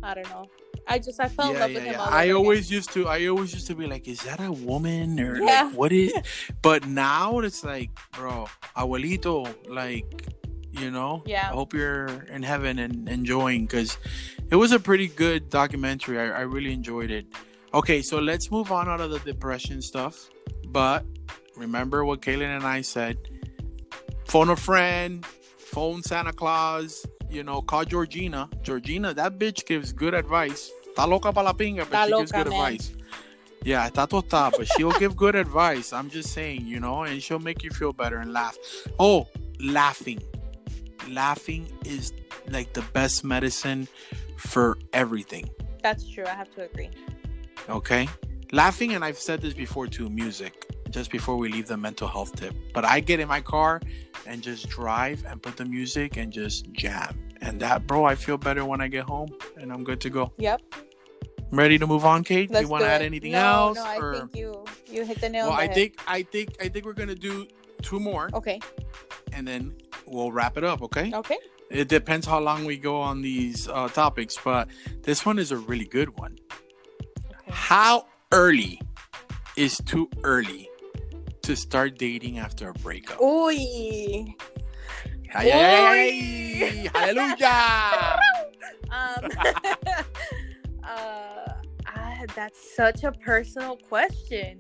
I 0.03 0.15
don't 0.15 0.29
know. 0.31 0.47
I 0.89 0.99
just 0.99 1.21
I 1.21 1.29
fell 1.29 1.53
in 1.53 1.61
love 1.61 1.71
yeah, 1.71 1.77
with 1.77 1.85
him. 1.85 1.93
yeah. 1.95 2.03
I 2.03 2.31
always 2.31 2.71
used 2.71 2.91
to. 2.95 3.07
I 3.07 3.27
always 3.29 3.53
used 3.55 3.69
to 3.69 3.77
be 3.77 3.87
like, 3.87 4.09
"Is 4.09 4.21
that 4.25 4.41
a 4.41 4.51
woman 4.51 5.21
or 5.21 5.39
Yeah. 5.39 5.63
like 5.71 5.75
what 5.75 5.93
is?" 5.93 6.13
But 6.63 6.87
now 6.89 7.39
it's 7.41 7.63
like, 7.63 7.91
bro, 8.13 8.49
abuelito, 8.77 9.47
like, 9.69 10.27
you 10.73 10.91
know. 10.91 11.23
Yeah. 11.27 11.47
I 11.49 11.53
hope 11.55 11.73
you're 11.73 12.07
in 12.35 12.43
heaven 12.43 12.79
and 12.81 13.09
enjoying 13.09 13.67
because 13.67 13.97
it 14.51 14.57
was 14.57 14.73
a 14.73 14.81
pretty 14.81 15.07
good 15.07 15.49
documentary. 15.51 16.19
I, 16.19 16.39
I 16.39 16.41
really 16.41 16.73
enjoyed 16.73 17.13
it. 17.13 17.27
Okay, 17.73 18.03
so 18.03 18.19
let's 18.19 18.51
move 18.51 18.73
on 18.73 18.89
out 18.89 19.01
of 19.01 19.11
the 19.13 19.21
depression 19.21 19.81
stuff. 19.83 20.29
But 20.67 21.05
remember 21.57 22.05
what 22.05 22.21
Kaylin 22.23 22.51
and 22.57 22.65
I 22.67 22.81
said: 22.81 23.17
phone 24.27 24.49
a 24.51 24.57
friend, 24.57 25.25
phone 25.71 26.03
Santa 26.03 26.33
Claus. 26.33 27.07
You 27.29 27.45
know, 27.45 27.63
call 27.63 27.85
Georgina. 27.85 28.49
Georgina, 28.63 29.15
that 29.15 29.39
bitch 29.39 29.65
gives 29.67 29.93
good 29.93 30.15
advice. 30.15 30.71
Está 30.89 31.09
loca 31.09 31.33
pa 31.33 31.43
la 31.43 31.53
pinga, 31.53 31.89
but 31.89 31.93
Está 31.93 32.07
she 32.07 32.19
gives 32.19 32.33
good 32.33 32.49
man. 32.49 32.57
advice. 32.57 32.93
Yeah, 33.63 33.89
está 33.89 34.09
tostada, 34.09 34.57
but 34.57 34.67
she'll 34.67 34.99
give 34.99 35.17
good 35.17 35.35
advice. 35.37 35.93
I'm 35.93 36.11
just 36.11 36.33
saying, 36.33 36.67
you 36.67 36.81
know, 36.81 37.03
and 37.05 37.23
she'll 37.23 37.39
make 37.39 37.63
you 37.63 37.71
feel 37.71 37.93
better 37.93 38.17
and 38.17 38.33
laugh. 38.33 38.57
Oh, 38.99 39.29
laughing. 39.61 40.21
Laughing 41.09 41.67
is 41.85 42.13
like 42.49 42.73
the 42.73 42.83
best 42.93 43.23
medicine 43.23 43.87
for 44.37 44.79
everything. 44.93 45.49
That's 45.83 46.09
true. 46.09 46.25
I 46.27 46.31
have 46.35 46.51
to 46.57 46.65
agree. 46.65 46.91
Okay. 47.69 48.09
Laughing, 48.53 48.95
and 48.95 49.05
I've 49.05 49.19
said 49.19 49.41
this 49.43 49.55
before 49.55 49.87
too, 49.87 50.09
music, 50.11 50.67
just 50.91 51.11
before 51.11 51.37
we 51.37 51.49
leave 51.49 51.67
the 51.69 51.77
mental 51.77 52.09
health 52.09 52.35
tip. 52.37 52.55
But 52.75 52.85
I 52.85 53.01
get 53.01 53.21
in 53.21 53.29
my 53.29 53.41
car 53.41 53.81
and 54.27 54.43
just 54.43 54.69
drive 54.69 55.25
and 55.27 55.43
put 55.43 55.57
the 55.57 55.65
music 55.65 56.17
and 56.17 56.33
just 56.33 56.71
jam. 56.73 57.19
And 57.41 57.61
that, 57.61 57.87
bro, 57.87 58.05
I 58.05 58.15
feel 58.15 58.37
better 58.37 58.65
when 58.65 58.81
I 58.81 58.89
get 58.89 59.05
home 59.05 59.31
and 59.57 59.73
I'm 59.73 59.85
good 59.85 60.01
to 60.03 60.11
go. 60.11 60.33
Yep. 60.39 60.61
I'm 61.53 61.59
Ready 61.59 61.79
to 61.79 61.87
move 61.87 62.05
on, 62.05 62.23
Cait? 62.23 62.51
Let's 62.51 62.63
you 62.63 62.69
want 62.69 62.85
to 62.85 62.91
add 62.91 63.03
anything 63.03 63.33
no, 63.33 63.39
else? 63.39 63.77
No, 63.77 63.85
I 63.85 63.97
or- 63.99 64.15
think 64.17 64.37
you 64.37 64.65
you 64.87 65.05
hit 65.05 65.21
the 65.21 65.29
nail 65.29 65.47
well, 65.47 65.53
on 65.53 65.57
the 65.59 65.63
I 65.63 65.67
head. 65.67 65.75
think 65.75 66.01
I 66.07 66.23
think 66.23 66.57
I 66.61 66.69
think 66.69 66.85
we're 66.85 66.93
gonna 66.93 67.15
do 67.15 67.47
two 67.83 67.99
more, 67.99 68.29
Okay. 68.35 68.61
and 69.33 69.49
then 69.49 69.75
we'll 70.07 70.31
wrap 70.31 70.57
it 70.59 70.65
up. 70.65 70.83
Okay? 70.83 71.11
Okay. 71.13 71.39
It 71.71 71.89
depends 71.89 72.27
how 72.27 72.39
long 72.41 72.65
we 72.65 72.77
go 72.77 73.01
on 73.01 73.23
these 73.23 73.69
uh, 73.69 73.89
topics, 73.89 74.39
but 74.45 74.69
this 75.03 75.25
one 75.27 75.39
is 75.39 75.51
a 75.51 75.57
really 75.57 75.87
good 75.87 76.19
one. 76.19 76.37
Okay. 77.01 77.51
How 77.51 78.07
early 78.33 78.81
is 79.57 79.79
too 79.79 80.09
early 80.23 80.69
to 81.43 81.57
start 81.57 81.99
dating 81.99 82.39
after 82.39 82.69
a 82.71 82.75
breakup? 82.75 83.19
Uy. 83.19 84.35
Ay, 85.33 85.51
ay, 85.53 86.91
Hallelujah! 86.95 88.19
um, 88.91 89.31
uh, 90.85 91.53
I, 91.87 92.27
that's 92.35 92.75
such 92.75 93.05
a 93.05 93.13
personal 93.13 93.77
question. 93.77 94.59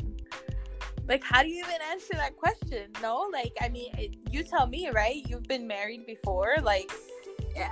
Like, 1.09 1.25
how 1.25 1.43
do 1.43 1.49
you 1.49 1.59
even 1.65 1.75
answer 1.91 2.15
that 2.15 2.37
question? 2.37 2.89
No, 3.03 3.29
like, 3.33 3.53
I 3.61 3.69
mean, 3.69 3.91
it, 3.99 4.15
you 4.31 4.45
tell 4.45 4.69
me, 4.69 4.89
right? 4.91 5.23
You've 5.29 5.43
been 5.49 5.67
married 5.67 6.07
before. 6.07 6.55
Like, 6.63 6.89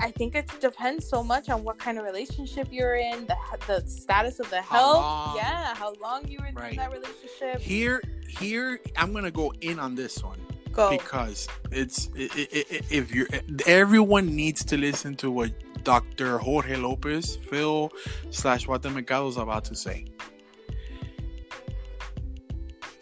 I 0.01 0.11
think 0.11 0.35
it 0.35 0.51
depends 0.61 1.09
so 1.09 1.23
much 1.23 1.49
on 1.49 1.63
what 1.63 1.79
kind 1.79 1.99
of 1.99 2.05
relationship 2.05 2.67
you're 2.73 2.97
in, 2.97 3.27
the 3.29 3.37
the 3.69 3.87
status 3.89 4.41
of 4.41 4.51
the 4.51 4.61
How 4.61 4.77
health. 4.79 4.97
long? 4.97 5.37
Yeah, 5.37 5.75
how 5.77 5.93
long 6.03 6.27
you 6.27 6.39
were 6.41 6.51
Right. 6.53 6.73
in 6.73 6.79
that 6.79 6.91
relationship. 6.91 7.61
Here, 7.61 8.03
here, 8.29 8.81
I'm 8.97 9.13
gonna 9.13 9.31
go 9.31 9.53
in 9.61 9.79
on 9.79 9.95
this 9.95 10.23
one. 10.23 10.41
Go. 10.73 10.91
because 10.91 11.49
it's 11.73 12.09
i 12.17 12.29
i 12.35 12.47
i 12.53 12.81
if 12.91 13.13
you're 13.13 13.27
everyone 13.67 14.37
needs 14.37 14.65
to 14.67 14.77
listen 14.77 15.17
to 15.17 15.29
what 15.31 15.51
Dr. 15.83 16.39
Jorge 16.39 16.77
Lopez, 16.77 17.37
Phil 17.37 17.91
slash 18.31 18.69
Walter 18.69 18.91
Mercado 18.91 19.27
is 19.29 19.37
about 19.37 19.65
to 19.65 19.75
say. 19.75 20.05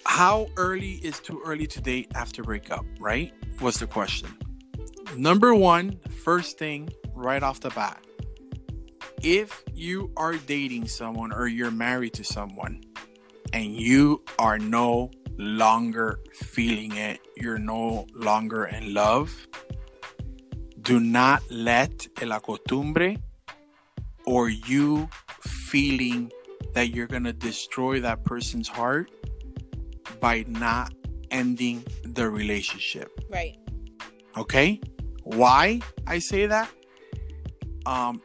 How 0.04 0.46
early 0.56 0.92
is 1.02 1.18
too 1.20 1.42
early 1.44 1.66
to 1.66 1.80
date 1.80 2.12
after 2.14 2.42
breakup, 2.42 2.86
right? 3.00 3.32
Was 3.60 3.78
the 3.78 3.86
question. 3.86 4.28
Number 5.16 5.54
one, 5.54 5.98
first 6.22 6.58
thing 6.58 6.90
right 7.14 7.42
off 7.42 7.60
the 7.60 7.70
bat. 7.70 8.04
If 9.22 9.64
you 9.74 10.12
are 10.16 10.36
dating 10.36 10.88
someone 10.88 11.32
or 11.32 11.48
you're 11.48 11.70
married 11.70 12.14
to 12.14 12.24
someone 12.24 12.84
and 13.52 13.74
you 13.74 14.22
are 14.38 14.58
no 14.58 15.10
longer 15.36 16.20
feeling 16.32 16.92
it, 16.96 17.20
you're 17.36 17.58
no 17.58 18.06
longer 18.14 18.66
in 18.66 18.94
love, 18.94 19.46
do 20.82 21.00
not 21.00 21.42
let 21.50 22.06
el 22.22 22.32
acostumbre 22.32 23.16
or 24.24 24.48
you 24.48 25.08
feeling 25.40 26.30
that 26.74 26.90
you're 26.90 27.06
going 27.06 27.24
to 27.24 27.32
destroy 27.32 28.00
that 28.00 28.24
person's 28.24 28.68
heart 28.68 29.10
by 30.20 30.44
not 30.48 30.92
ending 31.30 31.84
the 32.04 32.28
relationship. 32.28 33.10
Right. 33.30 33.58
Okay? 34.36 34.80
Why 35.24 35.80
I 36.06 36.18
say 36.18 36.46
that? 36.46 36.70
Um 37.84 38.20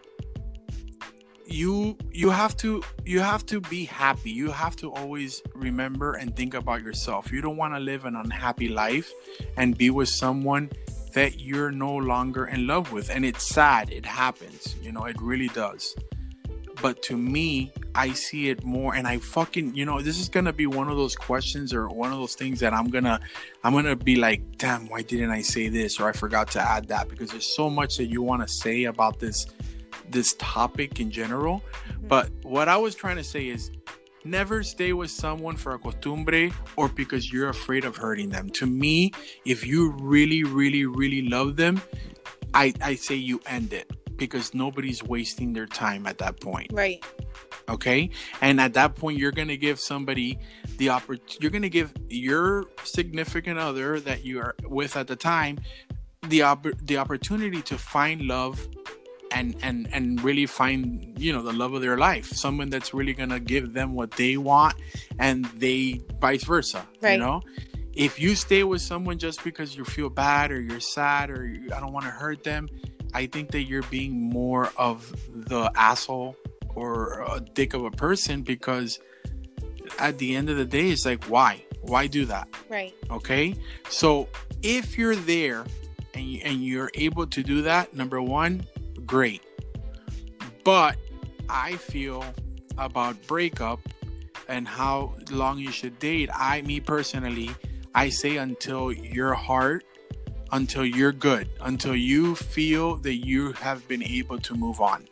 you 1.51 1.97
you 2.11 2.29
have 2.29 2.55
to 2.57 2.83
you 3.05 3.19
have 3.19 3.45
to 3.47 3.61
be 3.61 3.85
happy. 3.85 4.31
You 4.31 4.51
have 4.51 4.75
to 4.77 4.91
always 4.91 5.41
remember 5.53 6.13
and 6.13 6.35
think 6.35 6.53
about 6.53 6.83
yourself. 6.83 7.31
You 7.31 7.41
don't 7.41 7.57
want 7.57 7.73
to 7.73 7.79
live 7.79 8.05
an 8.05 8.15
unhappy 8.15 8.69
life 8.69 9.11
and 9.57 9.77
be 9.77 9.89
with 9.89 10.09
someone 10.09 10.69
that 11.13 11.39
you're 11.39 11.71
no 11.71 11.95
longer 11.95 12.45
in 12.45 12.67
love 12.67 12.91
with. 12.91 13.09
And 13.09 13.25
it's 13.25 13.47
sad. 13.47 13.91
It 13.91 14.05
happens. 14.05 14.75
You 14.81 14.91
know, 14.91 15.05
it 15.05 15.17
really 15.21 15.49
does. 15.49 15.95
But 16.81 17.01
to 17.03 17.17
me, 17.17 17.71
I 17.93 18.13
see 18.13 18.49
it 18.49 18.63
more 18.63 18.95
and 18.95 19.07
I 19.07 19.19
fucking, 19.19 19.75
you 19.75 19.85
know, 19.85 20.01
this 20.01 20.19
is 20.19 20.29
to 20.45 20.53
be 20.53 20.65
one 20.65 20.89
of 20.89 20.97
those 20.97 21.15
questions 21.15 21.73
or 21.73 21.87
one 21.89 22.11
of 22.11 22.17
those 22.17 22.33
things 22.33 22.59
that 22.61 22.73
I'm 22.73 22.89
to 23.03 23.19
I'm 23.63 23.73
to 23.85 23.95
be 23.95 24.15
like, 24.15 24.57
"Damn, 24.57 24.87
why 24.87 25.01
didn't 25.01 25.29
I 25.29 25.41
say 25.41 25.67
this 25.69 25.99
or 25.99 26.07
I 26.09 26.13
forgot 26.13 26.49
to 26.51 26.61
add 26.61 26.87
that?" 26.87 27.09
because 27.09 27.29
there's 27.31 27.55
so 27.55 27.69
much 27.69 27.97
that 27.97 28.05
you 28.05 28.23
want 28.23 28.41
to 28.41 28.47
say 28.47 28.85
about 28.85 29.19
this 29.19 29.45
this 30.11 30.35
topic 30.39 30.99
in 30.99 31.11
general. 31.11 31.61
Mm-hmm. 31.89 32.07
But 32.07 32.31
what 32.43 32.67
I 32.67 32.77
was 32.77 32.95
trying 32.95 33.17
to 33.17 33.23
say 33.23 33.47
is 33.47 33.71
never 34.23 34.63
stay 34.63 34.93
with 34.93 35.11
someone 35.11 35.55
for 35.55 35.73
a 35.73 35.79
costumbre 35.79 36.51
or 36.75 36.89
because 36.89 37.31
you're 37.31 37.49
afraid 37.49 37.85
of 37.85 37.97
hurting 37.97 38.29
them. 38.29 38.49
To 38.51 38.65
me, 38.65 39.11
if 39.45 39.65
you 39.65 39.91
really, 39.99 40.43
really, 40.43 40.85
really 40.85 41.27
love 41.27 41.55
them, 41.55 41.81
I, 42.53 42.73
I 42.81 42.95
say 42.95 43.15
you 43.15 43.41
end 43.45 43.73
it 43.73 43.91
because 44.17 44.53
nobody's 44.53 45.01
wasting 45.03 45.53
their 45.53 45.65
time 45.65 46.05
at 46.05 46.19
that 46.19 46.39
point. 46.39 46.71
Right. 46.71 47.03
Okay. 47.69 48.09
And 48.41 48.61
at 48.61 48.73
that 48.73 48.95
point, 48.95 49.17
you're 49.17 49.31
going 49.31 49.47
to 49.47 49.57
give 49.57 49.79
somebody 49.79 50.37
the 50.77 50.89
opportunity, 50.89 51.37
you're 51.41 51.51
going 51.51 51.61
to 51.63 51.69
give 51.69 51.93
your 52.09 52.65
significant 52.83 53.57
other 53.57 53.99
that 54.01 54.23
you 54.23 54.39
are 54.39 54.55
with 54.65 54.95
at 54.95 55.07
the 55.07 55.15
time 55.15 55.59
the, 56.27 56.43
op- 56.43 56.77
the 56.83 56.97
opportunity 56.97 57.61
to 57.63 57.77
find 57.77 58.21
love 58.21 58.67
and 59.31 59.55
and 59.61 59.87
and 59.93 60.21
really 60.23 60.45
find 60.45 61.13
you 61.17 61.33
know 61.33 61.41
the 61.41 61.53
love 61.53 61.73
of 61.73 61.81
their 61.81 61.97
life. 61.97 62.27
Someone 62.27 62.69
that's 62.69 62.93
really 62.93 63.13
gonna 63.13 63.39
give 63.39 63.73
them 63.73 63.93
what 63.93 64.11
they 64.11 64.37
want 64.37 64.75
and 65.19 65.45
they 65.57 66.01
vice 66.19 66.43
versa 66.43 66.85
right. 67.01 67.13
you 67.13 67.19
know? 67.19 67.41
If 67.93 68.21
you 68.21 68.35
stay 68.35 68.63
with 68.63 68.81
someone 68.81 69.17
just 69.17 69.43
because 69.43 69.75
you 69.75 69.83
feel 69.83 70.09
bad 70.09 70.51
or 70.51 70.61
you're 70.61 70.79
sad 70.79 71.29
or 71.29 71.45
you, 71.45 71.69
i 71.75 71.79
don't 71.79 71.91
want 71.91 72.05
to 72.05 72.11
hurt 72.11 72.41
them 72.43 72.69
i 73.13 73.25
think 73.25 73.51
that 73.51 73.63
you're 73.63 73.83
being 73.83 74.13
more 74.13 74.71
of 74.77 75.13
the 75.33 75.69
asshole 75.75 76.35
or 76.73 77.25
a 77.35 77.41
dick 77.41 77.73
of 77.73 77.83
a 77.83 77.91
person 77.91 78.43
because 78.43 78.99
at 79.99 80.17
the 80.17 80.35
end 80.35 80.49
of 80.49 80.57
the 80.57 80.65
day 80.65 80.89
it's 80.89 81.05
like 81.05 81.23
why? 81.25 81.63
Why 81.81 82.07
do 82.07 82.25
that? 82.25 82.47
Right. 82.69 82.93
Okay? 83.09 83.55
So 83.89 84.29
if 84.61 84.97
you're 84.97 85.15
there 85.15 85.65
and, 86.13 86.41
and 86.43 86.63
you're 86.63 86.91
able 86.93 87.25
to 87.27 87.43
do 87.43 87.63
that 87.63 87.93
number 87.93 88.21
one 88.21 88.65
great. 89.05 89.41
But 90.63 90.97
I 91.49 91.75
feel 91.75 92.23
about 92.77 93.15
breakup 93.27 93.79
and 94.47 94.67
how 94.67 95.15
long 95.31 95.59
you 95.59 95.71
should 95.71 95.99
date. 95.99 96.29
I, 96.33 96.61
me 96.61 96.79
personally, 96.79 97.51
I 97.93 98.09
say 98.09 98.37
until 98.37 98.91
your 98.91 99.33
heart, 99.33 99.83
until 100.51 100.85
you're 100.85 101.11
good, 101.11 101.49
until 101.61 101.95
you 101.95 102.35
feel 102.35 102.97
that 102.97 103.15
you 103.15 103.53
have 103.53 103.87
been 103.87 104.03
able 104.03 104.39
to 104.39 104.53
move 104.53 104.81
on. 104.81 105.07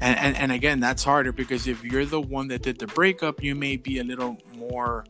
And, 0.00 0.18
and, 0.18 0.36
and 0.36 0.52
again, 0.52 0.80
that's 0.80 1.02
harder 1.02 1.32
because 1.32 1.66
if 1.66 1.82
you're 1.84 2.04
the 2.04 2.20
one 2.20 2.48
that 2.48 2.62
did 2.62 2.78
the 2.78 2.86
breakup, 2.86 3.42
you 3.42 3.54
may 3.54 3.76
be 3.76 3.98
a 3.98 4.04
little 4.04 4.38
more 4.56 5.04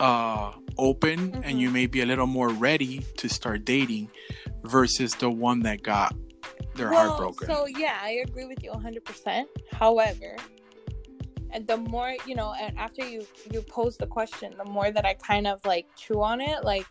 uh, 0.00 0.52
open 0.78 1.32
mm-hmm. 1.32 1.42
and 1.44 1.60
you 1.60 1.70
may 1.70 1.86
be 1.86 2.00
a 2.00 2.06
little 2.06 2.26
more 2.26 2.48
ready 2.48 3.00
to 3.18 3.28
start 3.28 3.64
dating 3.64 4.10
versus 4.64 5.14
the 5.16 5.30
one 5.30 5.60
that 5.60 5.82
got 5.82 6.14
they're 6.74 6.90
well, 6.90 7.08
heartbroken. 7.08 7.48
So 7.48 7.66
yeah, 7.66 7.98
I 8.00 8.22
agree 8.26 8.46
with 8.46 8.62
you 8.62 8.70
100%. 8.70 9.44
However, 9.72 10.36
and 11.52 11.66
the 11.66 11.76
more 11.76 12.14
you 12.26 12.34
know, 12.34 12.54
and 12.58 12.78
after 12.78 13.04
you 13.04 13.26
you 13.52 13.62
pose 13.62 13.96
the 13.96 14.06
question, 14.06 14.54
the 14.56 14.64
more 14.64 14.90
that 14.90 15.04
I 15.04 15.14
kind 15.14 15.46
of 15.46 15.64
like 15.64 15.86
chew 15.96 16.22
on 16.22 16.40
it, 16.40 16.64
like 16.64 16.86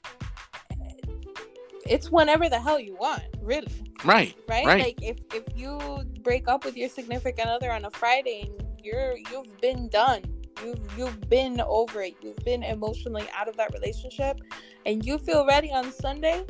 it's 1.85 2.11
whenever 2.11 2.47
the 2.47 2.59
hell 2.59 2.79
you 2.79 2.95
want, 2.95 3.23
really. 3.41 3.67
Right. 4.05 4.35
Right. 4.47 4.65
right. 4.65 4.83
Like 4.83 5.01
if 5.01 5.17
if 5.33 5.43
you 5.55 5.79
break 6.21 6.47
up 6.47 6.63
with 6.63 6.77
your 6.77 6.89
significant 6.89 7.47
other 7.47 7.71
on 7.71 7.85
a 7.85 7.91
Friday 7.91 8.49
and 8.57 8.67
you're 8.83 9.17
you've 9.31 9.59
been 9.61 9.89
done, 9.89 10.21
you've 10.63 10.79
you've 10.97 11.21
been 11.29 11.59
over 11.61 12.03
it, 12.03 12.15
you've 12.21 12.43
been 12.45 12.63
emotionally 12.63 13.27
out 13.35 13.47
of 13.47 13.57
that 13.57 13.73
relationship, 13.73 14.39
and 14.85 15.03
you 15.05 15.17
feel 15.17 15.45
ready 15.45 15.71
on 15.71 15.91
Sunday, 15.91 16.45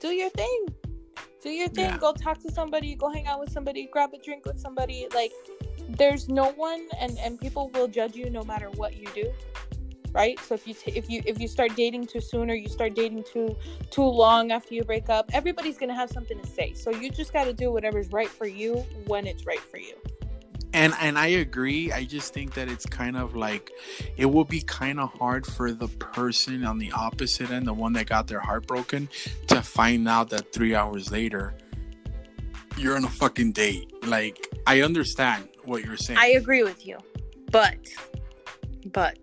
do 0.00 0.08
your 0.08 0.30
thing 0.30 0.66
do 1.42 1.50
your 1.50 1.68
thing. 1.68 1.90
Yeah. 1.90 1.98
go 1.98 2.12
talk 2.12 2.40
to 2.42 2.52
somebody. 2.52 2.94
Go 2.94 3.10
hang 3.10 3.26
out 3.26 3.40
with 3.40 3.50
somebody. 3.50 3.88
Grab 3.90 4.12
a 4.14 4.18
drink 4.18 4.46
with 4.46 4.58
somebody. 4.58 5.06
Like 5.14 5.32
there's 5.88 6.28
no 6.28 6.52
one 6.52 6.88
and 6.98 7.18
and 7.18 7.40
people 7.40 7.70
will 7.74 7.88
judge 7.88 8.16
you 8.16 8.30
no 8.30 8.44
matter 8.44 8.70
what 8.70 8.96
you 8.96 9.06
do 9.14 9.32
right? 10.12 10.38
So 10.40 10.54
if 10.54 10.66
you 10.66 10.74
t- 10.74 10.92
if 10.94 11.08
you 11.08 11.22
if 11.24 11.40
you 11.40 11.48
start 11.48 11.74
dating 11.74 12.06
too 12.06 12.20
soon 12.20 12.50
or 12.50 12.54
you 12.54 12.68
start 12.68 12.94
dating 12.94 13.24
too 13.24 13.56
too 13.90 14.04
long 14.04 14.52
after 14.52 14.74
you 14.74 14.84
break 14.84 15.08
up 15.08 15.30
everybody's 15.32 15.78
gonna 15.78 15.94
have 15.94 16.10
something 16.10 16.38
to 16.38 16.46
say. 16.46 16.74
So 16.74 16.90
you 16.90 17.10
just 17.10 17.32
got 17.32 17.44
to 17.44 17.52
do 17.52 17.72
whatever's 17.72 18.12
right 18.12 18.28
for 18.28 18.46
you 18.46 18.84
when 19.06 19.26
it's 19.26 19.46
right 19.46 19.60
for 19.60 19.78
you 19.78 19.94
and 20.72 20.94
and 21.00 21.18
i 21.18 21.26
agree. 21.26 21.92
I 21.92 22.04
just 22.04 22.32
think 22.32 22.54
that 22.54 22.68
it's 22.68 22.86
kind 22.86 23.16
of 23.16 23.34
like 23.34 23.70
it 24.16 24.26
will 24.26 24.44
be 24.44 24.60
kind 24.62 25.00
of 25.00 25.12
hard 25.12 25.46
for 25.46 25.72
the 25.72 25.88
person 25.88 26.64
on 26.64 26.78
the 26.78 26.92
opposite 26.92 27.50
end 27.50 27.66
the 27.66 27.72
one 27.72 27.92
that 27.94 28.06
got 28.06 28.26
their 28.26 28.40
heart 28.40 28.66
broken 28.66 29.08
to 29.48 29.62
find 29.62 30.08
out 30.08 30.30
that 30.30 30.52
three 30.52 30.74
hours 30.74 31.10
later 31.10 31.54
you're 32.76 32.96
on 32.96 33.04
a 33.04 33.08
fucking 33.08 33.52
date. 33.52 33.92
Like 34.06 34.48
i 34.66 34.82
understand 34.82 35.48
what 35.64 35.84
you're 35.84 35.96
saying. 35.96 36.18
I 36.18 36.28
agree 36.28 36.62
with 36.62 36.86
you. 36.86 36.98
But 37.50 37.76
but 38.92 39.18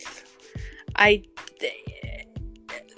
i 0.95 1.23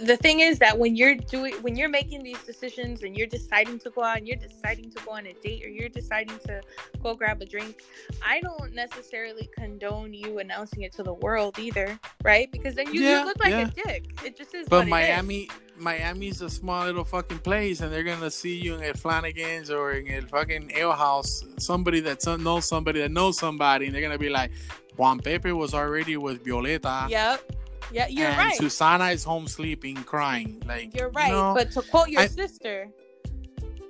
the 0.03 0.17
thing 0.17 0.39
is 0.39 0.59
that 0.59 0.77
when 0.77 0.95
you're 0.95 1.15
doing 1.15 1.53
when 1.61 1.75
you're 1.75 1.89
making 1.89 2.23
these 2.23 2.41
decisions 2.43 3.03
and 3.03 3.15
you're 3.17 3.27
deciding 3.27 3.79
to 3.79 3.89
go 3.91 4.03
out 4.03 4.17
and 4.17 4.27
you're 4.27 4.37
deciding 4.37 4.89
to 4.91 4.99
go 5.05 5.11
on 5.11 5.25
a 5.27 5.33
date 5.33 5.63
or 5.63 5.69
you're 5.69 5.89
deciding 5.89 6.37
to 6.39 6.61
go 7.01 7.13
grab 7.13 7.41
a 7.41 7.45
drink 7.45 7.83
i 8.25 8.39
don't 8.41 8.73
necessarily 8.73 9.49
condone 9.55 10.13
you 10.13 10.39
announcing 10.39 10.83
it 10.83 10.91
to 10.91 11.03
the 11.03 11.13
world 11.13 11.57
either 11.59 11.99
right? 12.23 12.51
Because 12.51 12.75
then 12.75 12.93
you, 12.93 13.01
yeah, 13.01 13.19
you 13.19 13.25
look 13.25 13.39
like 13.39 13.51
yeah. 13.51 13.67
a 13.67 13.87
dick. 13.87 14.19
It 14.23 14.37
just 14.37 14.53
is 14.53 14.67
but 14.67 14.87
miami 14.87 15.49
miami's 15.77 16.41
a 16.41 16.49
small 16.49 16.85
little 16.85 17.03
fucking 17.03 17.39
place 17.39 17.81
and 17.81 17.91
they're 17.91 18.03
gonna 18.03 18.29
see 18.29 18.55
you 18.55 18.75
in 18.75 18.83
a 18.83 18.93
flanagan's 18.93 19.71
or 19.71 19.93
in 19.93 20.23
a 20.23 20.27
fucking 20.27 20.71
ale 20.75 20.91
house 20.91 21.43
somebody 21.57 21.99
that 21.99 22.23
knows 22.39 22.67
somebody 22.67 23.01
that 23.01 23.09
knows 23.09 23.39
somebody 23.39 23.87
and 23.87 23.95
they're 23.95 24.01
gonna 24.01 24.17
be 24.17 24.29
like 24.29 24.51
juan 24.97 25.17
pepe 25.19 25.51
was 25.51 25.73
already 25.73 26.17
with 26.17 26.45
violeta. 26.45 27.09
Yep 27.09 27.60
yeah, 27.91 28.07
you're 28.07 28.27
and 28.27 28.37
right. 28.37 28.55
Susana 28.55 29.05
is 29.05 29.23
home 29.23 29.47
sleeping, 29.47 29.95
crying. 29.95 30.61
Like 30.65 30.95
you're 30.95 31.09
right. 31.09 31.27
You 31.27 31.33
know, 31.33 31.53
but 31.55 31.71
to 31.71 31.81
quote 31.81 32.09
your 32.09 32.21
I, 32.21 32.27
sister, 32.27 32.89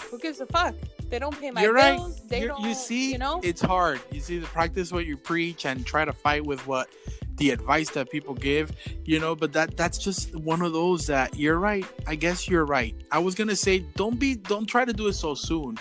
who 0.10 0.20
gives 0.20 0.42
a 0.42 0.46
fuck? 0.48 0.76
They 1.10 1.20
don't 1.20 1.38
pay 1.40 1.52
my 1.52 1.62
you're 1.62 1.76
bills. 1.76 2.20
Right. 2.20 2.30
They 2.30 2.40
you're, 2.40 2.48
don't. 2.50 2.62
You 2.62 2.74
see, 2.74 3.12
you 3.12 3.18
know, 3.18 3.42
it's 3.44 3.62
hard. 3.62 4.00
You 4.12 4.22
see, 4.22 4.40
to 4.40 4.46
practice 4.48 4.92
what 4.92 5.06
you 5.06 5.18
preach 5.18 5.66
and 5.66 5.86
try 5.86 6.06
to 6.06 6.14
fight 6.14 6.46
with 6.46 6.66
what 6.68 6.90
the 7.36 7.52
advice 7.52 7.90
that 7.92 8.10
people 8.10 8.34
give. 8.34 8.72
You 9.04 9.20
know, 9.20 9.36
but 9.36 9.54
that 9.54 9.76
that's 9.78 9.98
just 9.98 10.36
one 10.36 10.62
of 10.62 10.74
those 10.74 11.08
that 11.08 11.38
you're 11.38 11.60
right. 11.60 11.86
I 12.08 12.16
guess 12.16 12.48
you're 12.48 12.66
right. 12.66 12.96
I 13.12 13.20
was 13.20 13.36
gonna 13.36 13.56
say, 13.56 13.80
don't 13.96 14.20
be, 14.20 14.36
don't 14.36 14.66
try 14.66 14.86
to 14.86 14.94
do 14.94 15.08
it 15.08 15.14
so 15.14 15.34
soon 15.36 15.78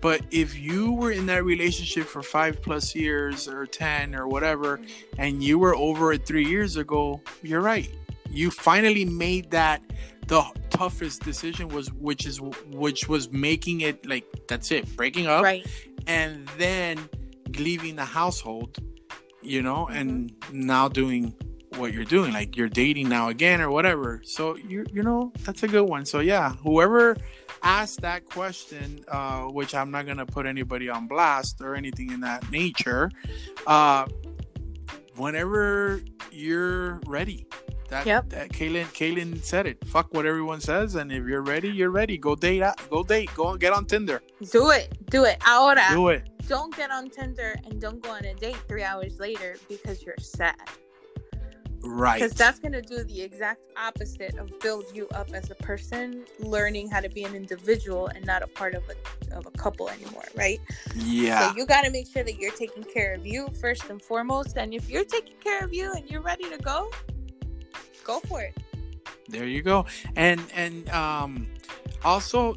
but 0.00 0.22
if 0.30 0.58
you 0.58 0.92
were 0.92 1.12
in 1.12 1.26
that 1.26 1.44
relationship 1.44 2.06
for 2.06 2.22
five 2.22 2.60
plus 2.62 2.94
years 2.94 3.46
or 3.48 3.66
10 3.66 4.14
or 4.14 4.26
whatever, 4.26 4.80
and 5.18 5.42
you 5.42 5.58
were 5.58 5.74
over 5.76 6.12
it 6.12 6.26
three 6.26 6.44
years 6.44 6.76
ago, 6.76 7.20
you're 7.42 7.60
right. 7.60 7.88
You 8.30 8.50
finally 8.50 9.04
made 9.04 9.50
that 9.50 9.82
the 10.26 10.44
toughest 10.70 11.22
decision 11.22 11.68
was 11.68 11.92
which 11.92 12.26
is 12.26 12.40
which 12.70 13.08
was 13.08 13.30
making 13.30 13.82
it 13.82 14.06
like 14.06 14.24
that's 14.48 14.70
it 14.70 14.96
breaking 14.96 15.26
up 15.26 15.42
right 15.42 15.66
and 16.06 16.48
then 16.56 17.08
leaving 17.58 17.96
the 17.96 18.04
household, 18.04 18.78
you 19.42 19.62
know, 19.62 19.86
and 19.88 20.32
Mm-hmm. 20.32 20.66
now 20.66 20.88
doing 20.88 21.34
what 21.76 21.92
you're 21.92 22.04
doing, 22.04 22.32
like 22.32 22.56
you're 22.56 22.68
dating 22.68 23.08
now 23.08 23.28
again 23.28 23.60
or 23.60 23.70
whatever. 23.70 24.20
So 24.24 24.56
you 24.56 24.84
you 24.92 25.02
know 25.02 25.32
that's 25.44 25.62
a 25.62 25.68
good 25.68 25.88
one. 25.88 26.04
So 26.06 26.20
yeah, 26.20 26.54
whoever 26.62 27.16
asked 27.62 28.00
that 28.02 28.24
question, 28.26 29.04
uh, 29.08 29.42
which 29.42 29.74
I'm 29.74 29.90
not 29.90 30.06
gonna 30.06 30.26
put 30.26 30.46
anybody 30.46 30.88
on 30.88 31.06
blast 31.06 31.60
or 31.60 31.74
anything 31.74 32.10
in 32.10 32.20
that 32.20 32.50
nature, 32.50 33.10
uh, 33.66 34.06
whenever 35.16 36.00
you're 36.30 37.00
ready. 37.06 37.46
That, 37.88 38.06
Yep. 38.06 38.30
that 38.30 38.48
Kaylin, 38.52 38.86
Kaylin 38.86 39.44
said 39.44 39.66
it. 39.66 39.86
Fuck 39.86 40.14
what 40.14 40.24
everyone 40.24 40.60
says, 40.62 40.94
and 40.94 41.12
if 41.12 41.26
you're 41.26 41.42
ready, 41.42 41.68
you're 41.68 41.90
ready. 41.90 42.16
Go 42.16 42.34
date. 42.34 42.62
Go 42.88 43.02
date. 43.02 43.28
Go 43.34 43.54
get 43.58 43.74
on 43.74 43.84
Tinder. 43.84 44.22
Do 44.50 44.70
it. 44.70 45.10
Do 45.10 45.24
it. 45.24 45.36
Ahora. 45.46 45.84
Do 45.90 46.08
it. 46.08 46.26
Don't 46.48 46.74
get 46.74 46.90
on 46.90 47.10
Tinder 47.10 47.54
and 47.66 47.78
don't 47.80 48.02
go 48.02 48.10
on 48.12 48.24
a 48.24 48.34
date 48.34 48.56
three 48.66 48.82
hours 48.82 49.20
later 49.20 49.56
because 49.68 50.02
you're 50.02 50.16
sad. 50.18 50.56
Right. 51.82 52.20
Because 52.20 52.34
that's 52.34 52.58
going 52.60 52.72
to 52.72 52.82
do 52.82 53.02
the 53.04 53.20
exact 53.22 53.66
opposite 53.76 54.38
of 54.38 54.58
build 54.60 54.84
you 54.94 55.08
up 55.14 55.30
as 55.34 55.50
a 55.50 55.54
person, 55.56 56.24
learning 56.38 56.88
how 56.90 57.00
to 57.00 57.08
be 57.08 57.24
an 57.24 57.34
individual 57.34 58.06
and 58.08 58.24
not 58.24 58.42
a 58.42 58.46
part 58.46 58.74
of 58.74 58.84
a, 58.88 59.36
of 59.36 59.46
a 59.46 59.50
couple 59.52 59.88
anymore, 59.88 60.24
right? 60.36 60.60
yeah. 60.94 61.50
So 61.50 61.56
you 61.56 61.66
got 61.66 61.82
to 61.84 61.90
make 61.90 62.06
sure 62.06 62.22
that 62.22 62.38
you're 62.38 62.52
taking 62.52 62.84
care 62.84 63.14
of 63.14 63.26
you 63.26 63.48
first 63.60 63.90
and 63.90 64.00
foremost. 64.00 64.56
And 64.56 64.72
if 64.72 64.88
you're 64.88 65.04
taking 65.04 65.36
care 65.42 65.64
of 65.64 65.72
you 65.74 65.92
and 65.92 66.08
you're 66.10 66.20
ready 66.22 66.48
to 66.50 66.58
go, 66.58 66.90
go 68.04 68.20
for 68.20 68.42
it. 68.42 68.56
there 69.28 69.46
you 69.46 69.62
go 69.62 69.86
and 70.16 70.40
and 70.54 70.88
um 70.90 71.46
also 72.04 72.56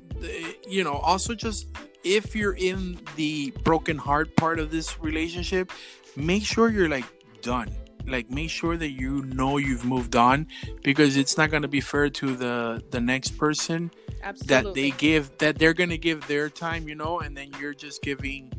you 0.67 0.83
know 0.83 0.93
also 0.95 1.33
just 1.33 1.67
if 2.03 2.35
you're 2.35 2.53
in 2.55 2.99
the 3.15 3.51
broken 3.63 3.97
heart 3.97 4.35
part 4.35 4.59
of 4.59 4.71
this 4.71 4.99
relationship 4.99 5.71
make 6.15 6.43
sure 6.43 6.69
you're 6.69 6.89
like 6.89 7.05
done 7.41 7.69
like 8.07 8.29
make 8.29 8.49
sure 8.49 8.77
that 8.77 8.91
you 8.91 9.23
know 9.23 9.57
you've 9.57 9.85
moved 9.85 10.15
on 10.15 10.47
because 10.83 11.17
it's 11.17 11.37
not 11.37 11.49
going 11.49 11.61
to 11.61 11.67
be 11.67 11.81
fair 11.81 12.09
to 12.09 12.35
the 12.35 12.83
the 12.91 13.01
next 13.01 13.37
person 13.37 13.91
Absolutely. 14.23 14.47
that 14.47 14.73
they 14.75 14.91
give 14.91 15.37
that 15.37 15.57
they're 15.57 15.73
going 15.73 15.89
to 15.89 15.97
give 15.97 16.27
their 16.27 16.49
time 16.49 16.87
you 16.87 16.95
know 16.95 17.19
and 17.19 17.35
then 17.35 17.51
you're 17.59 17.73
just 17.73 18.01
giving 18.01 18.51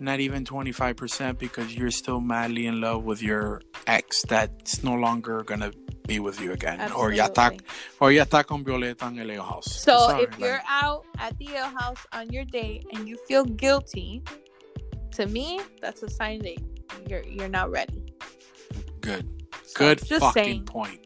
not 0.00 0.18
even 0.18 0.44
25% 0.44 1.38
because 1.38 1.74
you're 1.74 1.90
still 1.90 2.20
madly 2.20 2.66
in 2.66 2.80
love 2.80 3.04
with 3.04 3.22
your 3.22 3.60
ex 3.86 4.22
that's 4.28 4.82
no 4.82 4.94
longer 4.94 5.42
going 5.42 5.60
to 5.60 5.72
be 6.06 6.18
with 6.18 6.40
you 6.40 6.52
again 6.52 6.80
or 6.92 7.12
ya 7.12 7.28
está 7.28 7.56
or 8.00 8.10
ya 8.10 8.24
está 8.24 8.44
con 8.44 8.64
Violeta 8.64 9.06
en 9.06 9.18
el 9.18 9.42
house 9.42 9.70
So 9.70 9.96
Sorry, 10.08 10.24
if 10.24 10.38
you're 10.38 10.52
like, 10.52 10.82
out 10.82 11.04
at 11.18 11.38
the 11.38 11.54
ale 11.54 11.72
house 11.78 12.04
on 12.12 12.30
your 12.30 12.44
date 12.44 12.84
and 12.92 13.08
you 13.08 13.16
feel 13.28 13.44
guilty, 13.44 14.22
to 15.12 15.26
me, 15.26 15.60
that's 15.80 16.02
a 16.02 16.10
sign 16.10 16.40
that 16.40 16.58
you're 17.08 17.22
you're 17.22 17.48
not 17.48 17.70
ready. 17.70 18.09
Good 19.00 19.26
So, 19.64 19.78
good 19.78 20.00
fucking 20.00 20.32
saying. 20.32 20.64
point 20.64 21.00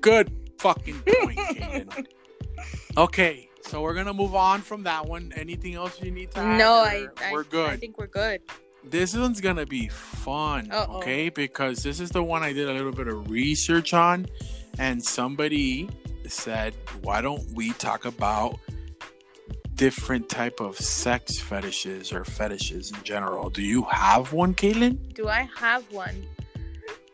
good 0.00 0.30
fucking 0.58 1.02
point 1.06 1.88
okay 2.96 3.48
so 3.62 3.80
we're 3.80 3.94
to 4.06 4.12
move 4.12 4.34
on 4.34 4.60
from 4.60 4.82
that 4.84 5.06
one 5.06 5.32
anything 5.36 5.74
else 5.74 6.00
you 6.02 6.10
need 6.10 6.30
to 6.32 6.38
add 6.40 6.58
No, 6.58 6.74
I, 6.74 7.06
I 7.22 7.32
we're 7.32 7.44
good 7.44 7.70
I 7.70 7.76
think 7.76 7.98
we're 7.98 8.06
good. 8.06 8.40
this 8.84 9.16
one's 9.16 9.40
gonna 9.40 9.66
be 9.66 9.88
fun 9.88 10.70
Uh-oh. 10.70 10.98
okay 10.98 11.28
because 11.28 11.82
this 11.82 12.00
is 12.00 12.10
the 12.10 12.22
one 12.22 12.42
i 12.42 12.52
did 12.52 12.68
a 12.68 12.72
little 12.72 12.92
bit 12.92 13.08
of 13.08 13.30
research 13.30 13.92
on 13.94 14.26
and 14.78 15.02
somebody 15.02 15.88
said 16.28 16.74
why 17.02 17.20
don't 17.20 17.42
we 17.54 17.72
talk 17.74 18.04
about 18.04 18.58
different 19.74 20.28
type 20.28 20.60
of 20.60 20.76
sex 20.78 21.38
fetishes 21.40 22.12
or 22.12 22.24
fetishes 22.24 22.92
in 22.92 23.02
general 23.02 23.50
do 23.50 23.60
you 23.62 23.82
have 23.84 24.32
one 24.32 24.54
Caitlin? 24.54 25.12
Do 25.14 25.28
I 25.28 25.48
have 25.56 25.82
one? 25.90 26.24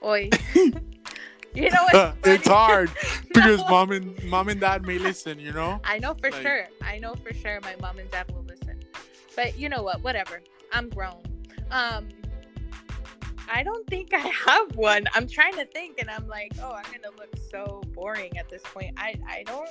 Oi. 0.05 0.31
you 1.55 1.71
know 1.71 1.83
what? 1.93 2.17
it's 2.25 2.47
hard 2.49 2.91
because 3.29 3.59
No. 3.61 3.69
mom 3.69 3.91
and 3.93 4.23
mom 4.25 4.49
and 4.49 4.61
dad 4.61 4.87
may 4.87 4.99
listen 4.99 5.39
you 5.39 5.53
know 5.53 5.81
I 5.85 5.99
know 5.99 6.15
for 6.15 6.31
Like- 6.31 6.43
sure. 6.43 6.69
I 6.83 6.99
know 6.99 7.15
for 7.15 7.35
sure 7.35 7.59
my 7.63 7.77
mom 7.81 7.99
and 7.99 8.11
dad 8.11 8.31
will 8.33 8.45
listen. 8.45 8.83
But 9.37 9.59
you 9.59 9.69
know 9.69 9.83
what? 9.83 10.03
Whatever. 10.03 10.43
I'm 10.73 10.89
grown. 10.89 11.23
Um 11.71 12.09
I 13.53 13.63
don't 13.65 13.85
think 13.89 14.15
I 14.15 14.19
have 14.19 14.77
one. 14.77 15.07
I'm 15.13 15.27
trying 15.27 15.55
to 15.55 15.65
think 15.67 15.99
and 16.01 16.09
I'm 16.09 16.29
like, 16.29 16.53
oh, 16.63 16.73
I'm 16.73 16.85
gonna 16.85 17.15
look 17.19 17.35
so 17.51 17.83
boring 17.95 18.39
at 18.39 18.49
this 18.49 18.63
point. 18.63 18.95
I 18.97 19.15
I 19.29 19.43
don't 19.45 19.69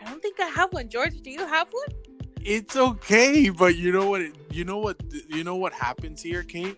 I 0.00 0.08
don't 0.08 0.22
think 0.22 0.38
I 0.40 0.46
have 0.46 0.72
one. 0.72 0.88
George, 0.88 1.20
do 1.22 1.30
you 1.30 1.46
have 1.46 1.68
one? 1.70 1.96
it's 2.44 2.76
okay 2.76 3.48
but 3.50 3.74
you 3.74 3.90
know 3.90 4.08
what 4.08 4.22
you 4.52 4.64
know 4.64 4.78
what 4.78 4.96
you 5.28 5.42
know 5.42 5.56
what 5.56 5.72
happens 5.72 6.22
here 6.22 6.44
cait 6.44 6.76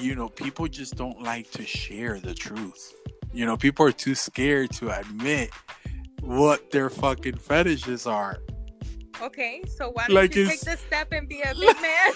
you 0.00 0.14
know 0.14 0.28
people 0.28 0.66
just 0.68 0.96
don't 0.96 1.20
like 1.22 1.50
to 1.50 1.64
share 1.64 2.18
the 2.20 2.34
truth 2.34 2.94
you 3.32 3.44
know 3.46 3.56
people 3.56 3.84
are 3.86 3.92
too 3.92 4.14
scared 4.14 4.70
to 4.70 4.90
admit 4.90 5.50
what 6.20 6.70
their 6.70 6.90
fucking 6.90 7.36
fetishes 7.36 8.06
are 8.06 8.38
Okay, 9.22 9.62
so 9.78 9.88
why 9.94 10.08
don't 10.08 10.14
Like 10.14 10.34
you 10.36 10.46
take 10.46 10.60
the 10.60 10.76
step 10.76 11.08
and 11.10 11.26
be 11.26 11.40
a 11.40 11.54
big 11.54 11.74
man? 11.80 12.10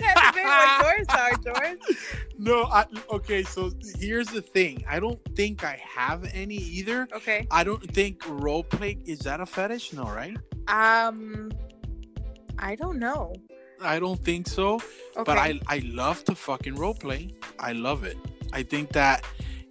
what 0.00 0.82
yours 0.96 1.06
are, 1.10 1.32
George. 1.44 1.78
no 2.38 2.62
I, 2.64 2.86
okay 3.12 3.42
so 3.42 3.70
here's 3.98 4.28
the 4.28 4.40
thing 4.40 4.82
i 4.88 4.98
don't 4.98 5.20
think 5.36 5.64
i 5.64 5.78
have 5.86 6.24
any 6.32 6.56
either 6.56 7.06
Okay. 7.14 7.46
i 7.50 7.62
don't 7.62 7.82
think 7.94 8.22
role 8.26 8.64
play 8.64 8.96
is 9.04 9.18
that 9.20 9.40
a 9.40 9.46
fetish 9.46 9.92
no 9.92 10.04
right 10.04 10.36
Um 10.68 11.50
I 12.62 12.74
don't 12.76 12.98
know. 12.98 13.32
I 13.82 13.98
don't 13.98 14.20
think 14.24 14.46
so 14.48 14.80
Okay. 15.16 15.24
but 15.26 15.38
I 15.38 15.58
I 15.66 15.78
love 15.84 16.22
to 16.26 16.34
fucking 16.36 16.76
role 16.76 16.94
play. 16.94 17.34
I 17.58 17.72
love 17.72 18.04
it. 18.04 18.16
I 18.52 18.62
think 18.62 18.92
that 18.92 19.24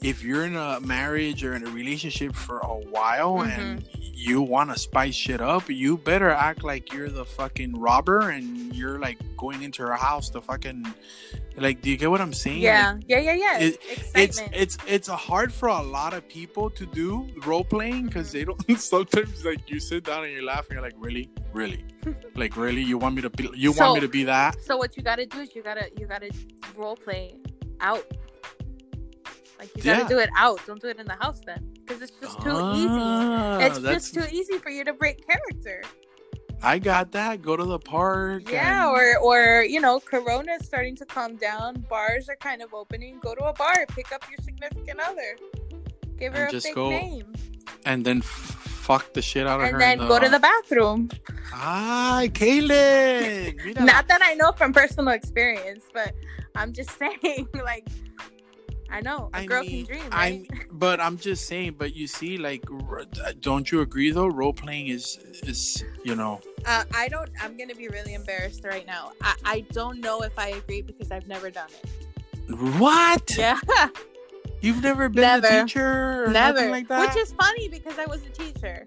if 0.04 0.22
you're 0.22 0.46
in 0.46 0.58
a 0.58 0.82
marriage 0.82 1.46
or 1.46 1.54
in 1.56 1.66
a 1.66 1.72
relationship 1.72 2.36
for 2.36 2.60
a 2.60 2.76
while 2.92 3.36
Mm-hmm. 3.38 3.62
and 3.62 3.88
you 4.20 4.42
want 4.42 4.70
to 4.70 4.78
spice 4.78 5.16
shit 5.16 5.40
up, 5.40 5.70
you 5.70 5.98
better 5.98 6.30
act 6.30 6.64
like 6.64 6.92
you're 6.92 7.10
the 7.10 7.24
fucking 7.24 7.80
robber 7.80 8.32
and 8.32 8.76
you're 8.76 9.00
like 9.00 9.18
going 9.38 9.64
into 9.64 9.82
her 9.82 9.94
house 9.94 10.30
to 10.32 10.42
fucking 10.42 10.86
like. 11.56 11.82
Do 11.82 11.90
you 11.90 11.96
get 11.96 12.12
what 12.12 12.20
I'm 12.20 12.34
saying? 12.34 12.62
yeah, 12.62 12.92
Like, 12.94 13.04
yeah, 13.08 13.20
yeah, 13.20 13.34
yeah. 13.34 13.60
it- 13.60 13.80
it's 14.16 14.42
it's 14.52 14.78
it's 14.86 15.08
hard 15.08 15.54
for 15.54 15.70
a 15.70 15.82
lot 15.82 16.14
of 16.14 16.28
people 16.28 16.70
to 16.72 16.86
do 16.86 17.30
role 17.46 17.64
playing 17.64 18.08
because 18.08 18.34
mm-hmm. 18.34 18.52
they 18.52 18.76
don't 18.76 18.80
sometimes 18.94 19.46
like 19.46 19.70
you 19.70 19.80
sit 19.80 20.04
down 20.04 20.26
and 20.26 20.34
you 20.34 20.44
laugh 20.44 20.66
and 20.68 20.74
you're 20.74 20.82
like 20.84 20.96
really 20.98 21.30
really 21.54 21.86
like 22.36 22.58
really 22.58 22.84
you 22.84 22.98
want 22.98 23.16
me 23.16 23.22
to 23.22 23.30
be 23.30 23.50
you 23.56 23.72
want 23.72 23.94
me 23.94 24.02
to 24.02 24.10
be 24.10 24.24
that 24.26 24.62
So 24.62 24.76
what 24.76 24.98
you 24.98 25.04
gotta 25.04 25.26
do 25.26 25.40
is 25.40 25.56
you 25.56 25.64
gotta 25.64 25.90
you 25.98 26.06
gotta 26.08 26.30
role 26.76 26.98
play 26.98 27.38
out. 27.80 28.04
Like 29.60 29.76
you 29.76 29.84
gotta 29.84 30.04
Yeah. 30.04 30.08
do 30.08 30.20
it 30.20 30.30
out. 30.38 30.60
Don't 30.66 30.82
do 30.82 30.88
it 30.88 31.00
in 31.00 31.06
the 31.06 31.16
house 31.20 31.42
then, 31.46 31.70
because 31.76 32.02
it's 32.02 32.14
just 32.22 32.40
too 32.42 32.50
easy. 32.50 32.88
Ah, 32.90 33.60
It's 33.60 33.80
just 33.80 34.14
too 34.14 34.26
easy 34.32 34.58
for 34.58 34.70
you 34.70 34.86
to 34.86 34.94
break 34.94 35.28
character. 35.28 35.84
I 36.64 36.80
got 36.80 37.12
that. 37.14 37.42
Go 37.42 37.56
to 37.58 37.64
the 37.66 37.80
park. 37.80 38.50
Yeah, 38.50 38.88
and- 38.88 38.96
or 38.96 39.18
or 39.20 39.64
you 39.64 39.80
know, 39.82 40.00
Corona 40.00 40.54
is 40.60 40.66
starting 40.66 40.96
to 40.98 41.06
calm 41.06 41.36
down. 41.36 41.86
Bars 41.90 42.30
are 42.30 42.36
kind 42.38 42.62
of 42.62 42.74
opening. 42.74 43.20
Go 43.20 43.36
to 43.36 43.44
a 43.46 43.54
bar, 43.54 43.86
pick 43.96 44.12
up 44.14 44.24
your 44.30 44.40
significant 44.44 45.00
other, 45.02 45.36
give 46.18 46.34
her 46.34 46.44
And 46.46 46.50
a 46.50 46.52
just 46.52 46.68
fake 46.68 46.76
go 46.76 46.90
name, 46.90 47.34
and 47.86 48.04
then 48.06 48.20
f- 48.20 48.26
fuck 48.88 49.14
the 49.14 49.22
shit 49.22 49.46
out 49.48 49.60
of 49.62 49.68
her. 49.68 49.74
and 49.74 49.82
then 49.82 49.98
go 50.08 50.20
to 50.20 50.30
the 50.30 50.40
bathroom. 50.40 51.10
Hi, 51.52 52.30
Kaylin. 52.34 53.80
Not 53.94 54.08
that 54.08 54.22
I 54.24 54.34
know 54.36 54.52
from 54.54 54.72
personal 54.74 55.10
experience, 55.14 55.84
but 55.94 56.14
I'm 56.56 56.72
just 56.74 56.92
saying, 57.00 57.48
like, 57.64 57.88
I 58.92 59.02
know 59.02 59.30
a 59.34 59.38
I 59.38 59.46
girl 59.46 59.62
mean, 59.62 59.86
can 59.86 59.98
dream, 59.98 60.10
I'm, 60.12 60.46
but 60.72 61.00
I'm 61.00 61.18
just 61.18 61.46
saying. 61.48 61.76
But 61.78 61.96
you 61.96 62.08
see, 62.08 62.38
like, 62.38 62.64
r- 62.90 63.06
don't 63.40 63.72
you 63.72 63.82
agree 63.82 64.12
though? 64.12 64.28
Role 64.28 64.54
playing 64.54 64.88
is 64.88 65.18
is 65.44 65.84
you 66.04 66.16
know. 66.16 66.42
Uh, 66.66 66.84
I 66.94 67.08
don't. 67.08 67.30
I'm 67.42 67.58
gonna 67.58 67.76
be 67.76 67.88
really 67.88 68.14
embarrassed 68.14 68.64
right 68.64 68.86
now. 68.86 69.12
I, 69.22 69.36
I 69.46 69.60
don't 69.72 70.00
know 70.00 70.22
if 70.22 70.38
I 70.38 70.50
agree 70.50 70.82
because 70.82 71.12
I've 71.12 71.28
never 71.28 71.50
done 71.52 71.70
it. 71.84 71.90
What? 72.80 73.38
Yeah, 73.38 73.60
You've 74.62 74.84
never 74.84 75.08
been 75.08 75.44
a 75.44 75.66
teacher 75.66 76.26
or 76.26 76.28
never. 76.32 76.54
nothing 76.54 76.72
like 76.72 76.88
that. 76.88 77.00
Which 77.16 77.24
is 77.24 77.32
funny 77.34 77.70
because 77.70 77.98
I 78.00 78.06
was 78.06 78.26
a 78.26 78.30
teacher. 78.30 78.86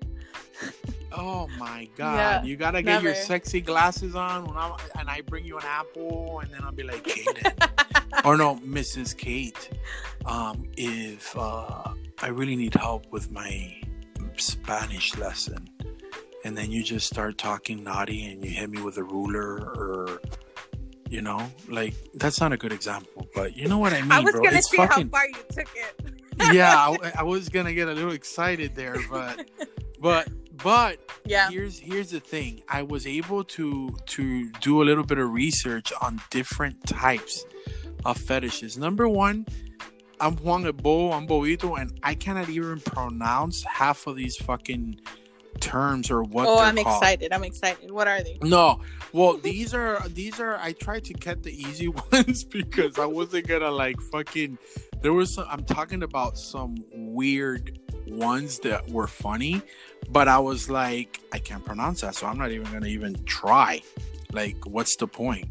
oh 1.16 1.48
my 1.58 1.88
god! 1.96 2.16
Yeah, 2.16 2.42
you 2.44 2.56
gotta 2.56 2.82
get 2.82 3.02
your 3.02 3.14
sexy 3.14 3.60
glasses 3.60 4.14
on 4.14 4.44
when 4.44 4.56
I 4.56 4.76
and 4.98 5.08
I 5.08 5.20
bring 5.22 5.44
you 5.44 5.58
an 5.58 5.64
apple, 5.66 6.40
and 6.40 6.52
then 6.52 6.62
I'll 6.62 6.72
be 6.72 6.82
like, 6.82 7.04
Kaylin. 7.04 8.24
or 8.24 8.36
no, 8.36 8.56
Mrs. 8.56 9.16
Cait, 9.16 9.70
um, 10.26 10.68
if 10.76 11.36
uh, 11.36 11.92
I 12.20 12.28
really 12.28 12.56
need 12.56 12.74
help 12.74 13.10
with 13.10 13.30
my 13.30 13.80
Spanish 14.36 15.16
lesson, 15.16 15.68
and 16.44 16.56
then 16.56 16.70
you 16.70 16.82
just 16.82 17.06
start 17.06 17.38
talking 17.38 17.82
naughty 17.82 18.30
and 18.30 18.44
you 18.44 18.50
hit 18.50 18.70
me 18.70 18.80
with 18.80 18.96
a 18.96 19.02
ruler 19.02 19.58
or, 19.58 20.20
you 21.08 21.22
know, 21.22 21.46
like 21.68 21.94
that's 22.14 22.40
not 22.40 22.52
a 22.52 22.56
good 22.56 22.72
example, 22.72 23.26
but 23.34 23.56
you 23.56 23.68
know 23.68 23.78
what 23.78 23.92
I 23.92 24.02
mean, 24.02 24.12
I 24.12 24.20
was 24.20 24.32
bro. 24.32 24.42
gonna 24.42 24.58
it's 24.58 24.70
see 24.70 24.76
fucking 24.76 25.04
how 25.06 25.10
far 25.10 25.28
you 25.28 25.34
took 25.50 25.68
it. 25.74 26.54
yeah. 26.54 26.76
I, 26.76 27.12
I 27.18 27.22
was 27.22 27.48
gonna 27.48 27.74
get 27.74 27.88
a 27.88 27.92
little 27.92 28.12
excited 28.12 28.74
there, 28.74 28.96
but 29.10 29.48
but 30.00 30.28
but 30.62 30.98
Yeah. 31.26 31.50
here's 31.50 31.78
here's 31.78 32.10
the 32.10 32.20
thing 32.20 32.62
i 32.68 32.82
was 32.82 33.06
able 33.06 33.44
to 33.44 33.96
to 34.06 34.50
do 34.60 34.82
a 34.82 34.84
little 34.84 35.04
bit 35.04 35.18
of 35.18 35.32
research 35.32 35.92
on 36.00 36.20
different 36.30 36.84
types 36.86 37.44
of 38.04 38.16
fetishes 38.18 38.76
number 38.76 39.08
one 39.08 39.46
i'm 40.20 40.36
juan 40.36 40.70
bo 40.72 41.12
i'm 41.12 41.26
boito 41.26 41.80
and 41.80 41.98
i 42.02 42.14
cannot 42.14 42.48
even 42.48 42.80
pronounce 42.80 43.62
half 43.64 44.06
of 44.06 44.16
these 44.16 44.36
fucking 44.36 45.00
terms 45.60 46.10
or 46.10 46.24
what 46.24 46.46
oh, 46.48 46.58
I'm 46.58 46.74
called. 46.76 46.86
excited. 47.02 47.32
I'm 47.32 47.44
excited. 47.44 47.90
What 47.92 48.08
are 48.08 48.20
they? 48.22 48.36
no 48.42 48.80
well 49.12 49.36
these 49.50 49.74
are 49.74 50.00
these 50.08 50.40
are 50.40 50.56
i 50.56 50.72
tried 50.72 51.04
to 51.04 51.12
get 51.14 51.42
the 51.42 51.52
easy 51.52 51.88
ones 52.12 52.42
because 52.44 52.98
i 52.98 53.06
wasn't 53.06 53.46
gonna 53.46 53.70
like 53.70 54.00
fucking 54.00 54.58
there 55.02 55.12
was 55.12 55.34
some 55.34 55.46
i'm 55.48 55.62
talking 55.64 56.02
about 56.02 56.36
some 56.38 56.74
weird 56.92 57.78
ones 58.06 58.58
that 58.60 58.88
were 58.90 59.06
funny 59.06 59.60
but 60.10 60.28
i 60.28 60.38
was 60.38 60.68
like 60.70 61.20
i 61.32 61.38
can't 61.38 61.64
pronounce 61.64 62.00
that 62.00 62.14
so 62.14 62.26
i'm 62.26 62.38
not 62.38 62.50
even 62.50 62.70
gonna 62.72 62.86
even 62.86 63.14
try 63.24 63.80
like 64.32 64.56
what's 64.66 64.96
the 64.96 65.06
point 65.06 65.46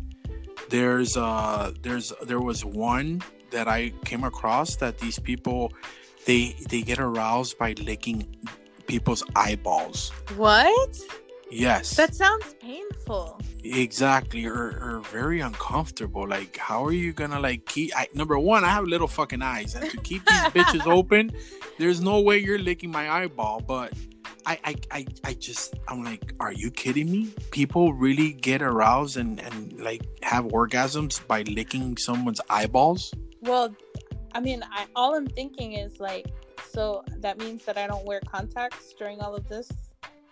there's 0.70 1.18
uh 1.18 1.72
there's 1.82 2.12
there 2.24 2.40
was 2.42 2.64
one 2.64 3.22
that 3.52 3.68
i 3.68 3.92
came 4.06 4.24
across 4.24 4.76
that 4.78 4.98
these 5.00 5.20
people 5.20 5.72
they 6.26 6.56
they 6.70 6.82
get 6.82 7.00
aroused 7.00 7.58
by 7.58 7.74
licking 7.84 8.26
people's 8.88 9.24
eyeballs 9.36 10.10
What? 10.36 10.98
yes 11.50 11.96
That 11.96 12.14
sounds 12.16 12.56
painful. 12.62 13.40
Exactly, 13.64 14.48
or, 14.48 14.56
or 14.82 15.02
very 15.12 15.40
uncomfortable. 15.40 16.28
Like, 16.28 16.58
how 16.58 16.84
are 16.84 16.92
you 16.92 17.14
gonna 17.14 17.40
like 17.40 17.66
keep? 17.68 17.92
I, 17.96 18.08
number 18.16 18.40
one, 18.40 18.64
I 18.64 18.70
have 18.70 18.86
little 18.86 19.08
fucking 19.08 19.44
eyes, 19.44 19.76
and 19.76 19.88
to 19.92 19.98
keep 19.98 20.26
these 20.26 20.40
bitches 20.56 20.88
open, 20.88 21.32
there's 21.78 22.02
no 22.02 22.20
way 22.22 22.38
you're 22.40 22.60
licking 22.60 22.92
my 22.92 23.10
eyeball. 23.10 23.62
But 23.62 23.94
I, 24.46 24.60
I, 24.64 24.76
I, 24.92 25.06
I 25.24 25.34
just, 25.34 25.76
I'm 25.88 26.04
like, 26.04 26.34
are 26.40 26.52
you 26.52 26.72
kidding 26.72 27.12
me? 27.12 27.34
People 27.52 27.94
really 27.94 28.34
get 28.34 28.62
aroused 28.62 29.18
and 29.18 29.40
and 29.40 29.80
like 29.80 30.02
have 30.24 30.46
orgasms 30.46 31.26
by 31.28 31.44
licking 31.44 31.98
someone's 31.98 32.42
eyeballs. 32.50 33.14
Well, 33.42 33.76
I 34.34 34.40
mean, 34.40 34.64
I, 34.72 34.86
all 34.96 35.16
I'm 35.16 35.28
thinking 35.28 35.74
is 35.74 36.00
like, 36.00 36.28
so 36.72 37.04
that 37.18 37.38
means 37.38 37.66
that 37.66 37.78
I 37.78 37.86
don't 37.88 38.06
wear 38.06 38.22
contacts 38.26 38.94
during 38.98 39.20
all 39.20 39.36
of 39.36 39.48
this, 39.50 39.70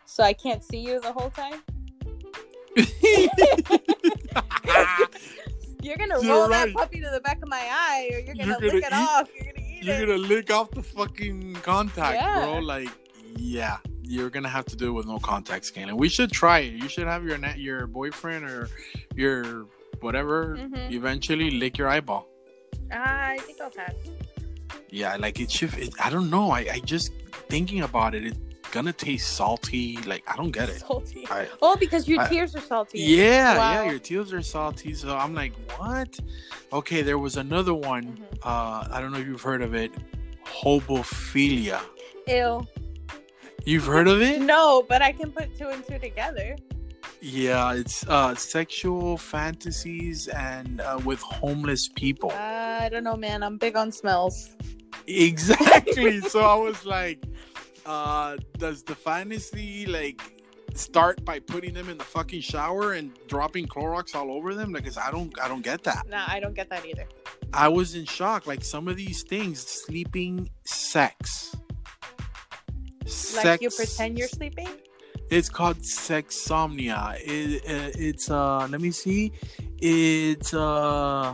so 0.05 0.23
I 0.23 0.31
can't 0.33 0.63
see 0.63 0.79
you 0.79 1.01
the 1.01 1.11
whole 1.11 1.29
time. 1.31 1.61
You're 5.81 5.95
gonna 5.97 6.21
You're 6.21 6.33
roll 6.33 6.49
right. 6.49 6.65
that 6.67 6.73
puppy 6.75 6.99
to 6.99 7.09
the 7.09 7.21
back 7.21 7.41
of 7.41 7.47
my 7.47 7.61
eye, 7.71 8.09
or 8.13 8.19
you're 8.19 8.35
gonna, 8.35 8.57
You're 8.59 8.69
gonna 8.71 8.73
lick 8.73 8.83
it 8.83 8.87
eat- 8.87 8.93
off. 8.93 9.29
You're 9.33 9.53
gonna 9.53 9.58
You're 9.81 9.99
gonna 10.05 10.17
lick 10.17 10.51
off 10.51 10.71
the 10.71 10.83
fucking 10.83 11.55
contact, 11.63 12.15
Yeah. 12.15 12.43
bro. 12.45 12.59
Like, 12.59 12.89
yeah, 13.37 13.77
you're 14.03 14.29
gonna 14.29 14.49
have 14.49 14.65
to 14.65 14.75
do 14.75 14.89
it 14.89 14.91
with 14.91 15.05
no 15.07 15.19
contact 15.19 15.65
scaling. 15.65 15.95
We 15.97 16.09
should 16.09 16.31
try 16.31 16.59
it. 16.59 16.73
You 16.73 16.89
should 16.89 17.07
have 17.07 17.23
your 17.23 17.37
net, 17.37 17.59
your 17.59 17.87
boyfriend 17.87 18.45
or 18.45 18.69
your 19.15 19.65
whatever 20.01 20.57
Mhm. 20.57 20.91
eventually 20.91 21.51
lick 21.51 21.77
your 21.77 21.87
eyeball. 21.89 22.27
Ah, 22.91 23.29
I 23.29 23.37
think 23.39 23.59
I'll 23.61 23.69
pass. 23.69 23.93
Yeah, 24.89 25.15
like 25.17 25.39
it 25.39 25.51
should. 25.51 25.73
It, 25.77 25.93
I 25.99 26.09
don't 26.09 26.29
know. 26.29 26.51
I, 26.51 26.59
I 26.73 26.79
just 26.83 27.11
thinking 27.49 27.81
about 27.81 28.15
it. 28.15 28.23
It's 28.25 28.39
gonna 28.71 28.93
taste 28.93 29.35
salty. 29.35 29.97
Like 30.05 30.23
I 30.27 30.35
don't 30.35 30.51
get 30.51 30.69
it. 30.69 30.79
Salty. 30.81 31.25
I, 31.29 31.47
Oh, 31.61 31.75
because 31.75 32.07
your 32.07 32.21
I- 32.21 32.29
tears 32.29 32.55
are 32.55 32.61
salty. 32.61 32.99
yeah, 32.99 33.57
Wow. 33.57 33.83
yeah. 33.83 33.89
Your 33.91 33.99
tears 33.99 34.31
are 34.33 34.41
salty. 34.41 34.93
So 34.93 35.15
I'm 35.15 35.33
like, 35.33 35.53
what? 35.77 36.19
Okay, 36.71 37.01
there 37.01 37.17
was 37.17 37.37
another 37.37 37.73
one. 37.73 38.05
Mhm. 38.17 38.45
Uh, 38.45 38.87
I 38.91 38.99
don't 39.01 39.11
know 39.11 39.19
if 39.19 39.27
you've 39.27 39.41
heard 39.41 39.61
of 39.61 39.73
it. 39.73 39.91
Hobophilia. 40.45 41.81
Ew. 42.27 42.65
You've 43.65 43.85
heard 43.85 44.07
of 44.07 44.21
it? 44.21 44.41
No, 44.41 44.83
but 44.87 45.01
I 45.01 45.11
can 45.11 45.31
put 45.31 45.57
two 45.57 45.67
and 45.69 45.85
two 45.85 45.99
together. 45.99 46.55
Yeah, 47.21 47.73
it's 47.73 48.07
uh, 48.07 48.33
sexual 48.35 49.17
fantasies 49.17 50.27
and 50.29 50.79
uh, 50.79 50.99
with 51.03 51.19
homeless 51.21 51.89
people. 51.89 52.31
I 52.31 52.87
don't 52.89 53.03
know, 53.03 53.17
man. 53.17 53.43
I'm 53.43 53.57
big 53.57 53.75
on 53.75 53.91
smells. 53.91 54.55
Exactly. 55.05 56.21
so 56.21 56.39
I 56.41 56.55
was 56.55 56.85
like, 56.85 57.21
uh, 57.89 58.37
does 58.59 58.83
the 58.83 58.93
fantasy 58.93 59.87
like 59.87 60.21
start 60.75 61.25
by 61.25 61.39
putting 61.39 61.73
them 61.73 61.89
in 61.89 61.97
the 61.97 62.03
fucking 62.03 62.41
shower 62.41 62.93
and 62.93 63.17
dropping 63.27 63.65
Clorox 63.65 64.13
all 64.13 64.31
over 64.31 64.53
them? 64.53 64.71
Like, 64.71 64.85
I 64.97 65.09
don't, 65.09 65.37
I 65.41 65.47
don't 65.47 65.63
get 65.63 65.83
that. 65.83 66.07
No, 66.07 66.23
I 66.27 66.39
don't 66.39 66.53
get 66.53 66.69
that 66.69 66.85
either. 66.85 67.07
I 67.51 67.67
was 67.67 67.95
in 67.95 68.05
shock. 68.05 68.45
Like 68.45 68.63
some 68.63 68.87
of 68.87 68.95
these 68.95 69.23
things, 69.23 69.59
sleeping 69.59 70.51
sex. 70.65 71.55
Like 73.35 73.61
you 73.61 73.71
pretend 73.71 74.19
you're 74.19 74.27
sleeping. 74.27 74.69
It's 75.31 75.49
called 75.49 75.77
sexsomnia. 75.79 77.17
It, 77.21 77.63
uh, 77.63 77.91
it's 77.95 78.29
uh, 78.29 78.67
let 78.69 78.81
me 78.81 78.91
see. 78.91 79.31
It's 79.79 80.53
uh, 80.53 81.33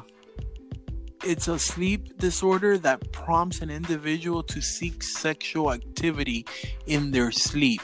it's 1.25 1.47
a 1.47 1.57
sleep 1.57 2.17
disorder 2.17 2.77
that 2.77 3.11
prompts 3.11 3.61
an 3.61 3.69
individual 3.69 4.43
to 4.43 4.61
seek 4.61 5.01
sexual 5.03 5.73
activity 5.73 6.45
in 6.85 7.11
their 7.11 7.31
sleep. 7.31 7.81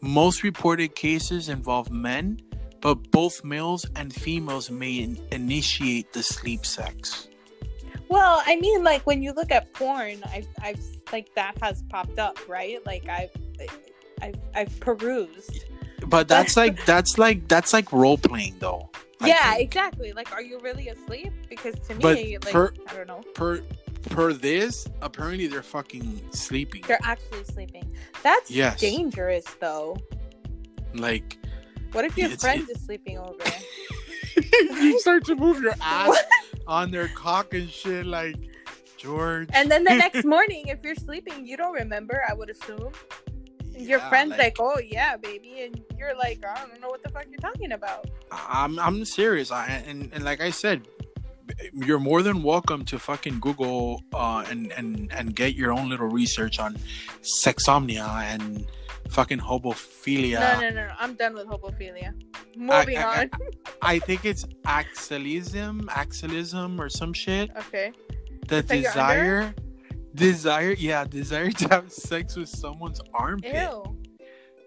Most 0.00 0.42
reported 0.42 0.94
cases 0.94 1.48
involve 1.48 1.90
men, 1.90 2.40
but 2.80 3.10
both 3.10 3.44
males 3.44 3.84
and 3.96 4.14
females 4.14 4.70
may 4.70 4.94
in- 4.94 5.20
initiate 5.32 6.12
the 6.12 6.22
sleep 6.22 6.64
sex. 6.64 7.28
Well, 8.08 8.42
I 8.46 8.56
mean, 8.56 8.82
like 8.82 9.02
when 9.02 9.22
you 9.22 9.32
look 9.32 9.50
at 9.50 9.72
porn, 9.72 10.22
I've, 10.32 10.48
I've 10.62 10.80
like 11.12 11.34
that 11.34 11.56
has 11.62 11.82
popped 11.90 12.18
up, 12.18 12.38
right? 12.48 12.84
Like 12.86 13.08
I've, 13.08 13.30
I've, 14.22 14.40
I've 14.54 14.80
perused. 14.80 15.64
But 16.06 16.28
that's 16.28 16.56
like 16.56 16.84
that's 16.86 17.18
like 17.18 17.46
that's 17.46 17.72
like 17.72 17.92
role 17.92 18.18
playing 18.18 18.56
though. 18.58 18.90
Yeah, 19.22 19.56
exactly. 19.56 20.12
Like, 20.12 20.32
are 20.32 20.42
you 20.42 20.58
really 20.60 20.88
asleep? 20.88 21.32
Because 21.48 21.74
to 21.88 21.94
me, 21.94 22.38
like, 22.38 22.52
per- 22.52 22.72
I 22.88 22.94
don't 22.94 23.06
know, 23.06 23.22
Per 23.34 23.62
per 24.08 24.32
this, 24.32 24.86
apparently 25.02 25.46
they're 25.46 25.62
fucking 25.62 26.20
sleeping. 26.32 26.82
they're 26.88 26.98
actually 27.04 27.44
sleeping. 27.44 27.94
That's 28.22 28.50
Yes. 28.50 28.80
dangerous, 28.80 29.44
though. 29.60 29.98
Like 30.94 31.36
What 31.92 32.04
if 32.06 32.16
your 32.16 32.30
friend 32.30 32.66
is 32.68 32.80
sleeping 32.82 33.18
over? 33.18 33.36
you 34.82 34.98
start 35.00 35.24
to 35.26 35.36
move 35.36 35.60
your 35.62 35.74
ass 35.82 36.16
on 36.66 36.90
their 36.90 37.08
cock 37.08 37.52
and 37.54 37.68
shit 37.68 38.06
like 38.06 38.36
George. 38.96 39.48
and 39.52 39.70
then 39.70 39.84
the 39.84 39.94
next 39.94 40.24
morning, 40.34 40.68
if 40.68 40.82
you're 40.82 40.94
sleeping, 40.94 41.46
you 41.46 41.56
don't 41.56 41.74
remember. 41.74 42.22
I 42.28 42.32
would 42.34 42.48
assume. 42.50 42.92
Your 43.80 43.98
Yeah, 43.98 44.08
friend's 44.08 44.36
like, 44.38 44.56
"Oh 44.60 44.78
yeah, 44.78 45.16
baby," 45.16 45.62
and 45.62 45.82
you're 45.98 46.14
like, 46.16 46.44
"I 46.44 46.66
don't 46.66 46.80
know 46.80 46.88
what 46.88 47.02
the 47.02 47.08
fuck 47.10 47.26
you're 47.30 47.40
talking 47.40 47.72
about." 47.72 48.08
I'm 48.30 48.78
I'm 48.78 49.04
serious. 49.04 49.50
I 49.50 49.66
and, 49.86 50.10
and 50.12 50.22
like 50.24 50.40
I 50.40 50.50
said, 50.50 50.86
you're 51.72 51.98
more 51.98 52.22
than 52.22 52.42
welcome 52.42 52.84
to 52.86 52.98
fucking 52.98 53.40
Google 53.40 54.02
uh, 54.12 54.44
and 54.50 54.70
and 54.72 55.12
and 55.12 55.34
get 55.34 55.54
your 55.54 55.72
own 55.72 55.88
little 55.88 56.08
research 56.08 56.58
on 56.58 56.76
sexsomnia 57.22 58.06
and 58.34 58.66
fucking 59.08 59.38
hobophilia. 59.40 60.38
No, 60.40 60.60
no, 60.60 60.70
no, 60.70 60.86
no. 60.86 60.92
I'm 60.98 61.14
done 61.14 61.34
with 61.34 61.46
hobophilia. 61.46 62.12
Moving 62.56 62.98
I- 62.98 63.02
I- 63.02 63.20
on. 63.22 63.30
I 63.82 63.98
think 63.98 64.24
it's 64.24 64.44
axillism, 64.66 65.82
axillism 65.86 66.78
or 66.78 66.88
some 66.88 67.12
shit. 67.12 67.50
okay. 67.56 67.92
The 68.48 68.62
desire, 68.62 69.54
desire, 70.14 70.72
yeah, 70.72 71.04
desire 71.04 71.50
to 71.50 71.68
have 71.68 71.92
sex 71.92 72.36
with 72.36 72.48
someone's 72.48 73.00
armpit. 73.14 73.54
Ew. 73.54 73.96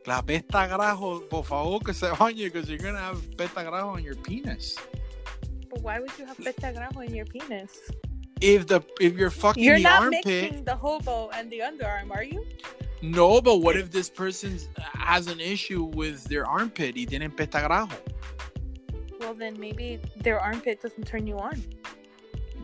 La 0.06 0.22
pesta 0.22 0.68
grajo, 0.68 1.30
por 1.30 1.44
favor, 1.44 1.80
que 1.80 1.94
se 1.94 2.08
bañe, 2.08 2.46
because 2.46 2.70
you're 2.70 2.78
gonna 2.78 3.00
have 3.00 3.22
pesta 3.38 3.62
grajo 3.62 3.94
on 3.94 4.04
your 4.04 4.16
penis. 4.16 4.78
But 5.70 5.82
why 5.82 6.00
would 6.00 6.12
you 6.20 6.26
have 6.26 6.38
petagrajo 6.38 7.06
in 7.06 7.16
your 7.16 7.26
penis? 7.26 7.72
If 8.42 8.68
the 8.68 8.84
if 9.00 9.16
you're 9.16 9.30
fucking 9.32 9.64
You're 9.64 9.78
the 9.78 9.84
not 9.84 10.04
armpit, 10.04 10.26
mixing 10.26 10.64
the 10.66 10.76
hobo 10.76 11.30
and 11.34 11.50
the 11.50 11.60
underarm, 11.60 12.12
are 12.12 12.24
you? 12.24 12.46
no, 13.02 13.42
but 13.42 13.58
what 13.62 13.76
if 13.76 13.90
this 13.92 14.10
person 14.10 14.60
has 14.94 15.28
an 15.28 15.40
issue 15.40 15.84
with 15.84 16.26
their 16.26 16.46
armpit? 16.46 16.96
Y 16.96 17.06
tienen 17.06 17.36
pesta 17.36 17.60
grajo. 17.60 17.92
Well, 19.20 19.34
then 19.34 19.58
maybe 19.60 20.00
their 20.18 20.40
armpit 20.40 20.82
doesn't 20.82 21.08
turn 21.08 21.26
you 21.26 21.38
on. 21.40 21.64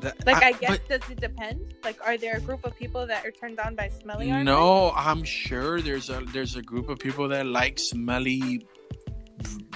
That- 0.01 0.25
Like, 0.25 0.43
I, 0.43 0.51
but- 0.53 0.59
guess, 0.61 0.79
does 0.87 1.09
it 1.11 1.19
depend? 1.19 1.73
Like, 1.83 1.99
are 2.05 2.17
there 2.17 2.35
a 2.37 2.39
group 2.41 2.65
of 2.65 2.75
people 2.77 3.05
that 3.07 3.25
are 3.25 3.31
turned 3.31 3.59
on 3.59 3.75
by 3.75 3.89
smelly 4.01 4.29
armpit? 4.31 4.45
No, 4.45 4.91
I'm 4.91 5.23
sure 5.23 5.81
there's 5.81 6.09
a 6.09 6.21
there's 6.33 6.55
a 6.55 6.61
group 6.61 6.89
of 6.89 6.99
people 6.99 7.27
that 7.29 7.45
like 7.45 7.79
smelly 7.79 8.65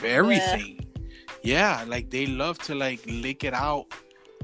everything. 0.04 0.80
Yeah, 1.44 1.84
like 1.88 2.10
they 2.10 2.26
love 2.26 2.58
to 2.60 2.76
like 2.76 3.02
lick 3.08 3.44
it 3.44 3.54
out 3.54 3.88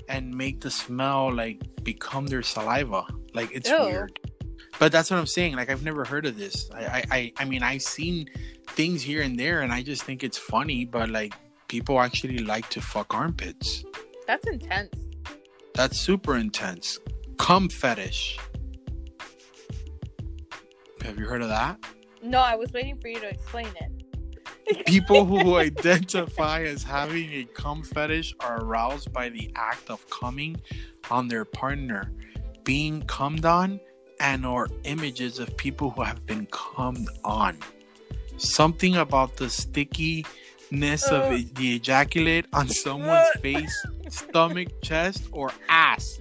and 0.07 0.33
make 0.35 0.61
the 0.61 0.71
smell 0.71 1.33
like 1.33 1.61
become 1.83 2.27
their 2.27 2.41
saliva. 2.43 3.05
Like 3.33 3.49
it's 3.53 3.69
Ew. 3.69 3.77
weird. 3.79 4.19
But 4.79 4.91
that's 4.91 5.11
what 5.11 5.17
I'm 5.17 5.25
saying. 5.25 5.55
Like 5.55 5.69
I've 5.69 5.83
never 5.83 6.03
heard 6.05 6.25
of 6.25 6.37
this. 6.37 6.69
I, 6.73 6.83
I 6.85 7.03
I 7.11 7.33
I 7.37 7.45
mean 7.45 7.63
I've 7.63 7.81
seen 7.81 8.29
things 8.69 9.01
here 9.01 9.21
and 9.21 9.39
there 9.39 9.61
and 9.61 9.71
I 9.71 9.81
just 9.83 10.03
think 10.03 10.23
it's 10.23 10.37
funny, 10.37 10.85
but 10.85 11.09
like 11.09 11.33
people 11.67 11.99
actually 12.01 12.39
like 12.39 12.67
to 12.69 12.81
fuck 12.81 13.13
armpits. 13.13 13.83
That's 14.27 14.47
intense. 14.47 14.93
That's 15.79 15.97
super 15.97 16.35
intense. 16.35 16.99
Cum 17.37 17.69
fetish. 17.69 18.37
Have 21.03 21.17
you 21.17 21.25
heard 21.25 21.41
of 21.41 21.47
that? 21.47 21.79
No, 22.21 22.39
I 22.39 22.57
was 22.57 22.73
waiting 22.73 22.99
for 22.99 23.07
you 23.07 23.17
to 23.21 23.29
explain 23.29 23.69
it. 23.79 24.85
People 24.85 25.23
who 25.23 25.55
identify 25.55 26.63
as 26.63 26.83
having 26.83 27.31
a 27.31 27.45
cum 27.45 27.81
fetish 27.81 28.35
are 28.41 28.61
aroused 28.61 29.13
by 29.13 29.29
the 29.29 29.49
act 29.55 29.89
of 29.89 30.05
coming 30.09 30.59
on 31.09 31.29
their 31.29 31.45
partner, 31.45 32.11
being 32.65 33.01
cummed 33.03 33.45
on, 33.45 33.79
and 34.19 34.45
or 34.45 34.67
images 34.83 35.39
of 35.39 35.55
people 35.55 35.91
who 35.91 36.01
have 36.01 36.25
been 36.25 36.45
cummed 36.51 37.07
on. 37.23 37.57
Something 38.35 38.97
about 38.97 39.37
the 39.37 39.49
stickiness 39.49 40.29
Uh. 40.71 41.15
of 41.15 41.55
the 41.55 41.75
ejaculate 41.75 42.45
on 42.53 42.67
someone's 42.67 43.27
face, 43.41 43.85
stomach, 44.09 44.67
chest, 44.83 45.27
or 45.31 45.51
ass 45.67 46.19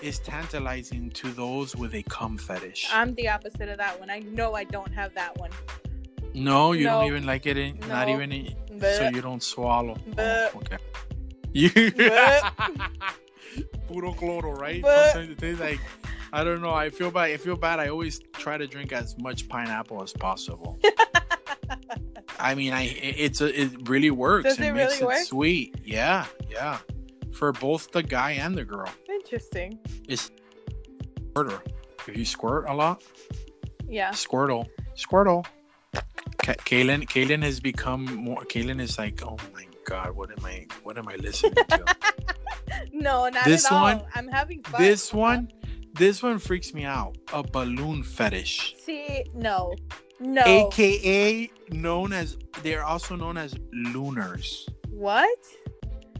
is 0.00 0.18
tantalizing 0.20 1.10
to 1.10 1.28
those 1.32 1.76
with 1.76 1.94
a 1.94 2.02
cum 2.04 2.36
fetish. 2.38 2.88
I'm 2.92 3.14
the 3.14 3.28
opposite 3.28 3.68
of 3.68 3.78
that 3.78 3.98
one. 4.00 4.10
I 4.10 4.20
know 4.20 4.54
I 4.54 4.64
don't 4.64 4.92
have 4.92 5.14
that 5.14 5.36
one. 5.38 5.50
no, 6.34 6.72
you 6.72 6.84
No. 6.86 7.00
don't 7.00 7.06
even 7.08 7.26
like 7.26 7.46
it. 7.46 7.56
In, 7.56 7.78
Not 7.88 8.08
even. 8.08 8.32
In, 8.32 8.54
so 8.80 9.08
you 9.12 9.20
don't 9.20 9.42
swallow. 9.42 9.96
Oh, 10.18 10.48
okay. 10.56 10.78
You. 11.52 11.70
Puro 13.88 14.12
cloro, 14.14 14.56
right? 14.58 14.82
Sometimes 14.84 15.30
it 15.30 15.38
tastes 15.38 15.60
like. 15.60 15.80
I 16.32 16.42
don't 16.44 16.62
know. 16.62 16.72
I 16.72 16.88
feel 16.88 17.10
bad. 17.10 17.30
I 17.30 17.36
feel 17.36 17.56
bad. 17.56 17.78
I 17.78 17.88
always 17.88 18.18
try 18.32 18.56
to 18.56 18.66
drink 18.66 18.92
as 18.92 19.16
much 19.18 19.48
pineapple 19.48 20.02
as 20.02 20.12
possible. 20.14 20.78
I 22.42 22.54
mean, 22.54 22.72
I 22.72 22.82
it- 22.84 23.16
it's 23.24 23.40
a, 23.40 23.48
it 23.62 23.88
really 23.88 24.10
works. 24.10 24.44
Does 24.48 24.58
it 24.58 24.72
makes 24.74 25.00
really 25.00 25.06
work? 25.06 25.24
sweet. 25.26 25.76
Yeah, 25.84 26.26
yeah. 26.50 26.78
For 27.32 27.52
both 27.52 27.90
the 27.92 28.02
guy 28.02 28.32
and 28.32 28.56
the 28.56 28.64
girl. 28.64 28.90
Interesting. 29.08 29.78
It's 30.08 30.30
squirter. 31.30 31.62
If 32.08 32.16
you 32.16 32.24
squirt 32.24 32.66
a 32.68 32.74
lot, 32.74 33.02
Yeah. 33.88 34.10
Squirtle, 34.10 34.66
Squirtle. 34.96 35.46
Ka- 36.44 36.60
Kaylin, 36.68 37.02
Kaylin 37.08 37.42
has 37.42 37.60
become 37.60 38.04
more. 38.16 38.42
Kaylin 38.44 38.80
is 38.80 38.98
like, 38.98 39.22
oh 39.24 39.36
my 39.54 39.64
god, 39.86 40.10
what 40.16 40.30
am 40.36 40.44
I? 40.44 40.66
What 40.82 40.98
am 40.98 41.06
I 41.08 41.16
listening 41.16 41.54
to? 41.68 41.84
No, 42.92 43.28
not 43.28 43.44
This 43.44 43.66
at 43.66 43.72
all. 43.72 43.82
one- 43.82 44.02
I'm 44.14 44.28
having 44.28 44.62
fun. 44.62 44.80
this 44.82 45.12
one, 45.12 45.52
this 45.94 46.22
one 46.22 46.38
freaks 46.38 46.72
me 46.74 46.84
out. 46.84 47.16
A 47.32 47.42
balloon 47.42 48.02
fetish, 48.02 48.74
See, 48.84 49.24
no, 49.34 49.74
no. 50.22 50.42
aka 50.42 51.50
known 51.70 52.12
as. 52.12 52.38
They're 52.62 52.84
also 52.84 53.16
known 53.16 53.36
as 53.36 53.54
looners. 53.72 54.68
what? 54.90 55.38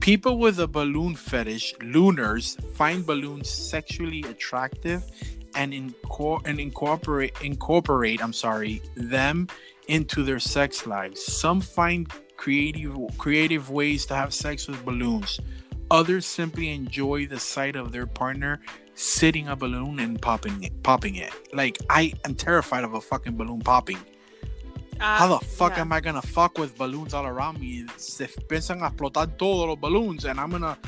People 0.00 0.38
with 0.38 0.58
a 0.58 0.66
balloon 0.66 1.14
fetish, 1.14 1.74
looners, 1.80 2.56
find 2.74 3.06
balloons 3.06 3.48
sexually 3.48 4.22
attractive 4.22 5.04
and, 5.54 5.72
inco- 5.72 6.44
and 6.44 6.58
incorporate 6.58 7.40
incorporate, 7.42 8.22
I'm 8.22 8.32
sorry, 8.32 8.82
them 8.96 9.46
into 9.86 10.24
their 10.24 10.40
sex 10.40 10.86
lives. 10.86 11.24
Some 11.24 11.60
find 11.60 12.10
creative 12.36 12.96
creative 13.18 13.70
ways 13.70 14.04
to 14.06 14.14
have 14.16 14.34
sex 14.34 14.66
with 14.66 14.84
balloons. 14.84 15.38
Others 15.92 16.26
simply 16.26 16.70
enjoy 16.70 17.26
the 17.26 17.38
sight 17.38 17.76
of 17.76 17.92
their 17.92 18.06
partner 18.06 18.60
sitting 19.02 19.48
a 19.48 19.56
balloon 19.56 19.98
and 19.98 20.20
popping 20.20 20.62
it, 20.62 20.82
popping 20.82 21.16
it. 21.16 21.32
Like 21.52 21.78
I 21.90 22.12
am 22.24 22.34
terrified 22.34 22.84
of 22.84 22.94
a 22.94 23.00
fucking 23.00 23.36
balloon 23.36 23.60
popping. 23.60 23.98
How 24.98 25.26
the 25.26 25.44
fuck 25.44 25.78
am 25.78 25.92
I 25.92 26.00
gonna 26.00 26.22
fuck 26.22 26.58
with 26.58 26.76
balloons 26.78 27.12
all 27.12 27.26
around 27.26 27.58
me? 27.58 27.84
Se 27.96 28.26
piensan 28.48 28.82
a 28.82 28.90
explotar 28.90 29.36
todos 29.36 29.66
los 29.66 29.78
balloons, 29.78 30.24
and 30.24 30.38
I'm 30.38 30.50
gonna, 30.50 30.78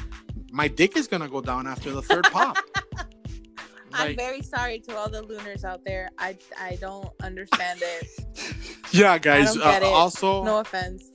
my 0.53 0.69
dick 0.69 0.97
is 0.97 1.09
gonna 1.09 1.29
go 1.29 1.41
down 1.41 1.67
after 1.67 1.91
the 1.91 2.01
third 2.01 2.25
pop. 2.31 2.57
I'm 3.93 4.17
very 4.17 4.43
sorry 4.43 4.81
to 4.81 4.97
all 4.97 5.09
the 5.09 5.23
looners 5.23 5.65
out 5.65 5.85
there. 5.85 6.11
I 6.19 6.37
I 6.61 6.77
don't 6.81 7.11
understand 7.23 7.81
it. 7.83 8.09
yeah, 8.93 9.19
guys. 9.19 9.55
Don't 9.55 9.67
uh, 9.67 9.79
it. 9.79 9.83
also, 9.85 10.45
No 10.45 10.59
offense. 10.59 11.11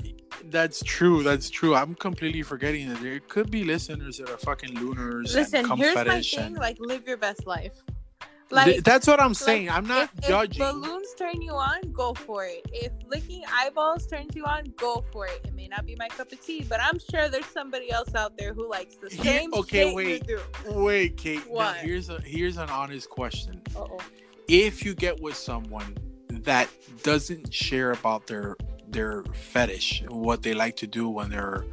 That's 0.49 0.81
true. 0.83 1.23
That's 1.23 1.49
true. 1.49 1.75
I'm 1.75 1.95
completely 1.95 2.41
forgetting 2.41 2.89
that 2.89 3.01
there 3.01 3.19
could 3.21 3.51
be 3.51 3.63
listeners 3.63 4.17
that 4.17 4.29
are 4.29 4.37
fucking 4.37 4.73
looners 4.79 5.35
Listen, 5.35 5.65
here's 5.77 5.95
my 5.95 6.21
thing. 6.21 6.39
and- 6.45 6.57
Like, 6.57 6.77
live 6.79 7.07
your 7.07 7.17
best 7.17 7.45
life. 7.45 7.73
Th- 7.81 8.25
Like, 8.51 8.83
that's 8.83 9.05
what 9.05 9.19
I'm 9.21 9.29
like, 9.29 9.37
saying. 9.37 9.69
I'm 9.69 9.85
not 9.87 10.09
if, 10.17 10.27
judging. 10.27 10.63
If 10.63 10.71
balloons 10.71 11.13
turn 11.15 11.39
you 11.39 11.51
on, 11.53 11.81
go 11.93 12.15
for 12.15 12.45
it. 12.45 12.65
If 12.73 12.91
licking 13.07 13.43
eyeballs 13.53 14.07
turns 14.07 14.35
you 14.35 14.43
on, 14.45 14.73
go 14.75 15.05
for 15.13 15.27
it. 15.27 15.41
It 15.45 15.53
may 15.53 15.67
not 15.67 15.85
be 15.85 15.95
my 15.99 16.07
cup 16.07 16.31
of 16.31 16.41
tea, 16.43 16.65
but 16.67 16.79
I'm 16.81 16.97
sure 17.11 17.29
there's 17.29 17.45
somebody 17.45 17.91
else 17.91 18.15
out 18.15 18.39
there 18.39 18.55
who 18.55 18.67
likes 18.67 18.95
the 18.95 19.09
Here- 19.09 19.23
same 19.23 19.53
okay, 19.53 19.85
shit 19.89 19.95
wait. 19.95 20.27
you 20.27 20.37
do. 20.37 20.71
Wait, 20.73 21.15
Cait. 21.17 21.43
now 21.53 21.73
Here's 21.73 22.09
a 22.09 22.19
here's 22.21 22.57
an 22.57 22.69
honest 22.71 23.07
question. 23.11 23.61
Uh-oh. 23.75 23.99
if 24.47 24.83
you 24.83 24.95
get 24.95 25.21
with 25.21 25.35
someone 25.35 25.95
that 26.29 26.69
doesn't 27.03 27.53
share 27.53 27.91
about 27.91 28.25
their 28.25 28.55
their 28.91 29.23
fetish 29.33 30.03
what 30.09 30.41
they 30.43 30.53
like 30.53 30.75
to 30.77 30.87
do 30.87 31.07
when 31.09 31.29
they're 31.29 31.65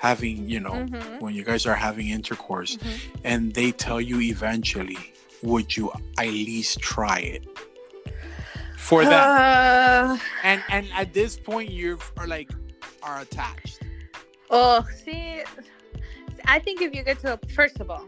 having 0.00 0.48
you 0.48 0.60
know 0.60 0.72
Mhm, 0.72 1.20
when 1.20 1.34
you 1.34 1.44
guys 1.44 1.66
are 1.66 1.74
having 1.74 2.08
intercourse. 2.08 2.76
Mhm. 2.76 2.98
and 3.24 3.54
they 3.54 3.70
tell 3.72 4.00
you 4.00 4.20
eventually 4.20 4.98
would 5.42 5.76
you 5.76 5.90
at 6.18 6.26
least 6.28 6.80
try 6.80 7.18
it? 7.20 7.44
For 8.76 9.04
them. 9.04 9.12
Uh, 9.14 10.18
and 10.42 10.62
and 10.68 10.86
at 10.94 11.12
this 11.12 11.36
point 11.38 11.70
you 11.70 11.98
are 12.16 12.26
like 12.26 12.50
are 13.02 13.20
attached. 13.20 13.80
Oh, 14.50 14.84
see, 15.04 15.42
I 16.46 16.58
think 16.58 16.82
if 16.82 16.94
you 16.94 17.02
get 17.04 17.20
to 17.20 17.34
a, 17.34 17.38
first 17.54 17.78
of 17.80 17.88
all, 17.90 18.04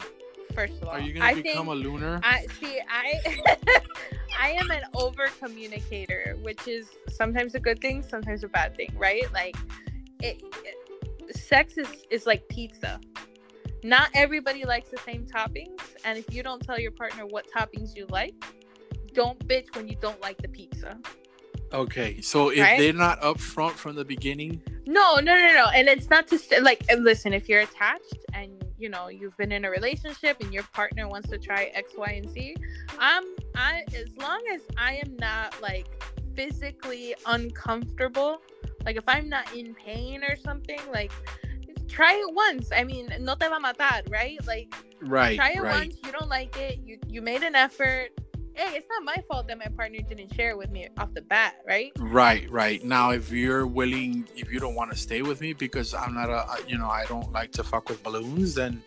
first 0.55 0.75
of 0.81 0.85
all, 0.89 0.91
are 0.95 1.01
you 1.01 1.13
gonna 1.15 1.25
I 1.27 1.35
become 1.35 1.67
think, 1.67 1.69
a 1.69 1.75
looner 1.89 2.21
I 2.23 2.47
see. 2.61 2.79
I 2.89 3.21
I 4.41 4.51
am 4.53 4.71
an 4.71 4.83
over 4.95 5.29
communicator, 5.43 6.37
which 6.43 6.67
is 6.67 6.89
sometimes 7.09 7.55
a 7.55 7.61
good 7.61 7.81
thing, 7.81 8.03
sometimes 8.03 8.43
a 8.45 8.49
bad 8.49 8.75
thing, 8.77 8.91
right? 8.97 9.31
Like, 9.33 9.57
it, 10.21 10.43
it- 10.65 11.37
sex 11.37 11.77
is 11.79 11.89
is 12.11 12.27
like 12.27 12.47
pizza. 12.49 13.01
Not 13.85 14.11
everybody 14.15 14.65
likes 14.65 14.91
the 14.91 14.99
same 14.99 15.27
toppings, 15.27 15.81
and 16.05 16.17
if 16.19 16.33
you 16.33 16.43
don't 16.43 16.63
tell 16.63 16.79
your 16.79 16.93
partner 16.93 17.27
what 17.27 17.47
toppings 17.57 17.97
you 17.97 18.07
like, 18.11 18.35
don't 19.13 19.39
bitch 19.49 19.75
when 19.77 19.89
you 19.89 19.97
don't 20.01 20.21
like 20.21 20.39
the 20.39 20.49
pizza. 20.49 20.99
okay 21.73 22.21
so 22.21 22.51
if 22.51 22.59
Right? 22.61 22.79
they're 22.79 22.93
not 22.93 23.21
upfront 23.23 23.73
from 23.73 23.95
the 23.97 24.05
beginning 24.05 24.61
No, 24.87 25.17
no, 25.17 25.33
no, 25.39 25.53
no. 25.55 25.67
And 25.77 25.89
it's 25.89 26.11
not 26.11 26.27
to 26.29 26.39
say 26.39 26.61
like 26.61 26.81
listen, 26.99 27.33
if 27.33 27.49
you're 27.49 27.61
attached 27.71 28.19
and 28.35 28.51
you 28.83 28.89
know 28.89 29.09
you've 29.09 29.37
been 29.37 29.53
in 29.53 29.65
a 29.65 29.71
relationship 29.71 30.41
and 30.41 30.53
your 30.53 30.65
partner 30.65 31.09
wants 31.09 31.29
to 31.31 31.39
try 31.39 31.71
X, 31.73 31.93
Y, 31.97 32.11
and 32.11 32.29
Z, 32.29 32.57
I'm 32.99 33.25
I 33.55 33.85
as 33.95 34.17
long 34.19 34.43
as 34.53 34.63
I 34.77 34.95
am 35.05 35.17
not 35.19 35.61
like 35.63 35.87
physically 36.35 37.15
uncomfortable, 37.27 38.43
like 38.85 38.97
if 38.97 39.05
I'm 39.07 39.29
not 39.29 39.55
in 39.55 39.75
pain 39.75 40.25
or 40.25 40.37
something, 40.37 40.81
like 40.93 41.13
try 41.89 42.15
it 42.15 42.35
once. 42.35 42.71
I 42.75 42.85
mean, 42.85 43.09
no 43.21 43.35
te 43.37 43.49
va 43.49 43.57
a 43.57 43.61
matar, 43.61 44.11
right? 44.11 44.45
Like 44.47 44.75
right 45.01 45.37
try 45.37 45.53
it 45.53 45.63
right 45.63 45.75
once, 45.79 45.97
you 46.05 46.13
don't 46.13 46.29
like 46.29 46.57
it, 46.57 46.81
you 46.85 46.99
you 47.07 47.23
made 47.23 47.43
an 47.43 47.55
effort. 47.55 48.11
Hey, 48.55 48.77
it's 48.77 48.87
not 48.89 49.05
my 49.05 49.23
fault 49.29 49.49
that 49.49 49.59
my 49.59 49.67
partner 49.77 50.01
didn't 50.07 50.35
share 50.35 50.51
it 50.51 50.59
with 50.59 50.71
me 50.71 50.89
off 50.99 51.15
the 51.15 51.23
bat, 51.23 51.57
right? 51.67 51.91
Right, 51.99 52.51
right. 52.51 52.85
Now, 52.85 53.11
if 53.11 53.31
you're 53.31 53.67
willing, 53.67 54.29
if 54.37 54.53
you 54.53 54.61
don't 54.61 54.75
want 54.75 54.91
to 54.91 54.97
stay 54.97 55.23
with 55.23 55.41
me 55.41 55.53
because 55.53 55.95
I'm 55.95 56.15
not 56.15 56.29
a, 56.29 56.47
you 56.69 56.77
know, 56.77 56.89
I 56.89 57.07
don't 57.07 57.33
like 57.33 57.53
to 57.53 57.65
fuck 57.65 57.89
with 57.89 58.03
balloons, 58.03 58.55
then 58.55 58.83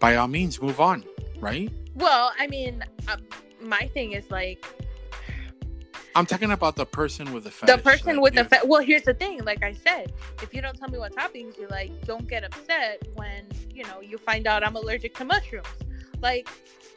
by 0.00 0.16
all 0.16 0.28
means, 0.28 0.60
move 0.60 0.80
on. 0.80 1.04
Right? 1.38 1.70
Well, 1.94 2.32
I 2.38 2.46
mean, 2.46 2.84
um, 3.08 3.20
my 3.60 3.88
thing 3.88 4.12
is 4.12 4.30
like 4.30 4.64
I'm 6.14 6.26
talking 6.26 6.50
about 6.50 6.76
the 6.76 6.84
person 6.86 7.32
with 7.32 7.44
the 7.44 7.50
fetish. 7.50 7.76
the 7.76 7.82
person 7.82 8.16
like, 8.16 8.34
with 8.34 8.50
the 8.50 8.60
well. 8.66 8.82
Here's 8.82 9.02
the 9.02 9.14
thing, 9.14 9.42
like 9.44 9.62
I 9.62 9.72
said, 9.72 10.12
if 10.42 10.52
you 10.52 10.60
don't 10.60 10.78
tell 10.78 10.88
me 10.88 10.98
what 10.98 11.14
toppings 11.14 11.58
you 11.58 11.68
like, 11.68 11.90
don't 12.04 12.26
get 12.28 12.44
upset 12.44 13.02
when 13.14 13.46
you 13.72 13.84
know 13.84 14.00
you 14.00 14.18
find 14.18 14.46
out 14.46 14.64
I'm 14.64 14.76
allergic 14.76 15.14
to 15.16 15.24
mushrooms. 15.24 15.66
Like 16.22 16.48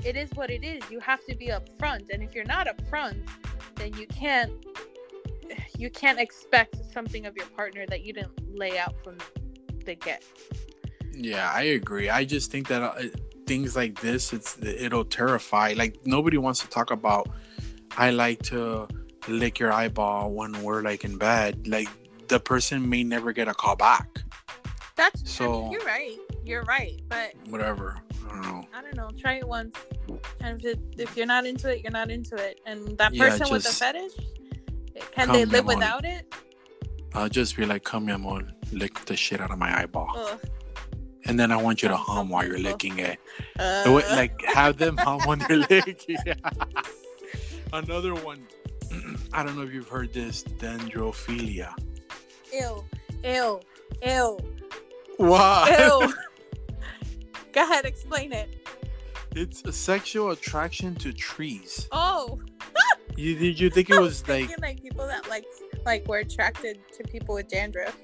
it 0.04 0.16
is 0.16 0.30
what 0.36 0.50
it 0.50 0.64
is. 0.64 0.82
You 0.90 1.00
have 1.00 1.26
to 1.26 1.36
be 1.36 1.48
upfront, 1.48 2.10
and 2.12 2.22
if 2.24 2.34
you're 2.36 2.46
not 2.46 2.68
upfront, 2.68 3.28
then 3.76 3.94
you 3.98 4.08
can't 4.08 4.52
you 5.78 5.90
can't 5.90 6.20
expect 6.20 6.78
something 6.94 7.26
of 7.26 7.36
your 7.36 7.48
partner 7.48 7.86
that 7.88 8.04
you 8.06 8.14
didn't 8.14 8.58
lay 8.58 8.78
out 8.78 8.96
from 9.04 9.18
the 9.86 9.96
get. 9.96 10.24
Yeah, 11.14 11.52
I 11.54 11.64
agree. 11.64 12.10
I 12.10 12.26
just 12.26 12.52
think 12.52 12.68
that 12.68 12.82
uh, 12.82 12.94
things 13.48 13.76
like 13.76 14.00
this, 14.02 14.32
it's 14.34 14.58
it'll 14.62 15.06
terrify. 15.06 15.74
Like 15.76 16.06
nobody 16.06 16.38
wants 16.38 16.60
to 16.62 16.68
talk 16.68 16.92
about. 16.92 17.30
I 17.98 18.12
like 18.12 18.42
to 18.44 18.88
lick 19.28 19.58
your 19.60 19.72
eyeball 19.72 20.32
when 20.32 20.52
we're 20.62 20.82
like 20.82 21.04
in 21.06 21.18
bed. 21.18 21.68
Like 21.68 21.88
the 22.28 22.40
person 22.40 22.88
may 22.90 23.04
never 23.04 23.32
get 23.32 23.48
a 23.48 23.54
call 23.54 23.76
back. 23.76 24.08
That's 24.96 25.22
I 25.24 25.26
So- 25.28 25.62
mean, 25.64 25.72
you're 25.74 25.86
right. 25.86 26.18
You're 26.46 26.64
right, 26.64 27.02
but 27.10 27.34
Whatever. 27.50 27.98
I 28.28 28.34
don't 28.34 28.42
know. 28.42 28.68
I 28.74 28.82
don't 28.82 28.96
know. 28.96 29.10
Try 29.18 29.36
it 29.36 29.48
once, 29.48 29.76
and 30.42 30.60
if, 30.60 30.66
it, 30.66 30.80
if 30.98 31.16
you're 31.18 31.26
not 31.26 31.46
into 31.46 31.70
it, 31.72 31.82
you're 31.84 31.92
not 31.92 32.10
into 32.10 32.36
it. 32.36 32.60
And 32.66 32.98
that 32.98 33.14
Yeah, 33.14 33.30
person 33.30 33.48
with 33.52 33.64
the 33.64 33.70
fetish, 33.70 34.12
can 35.12 35.32
they 35.32 35.46
live 35.46 35.66
without 35.66 36.06
it? 36.06 36.34
I'll 37.14 37.30
just 37.30 37.56
be 37.56 37.66
like, 37.66 37.84
"Come, 37.84 38.06
mi 38.06 38.14
amor, 38.14 38.42
lick 38.72 39.06
the 39.06 39.16
shit 39.16 39.40
out 39.42 39.52
of 39.52 39.58
my 39.60 39.82
eyeball." 39.82 40.10
Ugh. 40.18 40.40
and 41.28 41.40
then 41.40 41.52
I 41.52 41.58
want 41.58 41.82
you 41.82 41.90
to 41.90 41.98
hum 41.98 42.30
while 42.30 42.46
you're 42.46 42.60
licking 42.60 43.00
it. 43.00 43.18
Uh, 43.58 43.84
way- 43.92 44.08
like 44.16 44.42
have 44.44 44.78
them 44.78 44.98
hum 44.98 45.22
when 45.26 45.40
they're 45.40 45.58
licking. 45.70 46.18
Another 47.74 48.14
one. 48.16 48.46
I 49.34 49.44
don't 49.44 49.56
know 49.58 49.64
if 49.64 49.74
you've 49.74 49.90
heard 49.90 50.14
this 50.14 50.44
dendrophilia. 50.44 51.74
Ew, 52.54 52.84
ew, 53.24 53.60
ew, 54.06 54.38
What? 55.18 55.70
ew. 55.80 56.14
Go 57.56 57.64
ahead, 57.64 57.86
explain 57.86 58.34
it. 58.34 58.50
It's 59.36 59.64
a 59.64 59.72
sexual 59.72 60.32
attraction 60.32 60.94
to 60.96 61.12
trees. 61.14 61.88
Oh, 61.92 62.40
You 63.18 63.36
did 63.36 63.58
you 63.60 63.70
think 63.70 63.90
it 63.90 64.00
was 64.00 64.22
like 64.28 64.48
thinking 64.48 64.62
like 64.62 64.82
people 64.82 65.08
that 65.08 65.30
like 65.30 65.46
like 65.86 66.06
were 66.08 66.18
attracted 66.18 66.80
to 66.98 67.04
people 67.04 67.36
with 67.36 67.48
dandruff. 67.48 67.96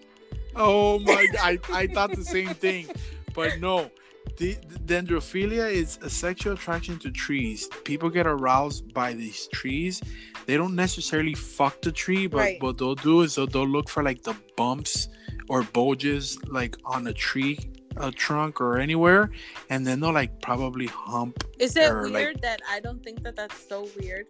oh 0.56 1.00
my 1.10 1.28
I 1.42 1.60
I 1.74 1.88
thought 1.88 2.12
the 2.16 2.24
same 2.24 2.50
thing. 2.66 2.88
But 3.34 3.60
no. 3.60 3.92
The, 4.38 4.54
the 4.70 4.80
dendrophilia 4.80 5.70
is 5.72 5.98
a 6.02 6.10
sexual 6.10 6.54
attraction 6.54 6.98
to 7.00 7.12
trees. 7.12 7.68
People 7.84 8.10
get 8.10 8.28
aroused 8.28 8.94
by 8.94 9.14
these 9.14 9.48
trees. 9.48 10.00
They 10.46 10.56
don't 10.58 10.76
necessarily 10.76 11.34
fuck 11.34 11.82
the 11.82 11.92
tree, 11.92 12.28
but 12.28 12.38
Right. 12.38 12.62
what 12.62 12.78
they'll 12.78 12.96
do 12.96 13.22
is 13.22 13.36
they'll, 13.36 13.48
they'll 13.48 13.68
look 13.68 13.90
for 13.90 14.04
like 14.04 14.22
the 14.24 14.36
bumps 14.56 15.10
or 15.50 15.64
bulges 15.64 16.38
like 16.48 16.78
on 16.86 17.08
a 17.08 17.14
tree 17.14 17.60
a 17.98 18.12
trunk 18.12 18.62
or 18.62 18.78
anywhere, 18.78 19.30
and 19.70 19.86
then 19.86 20.00
they'll 20.00 20.14
like 20.14 20.42
probably 20.42 20.88
hump. 20.88 21.44
Is 21.60 21.76
it 21.76 21.90
Or, 21.92 22.04
like- 22.06 22.14
weird 22.14 22.42
that 22.42 22.62
I 22.70 22.80
don't 22.80 23.04
think 23.04 23.24
that 23.24 23.36
that's 23.36 23.68
so 23.68 23.88
weird? 24.00 24.28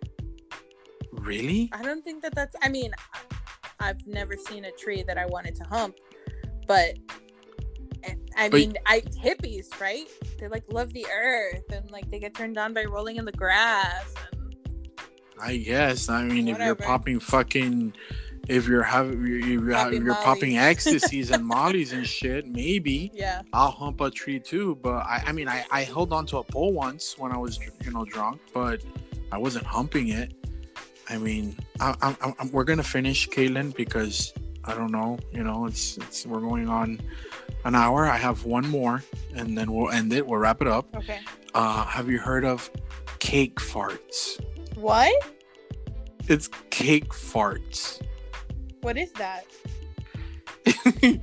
Really? 1.13 1.69
I 1.73 1.81
don't 1.83 2.03
think 2.03 2.21
that 2.23 2.33
that's. 2.35 2.55
I 2.61 2.69
mean, 2.69 2.91
I've 3.79 4.05
never 4.07 4.35
seen 4.37 4.65
a 4.65 4.71
tree 4.71 5.03
that 5.03 5.17
I 5.17 5.25
wanted 5.25 5.55
to 5.55 5.63
hump, 5.65 5.95
but 6.67 6.97
I- 8.05 8.17
I 8.35 8.49
But- 8.49 8.57
mean, 8.57 8.73
I 8.85 9.01
hippies, 9.01 9.79
right? 9.79 10.07
They 10.39 10.47
like 10.47 10.63
love 10.71 10.93
the 10.93 11.05
earth 11.13 11.63
and 11.71 11.89
like 11.91 12.09
they 12.09 12.19
get 12.19 12.33
turned 12.33 12.57
on 12.57 12.73
by 12.73 12.85
rolling 12.85 13.17
in 13.17 13.25
the 13.25 13.31
grass. 13.31 14.13
And 14.31 14.55
I 15.39 15.57
guess. 15.57 16.09
I 16.09 16.23
mean, 16.23 16.47
if 16.47 16.57
you're 16.57 16.75
popping 16.75 17.19
fucking, 17.19 17.93
if 18.51 18.67
you're 18.67 18.83
having, 18.83 19.25
you're, 19.25 19.39
you're, 19.39 19.71
Popping 19.73 20.03
you're 20.05 20.15
popping 20.15 20.57
ecstasies 20.57 21.31
and 21.31 21.45
mollies 21.55 21.93
and 21.93 22.05
shit, 22.05 22.47
maybe 22.47 23.09
yeah, 23.13 23.41
I'll 23.53 23.71
hump 23.71 24.01
a 24.01 24.11
tree 24.11 24.39
too. 24.39 24.75
But 24.81 24.97
I, 25.05 25.23
I 25.27 25.31
mean, 25.31 25.47
I, 25.47 25.65
I 25.71 25.83
held 25.83 26.11
on 26.11 26.25
to 26.27 26.37
a 26.39 26.43
pole 26.43 26.73
once 26.73 27.17
when 27.17 27.31
I 27.31 27.37
was, 27.37 27.59
you 27.85 27.91
know, 27.91 28.03
drunk, 28.05 28.41
but 28.53 28.81
I 29.31 29.37
wasn't 29.37 29.65
humping 29.65 30.09
it. 30.09 30.33
I 31.09 31.17
mean, 31.17 31.55
I, 31.79 31.95
I, 32.01 32.09
I, 32.21 32.33
I'm- 32.39 32.51
we're 32.51 32.65
gonna 32.65 32.83
finish, 32.83 33.27
Caitlin, 33.29 33.73
because 33.75 34.33
I 34.65 34.73
don't 34.75 34.91
know, 34.91 35.17
you 35.31 35.43
know, 35.43 35.65
it's, 35.65 35.97
it's 35.97 36.25
we're 36.25 36.41
going 36.41 36.67
on 36.67 36.99
an 37.65 37.73
hour. 37.75 38.05
I 38.07 38.17
have 38.17 38.43
one 38.45 38.67
more, 38.67 39.03
and 39.33 39.57
then 39.57 39.71
we'll 39.73 39.89
end 39.91 40.11
it. 40.13 40.27
We'll 40.27 40.39
wrap 40.39 40.61
it 40.61 40.67
up. 40.67 40.93
okay. 40.95 41.19
Uh, 41.53 41.85
have 41.85 42.09
you 42.09 42.17
heard 42.19 42.45
of 42.45 42.69
cake 43.19 43.55
farts? 43.59 44.39
What? 44.75 45.11
It's 46.27 46.49
cake 46.69 47.09
farts. 47.09 48.01
What 48.81 48.97
is 48.97 49.11
that? 49.13 49.45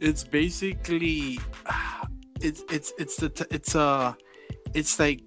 it's 0.00 0.24
basically 0.24 1.40
it's 2.40 2.64
it's 2.70 2.92
it's 2.98 3.16
the 3.16 3.28
t- 3.28 3.44
it's 3.50 3.74
uh 3.74 4.14
it's 4.74 4.98
like 4.98 5.20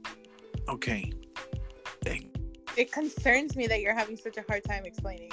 okay 0.69 1.11
It 2.77 2.91
concerns 2.91 3.55
me 3.55 3.67
that 3.67 3.81
you're 3.81 3.93
having 3.93 4.15
such 4.15 4.37
a 4.37 4.45
hard 4.47 4.63
time 4.63 4.85
explaining. 4.85 5.31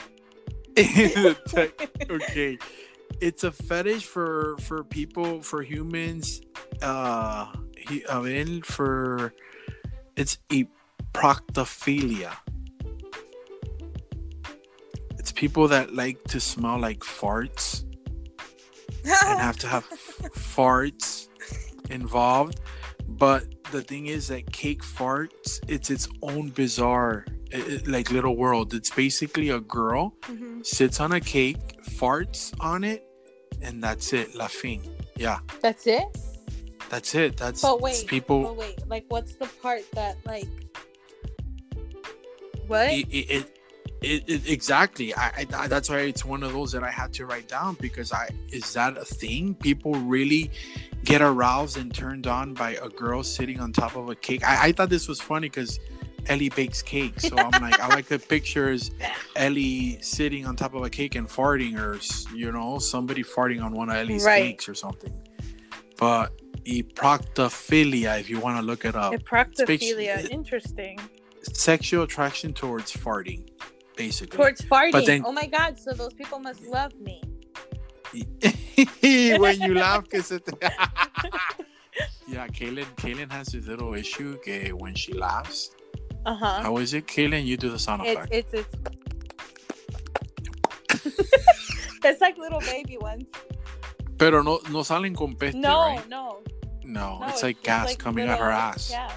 okay 0.78 2.58
it's 3.20 3.44
a 3.44 3.50
fetish 3.50 4.04
for 4.04 4.56
for 4.58 4.84
people 4.84 5.42
for 5.42 5.62
humans 5.62 6.42
uh 6.82 7.46
he, 7.88 8.06
I 8.08 8.20
mean, 8.20 8.62
for 8.62 9.32
it's 10.16 10.38
a 10.52 10.68
proctophilia 11.12 12.36
it's 15.28 15.38
people 15.38 15.68
that 15.68 15.94
like 15.94 16.22
to 16.24 16.40
smell 16.40 16.78
like 16.80 17.00
farts 17.00 17.84
and 19.04 19.40
have 19.40 19.58
to 19.58 19.66
have 19.66 19.84
farts 20.56 21.28
involved. 21.90 22.60
But 23.06 23.44
the 23.70 23.82
thing 23.82 24.06
is 24.06 24.28
that 24.28 24.50
cake 24.52 24.82
farts, 24.82 25.60
it's 25.68 25.90
its 25.90 26.08
own 26.22 26.48
bizarre, 26.50 27.26
i- 27.52 27.56
i- 27.58 27.80
like 27.86 28.10
little 28.10 28.36
world. 28.36 28.72
It's 28.72 28.88
basically 28.90 29.50
a 29.50 29.60
girl 29.60 30.14
Mhm. 30.22 30.64
sits 30.64 30.98
on 30.98 31.12
a 31.12 31.20
cake, 31.20 31.76
farts 31.84 32.54
on 32.60 32.82
it, 32.84 33.04
and 33.60 33.82
that's 33.84 34.12
it. 34.14 34.34
La 34.34 34.46
fin. 34.46 34.80
Yeah, 35.16 35.40
That's 35.60 35.86
it. 35.86 36.06
that's 36.88 37.14
it. 37.14 37.36
That's 37.36 37.60
But 37.60 37.82
wait, 37.82 38.06
people. 38.06 38.42
but 38.44 38.56
wait, 38.56 38.78
like 38.88 39.04
what's 39.08 39.34
the 39.36 39.46
part 39.62 39.82
that 39.92 40.16
like 40.24 40.48
what? 42.66 42.88
it, 42.90 43.06
it, 43.12 43.57
it, 44.00 44.28
it, 44.28 44.48
exactly 44.48 45.14
I, 45.14 45.46
I 45.54 45.66
that's 45.66 45.90
why 45.90 46.00
it's 46.00 46.24
one 46.24 46.42
of 46.42 46.52
those 46.52 46.72
that 46.72 46.84
i 46.84 46.90
had 46.90 47.12
to 47.14 47.26
write 47.26 47.48
down 47.48 47.76
because 47.80 48.12
i 48.12 48.28
is 48.50 48.72
that 48.74 48.96
a 48.96 49.04
thing 49.04 49.54
people 49.54 49.94
really 49.94 50.50
get 51.04 51.20
aroused 51.20 51.76
and 51.78 51.92
turned 51.92 52.26
on 52.26 52.54
by 52.54 52.72
a 52.82 52.88
girl 52.88 53.22
sitting 53.22 53.60
on 53.60 53.72
top 53.72 53.96
of 53.96 54.08
a 54.08 54.14
cake 54.14 54.44
i, 54.44 54.68
I 54.68 54.72
thought 54.72 54.90
this 54.90 55.08
was 55.08 55.20
funny 55.20 55.48
because 55.48 55.80
ellie 56.26 56.48
bakes 56.50 56.82
cake 56.82 57.18
so 57.20 57.36
i'm 57.36 57.62
like 57.62 57.80
i 57.80 57.88
like 57.88 58.06
the 58.06 58.18
pictures 58.18 58.90
ellie 59.36 59.98
sitting 60.00 60.46
on 60.46 60.54
top 60.54 60.74
of 60.74 60.82
a 60.84 60.90
cake 60.90 61.14
and 61.14 61.26
farting 61.28 61.78
or 61.78 61.98
you 62.36 62.52
know 62.52 62.78
somebody 62.78 63.24
farting 63.24 63.62
on 63.64 63.72
one 63.72 63.88
of 63.88 63.96
ellie's 63.96 64.24
Right. 64.24 64.42
cakes 64.42 64.68
or 64.68 64.74
something 64.74 65.12
but 65.96 66.32
proctophilia 66.94 68.20
if 68.20 68.28
you 68.28 68.38
want 68.38 68.58
to 68.58 68.62
look 68.62 68.84
it 68.84 68.94
up 68.94 69.12
proctophilia. 69.24 70.28
Interesting. 70.30 71.00
sexual 71.42 72.02
attraction 72.04 72.52
towards 72.52 72.92
farting 72.94 73.48
basically 73.98 74.36
Towards 74.38 74.62
farting. 74.62 75.04
then- 75.06 75.24
oh 75.26 75.32
my 75.32 75.46
god! 75.46 75.78
So 75.78 75.92
those 75.92 76.14
people 76.14 76.38
must 76.38 76.62
love 76.62 76.94
me. 77.00 77.20
when 79.42 79.60
you 79.60 79.74
laugh, 79.74 80.08
que 80.08 80.22
se 80.22 80.38
te... 80.38 80.52
yeah, 82.26 82.46
Kaylin, 82.48 82.86
Kaylin 82.96 83.30
has 83.30 83.48
this 83.48 83.66
little 83.66 83.92
issue 83.94 84.38
que 84.44 84.70
when 84.72 84.94
she 84.94 85.12
laughs, 85.12 85.70
Uh 86.24 86.34
huh. 86.34 86.62
how 86.62 86.76
is 86.78 86.94
it, 86.94 87.06
Kaylin? 87.06 87.44
You 87.44 87.56
do 87.58 87.68
the 87.68 87.78
sound 87.78 88.02
It's 88.06 88.16
effect. 88.16 88.32
it's 88.32 88.52
it's. 88.54 88.74
it's 92.04 92.20
like 92.20 92.38
little 92.38 92.60
baby 92.60 92.96
ones. 92.98 93.26
Pero 94.18 94.42
no, 94.42 94.60
no 94.70 94.82
salen 94.82 95.14
con 95.16 95.34
peste, 95.34 95.56
No, 95.58 95.80
right? 95.80 96.08
no, 96.08 96.40
No, 96.84 97.18
no. 97.20 97.26
it's 97.28 97.42
like 97.42 97.62
gas 97.62 97.94
coming 97.96 98.28
out 98.28 98.38
her 98.40 98.50
ass. 98.50 98.90
Yeah, 98.90 99.10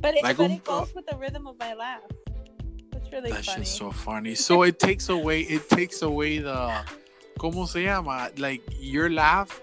but 0.00 0.14
it, 0.14 0.22
Like 0.22 0.36
but 0.38 0.50
it 0.50 0.64
goes 0.64 0.94
with 0.94 1.06
the 1.06 1.16
rhythm 1.16 1.46
of 1.46 1.58
my 1.58 1.74
laugh. 1.74 2.00
It's 3.06 3.12
really 3.12 3.30
That's 3.32 3.46
funny. 3.46 3.60
just 3.64 3.76
so 3.76 3.90
funny. 3.90 4.34
So 4.48 4.62
it 4.62 4.78
takes 4.78 5.08
away, 5.08 5.42
it 5.42 5.68
takes 5.68 6.02
away 6.02 6.38
the, 6.38 6.84
¿cómo 7.38 7.66
se 7.68 7.84
llama? 7.84 8.30
Like 8.38 8.62
your 8.78 9.10
laugh, 9.10 9.60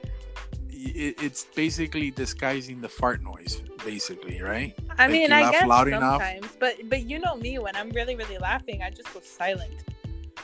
it, 0.72 1.22
it's 1.22 1.46
basically 1.56 2.12
disguising 2.12 2.82
the 2.82 2.90
fart 2.90 3.22
noise, 3.22 3.62
basically, 3.86 4.42
right? 4.42 4.74
I 4.98 5.04
like 5.08 5.12
mean, 5.12 5.32
I 5.32 5.42
laugh 5.44 5.52
guess 5.54 5.68
loud 5.68 5.88
enough. 5.88 6.22
sometimes, 6.22 6.48
but 6.60 6.76
but 6.90 7.04
you 7.10 7.20
know 7.20 7.36
me 7.36 7.58
when 7.60 7.76
I'm 7.76 7.90
really 7.92 8.16
really 8.16 8.38
laughing, 8.38 8.82
I 8.82 8.90
just 8.90 9.14
go 9.14 9.20
silent, 9.22 9.72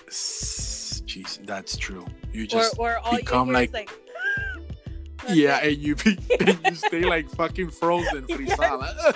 Jeez, 0.07 1.43
that's 1.45 1.75
true. 1.77 2.05
You 2.33 2.47
just 2.47 2.77
or 2.77 2.97
all 2.99 3.15
become 3.15 3.51
like- 3.51 3.73
like. 3.73 3.89
Yeah, 5.27 5.57
and 5.63 5.77
you 5.77 5.95
be, 5.95 6.17
and 6.39 6.57
you 6.65 6.75
stay 6.75 7.03
like 7.03 7.29
fucking 7.29 7.71
frozen, 7.71 8.25
Yes. 8.29 9.15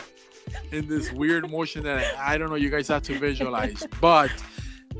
In 0.71 0.87
this 0.87 1.11
weird 1.11 1.49
motion 1.49 1.83
that 1.83 2.15
I, 2.17 2.33
I 2.33 2.37
don't 2.37 2.49
know. 2.49 2.55
You 2.55 2.69
guys 2.69 2.87
have 2.87 3.03
to 3.03 3.17
visualize, 3.17 3.85
but 4.01 4.31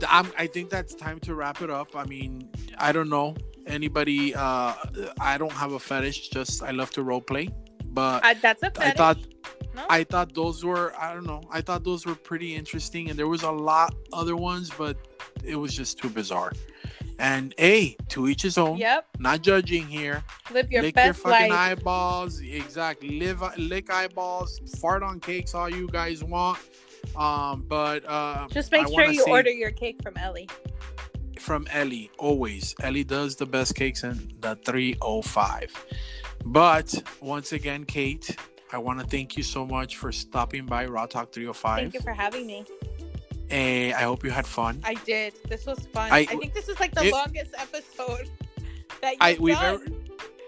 I'm, 0.07 0.31
I 0.37 0.47
think 0.47 0.69
that's 0.69 0.95
time 0.95 1.19
to 1.21 1.35
wrap 1.35 1.61
it 1.61 1.69
up. 1.69 1.95
I 1.95 2.05
mean, 2.05 2.49
I 2.77 2.91
don't 2.91 3.09
know 3.09 3.35
anybody. 3.67 4.35
Uh, 4.35 4.73
I 5.19 5.37
don't 5.37 5.51
have 5.51 5.73
a 5.73 5.79
fetish. 5.79 6.29
Just 6.29 6.63
I 6.63 6.71
love 6.71 6.91
to 6.91 7.03
role 7.03 7.21
play, 7.21 7.49
but 7.87 8.23
I, 8.23 8.33
that's 8.35 8.63
a 8.63 8.67
I 8.67 8.69
fetish. 8.69 8.97
thought 8.97 9.17
no? 9.75 9.85
I 9.89 10.03
thought 10.03 10.33
those 10.33 10.63
were 10.63 10.93
I 10.99 11.13
don't 11.13 11.25
know. 11.25 11.41
I 11.51 11.61
thought 11.61 11.83
those 11.83 12.05
were 12.05 12.15
pretty 12.15 12.55
interesting, 12.55 13.09
and 13.09 13.17
there 13.17 13.27
was 13.27 13.43
a 13.43 13.51
lot 13.51 13.95
other 14.11 14.35
ones, 14.35 14.71
but 14.77 14.97
it 15.43 15.55
was 15.55 15.73
just 15.73 15.97
too 15.97 16.09
bizarre. 16.09 16.53
And 17.19 17.53
a 17.59 17.95
to 18.09 18.27
each 18.27 18.41
his 18.41 18.57
own. 18.57 18.77
Yep. 18.77 19.07
Not 19.19 19.41
judging 19.41 19.87
here 19.87 20.23
Live 20.51 20.71
your 20.71 20.81
lick 20.81 20.95
your 20.97 21.13
fucking 21.13 21.49
life. 21.51 21.51
eyeballs. 21.79 22.39
Exactly. 22.41 23.19
Live 23.19 23.41
lick 23.57 23.91
eyeballs. 23.91 24.59
Fart 24.79 25.03
on 25.03 25.19
cakes. 25.19 25.53
All 25.53 25.69
you 25.69 25.87
guys 25.87 26.23
want. 26.23 26.59
Um, 27.15 27.65
but 27.67 28.03
uh, 28.05 28.47
Just 28.49 28.71
make 28.71 28.87
I 28.87 28.89
sure 28.89 29.05
you 29.05 29.25
order 29.27 29.51
your 29.51 29.71
cake 29.71 30.01
from 30.01 30.17
Ellie. 30.17 30.49
from 31.39 31.67
Ellie. 31.71 32.09
Always, 32.17 32.73
Ellie 32.81 33.03
does 33.03 33.35
the 33.35 33.45
best 33.45 33.75
cakes 33.75 34.03
in 34.03 34.31
the 34.39 34.55
305. 34.55 35.85
But 36.45 37.03
once 37.21 37.51
again, 37.51 37.85
Cait, 37.85 38.35
I 38.71 38.77
want 38.77 38.99
to 38.99 39.05
thank 39.05 39.37
you 39.37 39.43
so 39.43 39.65
much 39.65 39.97
for 39.97 40.11
stopping 40.11 40.65
by 40.65 40.85
Raw 40.85 41.05
Talk 41.05 41.31
305. 41.31 41.77
Thank 41.79 41.93
you 41.93 42.01
for 42.01 42.13
having 42.13 42.47
me. 42.47 42.65
Eh, 43.49 43.91
I 43.95 44.03
hope 44.03 44.23
you 44.23 44.31
had 44.31 44.47
fun. 44.47 44.81
I 44.83 44.95
did. 44.95 45.33
This 45.49 45.65
was 45.65 45.79
fun. 45.93 46.11
I- 46.11 46.19
I, 46.19 46.25
think 46.25 46.53
this 46.53 46.69
is 46.69 46.79
like 46.79 46.93
the 46.95 47.05
it- 47.05 47.13
longest 47.13 47.53
episode 47.57 48.29
that 49.01 49.11
you've 49.13 49.21
I- 49.21 49.37
we've 49.39 49.55
done. 49.55 49.75
ever- 49.75 49.85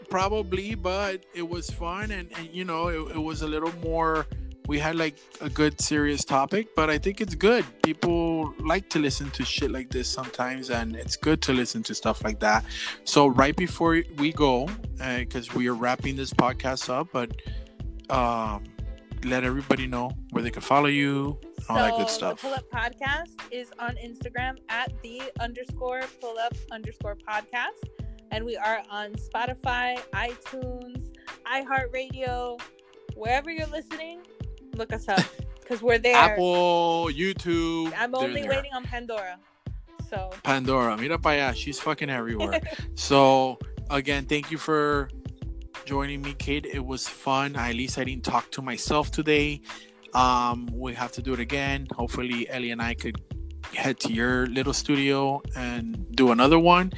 probably 0.07 0.75
but 0.75 1.25
it 1.33 1.47
was 1.49 1.69
fun 1.69 2.11
and, 2.11 2.29
and 2.37 2.47
you 2.53 2.63
know 2.63 2.87
it, 2.87 3.15
it 3.15 3.19
was 3.19 3.41
a 3.41 3.47
little 3.47 3.73
more 3.83 4.27
we 4.67 4.79
had 4.79 4.95
like 4.95 5.15
a 5.41 5.49
good 5.49 5.79
serious 5.79 6.23
topic, 6.25 6.75
but 6.75 6.89
I 6.89 6.97
think 6.97 7.21
it's 7.21 7.35
good. 7.35 7.65
People 7.83 8.53
like 8.59 8.89
to 8.91 8.99
listen 8.99 9.29
to 9.31 9.45
shit 9.45 9.69
like 9.71 9.89
this 9.91 10.09
sometimes, 10.09 10.69
and 10.71 10.95
it's 10.95 11.15
good 11.15 11.41
to 11.43 11.53
listen 11.53 11.83
to 11.83 11.93
stuff 11.93 12.23
like 12.23 12.39
that. 12.39 12.65
So 13.03 13.27
right 13.27 13.55
before 13.55 14.01
we 14.17 14.31
go, 14.33 14.67
because 14.97 15.49
uh, 15.49 15.53
we 15.55 15.67
are 15.67 15.75
wrapping 15.75 16.15
this 16.15 16.33
podcast 16.33 16.89
up, 16.89 17.09
but 17.13 17.31
um, 18.09 18.63
let 19.23 19.43
everybody 19.43 19.87
know 19.87 20.11
where 20.31 20.43
they 20.43 20.51
can 20.51 20.61
follow 20.61 20.87
you, 20.87 21.39
all 21.69 21.77
that 21.77 21.95
good 21.95 22.09
stuff. 22.09 22.41
The 22.41 22.47
Pull 22.47 22.53
Up 22.55 22.69
Podcast 22.69 23.31
is 23.51 23.71
on 23.79 23.95
Instagram 23.95 24.57
at 24.69 24.91
the 25.01 25.21
underscore 25.39 26.01
pull 26.19 26.37
up 26.37 26.53
underscore 26.71 27.15
podcast, 27.15 27.79
and 28.31 28.43
we 28.43 28.57
are 28.57 28.81
on 28.89 29.13
Spotify, 29.13 29.99
iTunes, 30.11 31.13
iHeartRadio, 31.45 32.59
wherever 33.15 33.49
you're 33.49 33.67
listening 33.67 34.21
look 34.77 34.93
us 34.93 35.07
up 35.07 35.23
because 35.61 35.81
we're 35.81 35.97
there. 35.97 36.15
Apple, 36.15 37.09
YouTube. 37.11 37.93
I'm 37.97 38.15
only 38.15 38.47
waiting 38.47 38.71
on 38.73 38.83
Pandora. 38.83 39.39
So 40.09 40.29
Pandora, 40.43 40.97
mira 40.97 41.17
para 41.17 41.49
allá. 41.49 41.55
She's 41.55 41.79
fucking 41.79 42.09
everywhere. 42.09 42.61
so 42.95 43.57
again, 43.89 44.25
thank 44.25 44.51
you 44.51 44.57
for 44.57 45.09
joining 45.85 46.21
me, 46.21 46.33
Cait. 46.33 46.65
It 46.65 46.85
was 46.85 47.07
fun. 47.07 47.55
At 47.55 47.75
least 47.75 47.97
I 47.97 48.03
didn't 48.03 48.23
talk 48.23 48.51
to 48.51 48.61
myself 48.61 49.11
today. 49.11 49.61
Um, 50.13 50.69
we 50.73 50.93
have 50.93 51.11
to 51.13 51.21
do 51.21 51.33
it 51.33 51.39
again. 51.39 51.87
Hopefully, 51.93 52.49
Ellie 52.49 52.71
and 52.71 52.81
I 52.81 52.93
could 52.93 53.21
head 53.73 53.99
to 54.01 54.13
your 54.13 54.47
little 54.47 54.73
studio 54.73 55.41
and 55.55 56.15
do 56.15 56.31
another 56.31 56.59
one. 56.59 56.93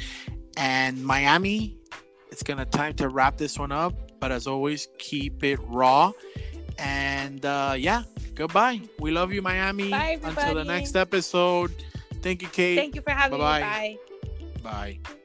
And 0.57 1.03
Miami, 1.03 1.77
it's 2.31 2.43
gonna 2.43 2.65
time 2.65 2.93
to 2.95 3.09
wrap 3.09 3.37
this 3.37 3.57
one 3.57 3.71
up. 3.71 3.93
But 4.19 4.31
as 4.31 4.47
always, 4.47 4.87
keep 4.97 5.43
it 5.43 5.59
raw. 5.63 6.11
And 6.77 7.43
uh, 7.45 7.75
yeah, 7.77 8.03
goodbye. 8.35 8.81
We 8.99 9.11
love 9.11 9.31
you, 9.33 9.41
Miami. 9.41 9.89
Bye, 9.89 10.19
Until 10.23 10.55
the 10.55 10.63
next 10.63 10.95
episode. 10.95 11.71
Thank 12.21 12.41
you, 12.41 12.47
Cait. 12.49 12.75
Thank 12.75 12.95
you 12.95 13.01
for 13.01 13.11
having 13.11 13.39
Bye-bye. 13.39 13.89
me. 13.89 13.97
Bye. 14.61 14.99
Bye. 15.03 15.17